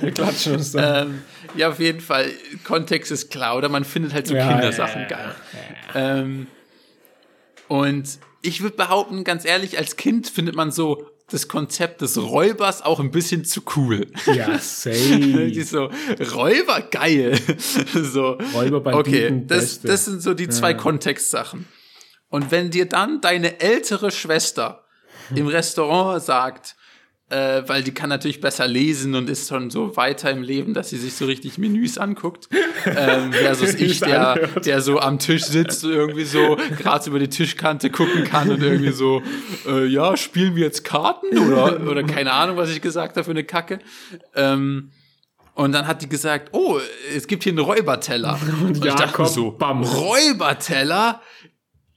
[0.00, 1.02] Wir klatschen uns da.
[1.02, 1.22] Ähm,
[1.54, 2.26] ja, auf jeden Fall.
[2.64, 5.34] Kontext ist klar, oder man findet halt so Ja, Kindersachen ja, ja, geil.
[5.94, 6.46] Ähm,
[7.68, 12.82] und ich würde behaupten, ganz ehrlich, als Kind findet man so das Konzept des Räubers
[12.82, 14.06] auch ein bisschen zu cool.
[14.26, 14.46] Ja,
[14.84, 15.64] Die safe.
[15.64, 15.90] so,
[16.34, 17.38] Räuber, geil.
[17.94, 19.88] so, Räuber, Banditen, okay, das, Beste.
[19.88, 21.66] das sind so die zwei Kontextsachen.
[22.30, 24.84] Und wenn dir dann deine ältere Schwester
[25.34, 26.76] im Restaurant sagt,
[27.30, 30.90] äh, weil die kann natürlich besser lesen und ist schon so weiter im Leben, dass
[30.90, 32.48] sie sich so richtig Menüs anguckt.
[32.86, 37.28] Ähm, versus ich, der, der so am Tisch sitzt und irgendwie so gerade über die
[37.28, 39.20] Tischkante gucken kann und irgendwie so,
[39.66, 43.32] äh, ja, spielen wir jetzt Karten oder, oder keine Ahnung, was ich gesagt habe für
[43.32, 43.80] eine Kacke.
[44.34, 44.90] Ähm,
[45.54, 46.78] und dann hat die gesagt, oh,
[47.14, 48.38] es gibt hier einen Räuberteller.
[48.62, 49.82] Und, ich dachte mir so, bam.
[49.82, 51.20] Räuberteller?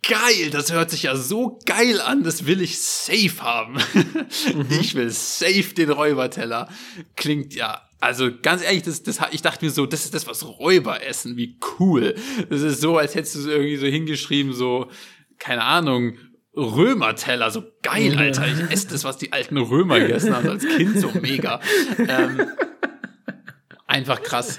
[0.07, 3.77] Geil, das hört sich ja so geil an, das will ich safe haben.
[4.69, 6.69] Ich will safe den Räuberteller.
[7.15, 10.43] Klingt ja, also ganz ehrlich, das, das, ich dachte mir so, das ist das, was
[10.43, 12.15] Räuber essen, wie cool.
[12.49, 14.89] Das ist so, als hättest du es irgendwie so hingeschrieben, so,
[15.37, 16.17] keine Ahnung,
[16.55, 18.47] Römerteller, so geil, Alter.
[18.47, 21.61] Ich esse das, was die alten Römer gegessen haben, als Kind so mega.
[21.97, 22.41] Ähm,
[23.87, 24.57] einfach krass.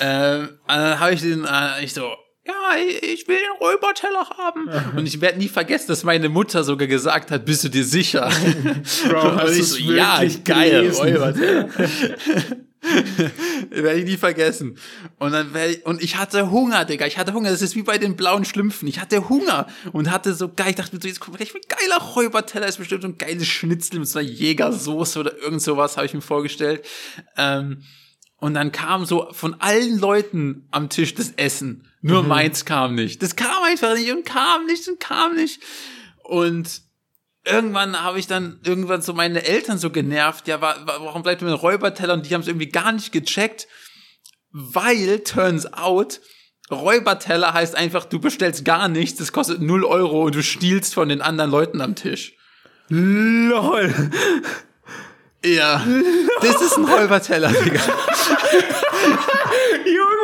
[0.00, 2.14] Ähm, dann habe ich den, äh, ich so,
[2.46, 4.68] ja, ich- ich will den Räuberteller haben.
[4.96, 8.30] Und ich werde nie vergessen, dass meine Mutter sogar gesagt hat, bist du dir sicher?
[9.08, 11.00] Bro, Und hast ich so, ja, geil, gelesen?
[11.00, 11.68] Räuberteller.
[13.70, 14.78] werde ich nie vergessen.
[15.18, 17.06] Und dann ich, und ich hatte Hunger, Digga.
[17.06, 17.50] Ich hatte Hunger.
[17.50, 18.86] Das ist wie bei den blauen Schlümpfen.
[18.86, 20.70] Ich hatte Hunger und hatte so geil.
[20.70, 23.46] Ich dachte mir so, jetzt guck mal, ein geiler Räuberteller ist bestimmt so ein geiles
[23.48, 26.84] Schnitzel mit so einer Jägersoße oder irgend sowas, habe ich mir vorgestellt.
[27.36, 27.82] Ähm,
[28.38, 31.88] und dann kam so von allen Leuten am Tisch das Essen.
[32.02, 33.22] Nur meins kam nicht.
[33.22, 35.60] Das kam einfach nicht und kam nicht und kam nicht.
[36.22, 36.82] Und
[37.44, 40.46] irgendwann habe ich dann irgendwann so meine Eltern so genervt.
[40.48, 42.14] Ja, wa- warum bleibt mir ein Räuberteller?
[42.14, 43.66] Und die haben es irgendwie gar nicht gecheckt.
[44.52, 46.20] Weil, turns out,
[46.70, 51.08] Räuberteller heißt einfach, du bestellst gar nichts, das kostet 0 Euro und du stiehlst von
[51.08, 52.34] den anderen Leuten am Tisch.
[52.88, 53.92] LOL.
[55.44, 55.84] Ja,
[56.40, 57.80] das ist ein Räuberteller, Digga.
[59.84, 60.16] Junge!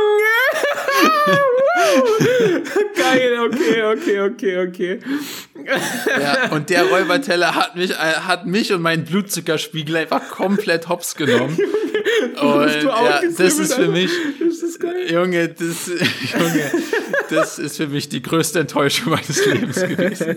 [2.96, 4.98] Geil, okay, okay, okay, okay.
[6.20, 11.14] Ja, und der Räuberteller hat mich, äh, hat mich und meinen Blutzuckerspiegel einfach komplett hops
[11.14, 11.56] genommen.
[12.40, 14.10] Und ja, das ist für mich,
[14.40, 15.10] Das ist geil.
[15.10, 15.86] Junge, das,
[16.32, 16.72] Junge,
[17.32, 20.36] das ist für mich die größte Enttäuschung meines Lebens gewesen.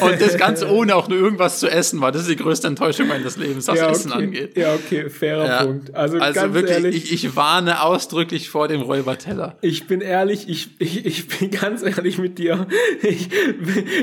[0.00, 2.12] Und das Ganze ohne auch nur irgendwas zu essen war.
[2.12, 4.22] Das ist die größte Enttäuschung meines Lebens, was Ja, Essen okay.
[4.24, 4.56] angeht.
[4.56, 5.64] ja, okay, fairer Ja.
[5.64, 5.94] Punkt.
[5.94, 9.56] Also, Also ganz wirklich, ehrlich, ich, ich warne ausdrücklich vor dem Räuberteller.
[9.60, 12.66] Ich bin ehrlich, ich, ich, ich bin ganz ehrlich mit dir.
[13.02, 13.28] Ich,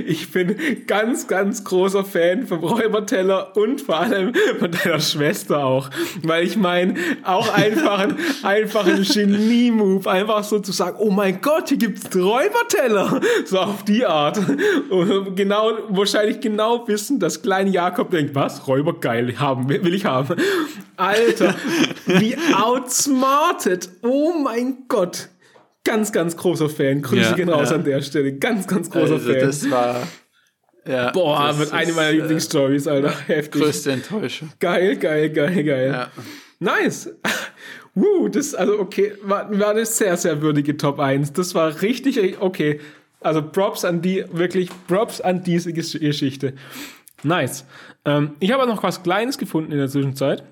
[0.05, 0.55] ich bin
[0.88, 5.89] ganz, ganz großer Fan vom Räuberteller und vor allem von deiner Schwester auch.
[6.22, 11.41] Weil ich meine, auch einfach ein, einfach ein Genie-Move, einfach so zu sagen, oh mein
[11.41, 13.19] Gott, hier gibt's Räuberteller.
[13.45, 14.37] So auf die Art.
[14.89, 18.67] Und genau, wahrscheinlich genau wissen, dass kleine Jakob denkt, was?
[18.67, 20.35] Räuber geil, haben, will ich haben.
[20.97, 21.55] Alter,
[22.05, 23.89] wie outsmarted.
[24.01, 25.29] Oh mein Gott.
[25.83, 27.01] Ganz, ganz großer Fan.
[27.01, 27.75] Grüße Ja, gehen raus ja.
[27.75, 28.33] an der Stelle.
[28.33, 29.41] Ganz, ganz großer Also Fan.
[29.41, 30.07] das war,
[30.87, 33.13] ja, Boah, wird eine meiner äh, Lieblingsstories, Alter.
[33.27, 33.61] Heftig.
[33.61, 34.51] Größte Enttäuschung.
[34.59, 35.91] Geil, geil, geil, geil.
[35.91, 36.11] Ja.
[36.59, 37.09] Nice.
[37.95, 41.34] Woo, das, also okay, war, war eine sehr, sehr würdige Top 1.
[41.34, 42.80] Das war richtig, okay.
[43.20, 46.56] Also Props an die, wirklich Props an diese Gesch- Geschichte.
[47.22, 47.65] Nice.
[48.03, 50.44] Ähm, ich habe noch was Kleines gefunden in der Zwischenzeit.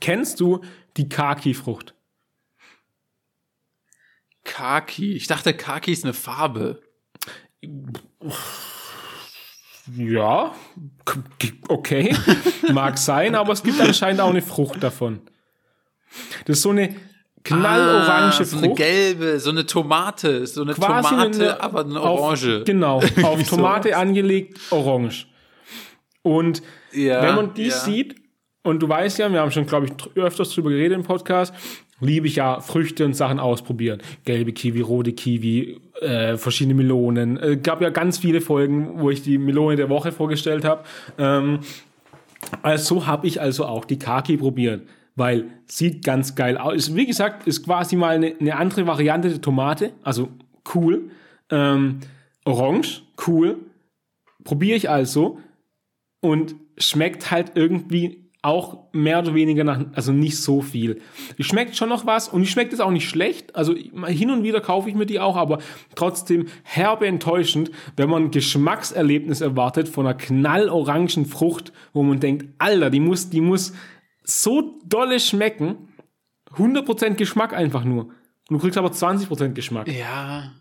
[0.00, 0.62] Kennst du
[0.96, 1.94] die Kaki-Frucht?
[4.44, 5.12] Kaki.
[5.12, 6.80] Ich dachte, Kaki ist eine Farbe.
[9.96, 10.54] Ja,
[11.68, 12.16] okay,
[12.72, 15.20] mag sein, aber es gibt anscheinend auch eine Frucht davon.
[16.46, 16.94] Das ist so eine
[17.44, 18.76] knallorange ah, so eine Frucht.
[18.78, 22.62] gelbe, so eine Tomate, so eine quasi Tomate, eine- aber eine auf- Orange.
[22.64, 23.56] Genau, auf Wieso?
[23.56, 25.26] Tomate angelegt, orange.
[26.22, 26.62] Und
[26.92, 27.70] Ja, wenn man die ja.
[27.74, 28.16] sieht,
[28.64, 31.54] und du weißt ja, wir haben schon, glaube ich, öfters drüber geredet im Podcast,
[32.00, 34.02] liebe ich ja Früchte und Sachen ausprobieren.
[34.24, 37.36] Gelbe Kiwi, rote Kiwi, äh, verschiedene Melonen.
[37.36, 40.82] Es gab ja ganz viele Folgen, wo ich die Melone der Woche vorgestellt habe.
[41.16, 41.60] Ähm,
[42.62, 44.82] also habe ich also auch die Kaki probiert,
[45.16, 46.74] weil sieht ganz geil aus.
[46.74, 50.28] Ist, Wie gesagt, ist quasi mal eine, eine andere Variante der Tomate, also
[50.74, 51.10] cool.
[51.50, 52.00] Ähm,
[52.44, 53.56] orange, cool.
[54.44, 55.40] Probiere ich also
[56.20, 61.00] und schmeckt halt irgendwie auch mehr oder weniger nach, also nicht so viel.
[61.36, 63.56] Es schmeckt schon noch was und die schmeckt es auch nicht schlecht.
[63.56, 65.58] Also hin und wieder kaufe ich mir die auch, aber
[65.96, 72.46] trotzdem herbe enttäuschend, wenn man ein Geschmackserlebnis erwartet von einer knallorangen Frucht, wo man denkt,
[72.58, 73.72] Alter, die muss, die muss
[74.26, 75.88] so dolle schmecken.
[76.56, 78.04] 100% Geschmack einfach nur.
[78.48, 79.88] Und du kriegst aber 20% Geschmack.
[79.88, 80.52] Ja.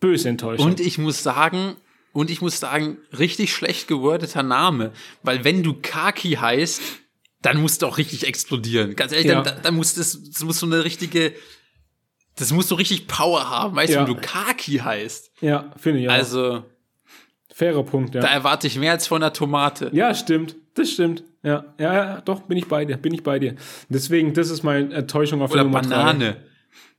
[0.00, 0.66] Böse enttäuschend.
[0.66, 1.76] Und ich muss sagen,
[2.12, 4.92] und ich muss sagen, richtig schlecht gewordeter Name.
[5.22, 6.80] Weil wenn du Kaki heißt,
[7.42, 8.96] dann musst du auch richtig explodieren.
[8.96, 9.42] Ganz ehrlich, Ja.
[9.42, 11.32] dann, dann muss das, das muss so eine richtige,
[12.36, 14.04] das muss so richtig Power haben, weißt Ja.
[14.04, 15.32] du, wenn du Kaki heißt.
[15.40, 16.12] ja, finde ich auch.
[16.12, 16.64] Also,
[17.52, 18.20] Fairer Punkt, ja.
[18.20, 19.90] da erwarte ich mehr als von einer Tomate.
[19.92, 20.54] Ja, stimmt.
[20.74, 21.24] Das stimmt.
[21.42, 23.54] Ja, ja, ja, doch, bin ich bei dir, bin ich bei dir.
[23.88, 25.90] Deswegen, das ist meine Enttäuschung auf Oder Nummer drei.
[25.90, 26.36] Banane.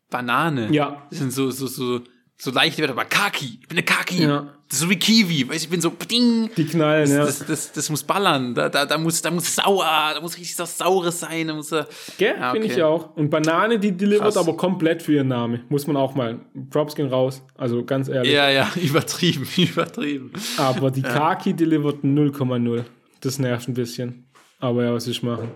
[0.09, 0.69] Banane.
[0.71, 1.03] Ja.
[1.09, 2.01] Das sind so, so, so,
[2.37, 3.59] so leichte Wörter, aber Kaki.
[3.61, 4.23] Ich bin eine Kaki.
[4.23, 4.53] Ja.
[4.69, 5.49] Das ist so wie Kiwi.
[5.49, 6.49] Weißt du, ich bin so, ding.
[6.55, 7.25] Die knallen, Das, ja.
[7.25, 8.53] das, das, das muss ballern.
[8.53, 11.47] Da, da, da, muss, da muss sauer, da muss richtig was Saures sein.
[11.47, 12.35] Da muss, Gell?
[12.39, 12.75] Ja, Finde okay.
[12.75, 13.15] ich auch.
[13.15, 14.37] Und Banane, die delivert Krass.
[14.37, 15.61] aber komplett für ihren Namen.
[15.69, 16.39] Muss man auch mal.
[16.69, 17.41] Props gehen raus.
[17.57, 18.31] Also ganz ehrlich.
[18.31, 20.31] ja, ja, übertrieben, übertrieben.
[20.57, 22.85] Aber die Kaki delivert 0,0.
[23.21, 24.28] Das nervt ein bisschen.
[24.59, 25.51] Aber ja, was ich machen.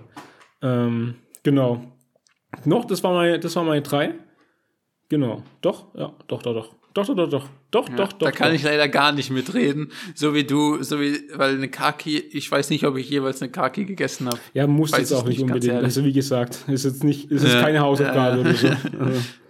[0.62, 1.82] Ähm, genau.
[2.66, 4.16] Noch, das war meine, das war meine drei.
[5.10, 5.44] Genau.
[5.62, 6.76] Doch, ja, doch, doch, doch.
[6.94, 7.50] Doch, doch, doch, doch.
[7.74, 8.28] Doch, doch, doch.
[8.28, 8.56] da kann doch.
[8.56, 9.90] ich leider gar nicht mitreden.
[10.16, 13.52] So wie du, so wie, weil eine Kaki, ich weiß nicht, ob ich jeweils eine
[13.52, 14.38] Kaki gegessen habe.
[14.54, 15.74] Ja, muss Weiß jetzt auch nicht unbedingt.
[15.84, 17.62] Also wie gesagt, ist jetzt nicht, ist jetzt Ja.
[17.62, 18.42] keine Hausaufgabe Ja.
[18.42, 18.68] oder so.
[18.68, 18.80] Also,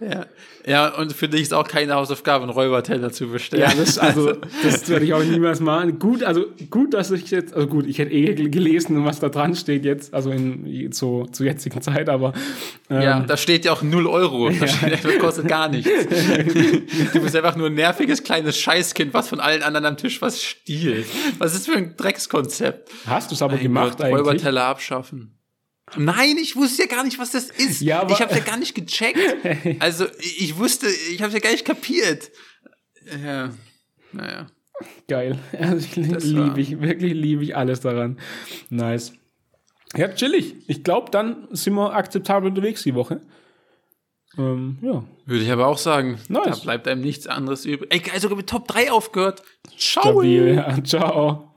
[0.00, 0.26] Ja.
[0.66, 3.62] ja, und für dich ist auch keine Hausaufgabe, einen Räuberteller zu bestellen.
[3.62, 4.32] ja, das, also,
[4.62, 5.98] das werde ich auch niemals machen.
[5.98, 9.30] Gut, also gut, dass ich jetzt, also gut, ich hätte eh gel- gelesen, was da
[9.30, 12.34] dran steht jetzt, also in so zur jetzigen Zeit, aber
[12.90, 14.50] ähm, Ja, da steht ja auch 0 Euro.
[14.60, 15.88] Da steht, das kostet gar nichts.
[17.12, 17.74] du bist einfach nur ein
[18.14, 21.06] nerviges kleines Scheißkind, was von allen anderen am Tisch was stiehlt.
[21.38, 22.90] Was ist für ein Dreckskonzept?
[23.06, 24.20] hast du es aber Mein gemacht Gott, eigentlich?
[24.26, 25.38] Räuberteller abschaffen.
[25.96, 27.80] Nein, ich wusste ja gar nicht, was das ist.
[27.82, 29.18] Ja, aber- ich habe ja gar nicht gecheckt.
[29.80, 32.30] Also ich wusste, ich habe ja gar nicht kapiert.
[33.22, 33.50] Ja,
[34.12, 34.46] naja.
[35.08, 35.38] Geil.
[35.58, 38.18] Also ich liebe ich, wirklich liebe ich alles daran.
[38.70, 39.12] Nice.
[39.96, 40.54] Ja, chillig.
[40.66, 43.20] Ich glaube, dann sind wir akzeptabel unterwegs die Woche.
[44.38, 45.02] Ähm, ja.
[45.26, 46.18] Würde ich aber auch sagen.
[46.28, 46.58] Nice.
[46.58, 47.92] Da bleibt einem nichts anderes übrig.
[47.92, 49.42] Ey, geil, sogar mit Top 3 aufgehört.
[49.76, 50.04] Ciao.
[50.04, 50.54] Stabil.
[50.54, 50.82] Ja.
[50.84, 51.48] Ciao.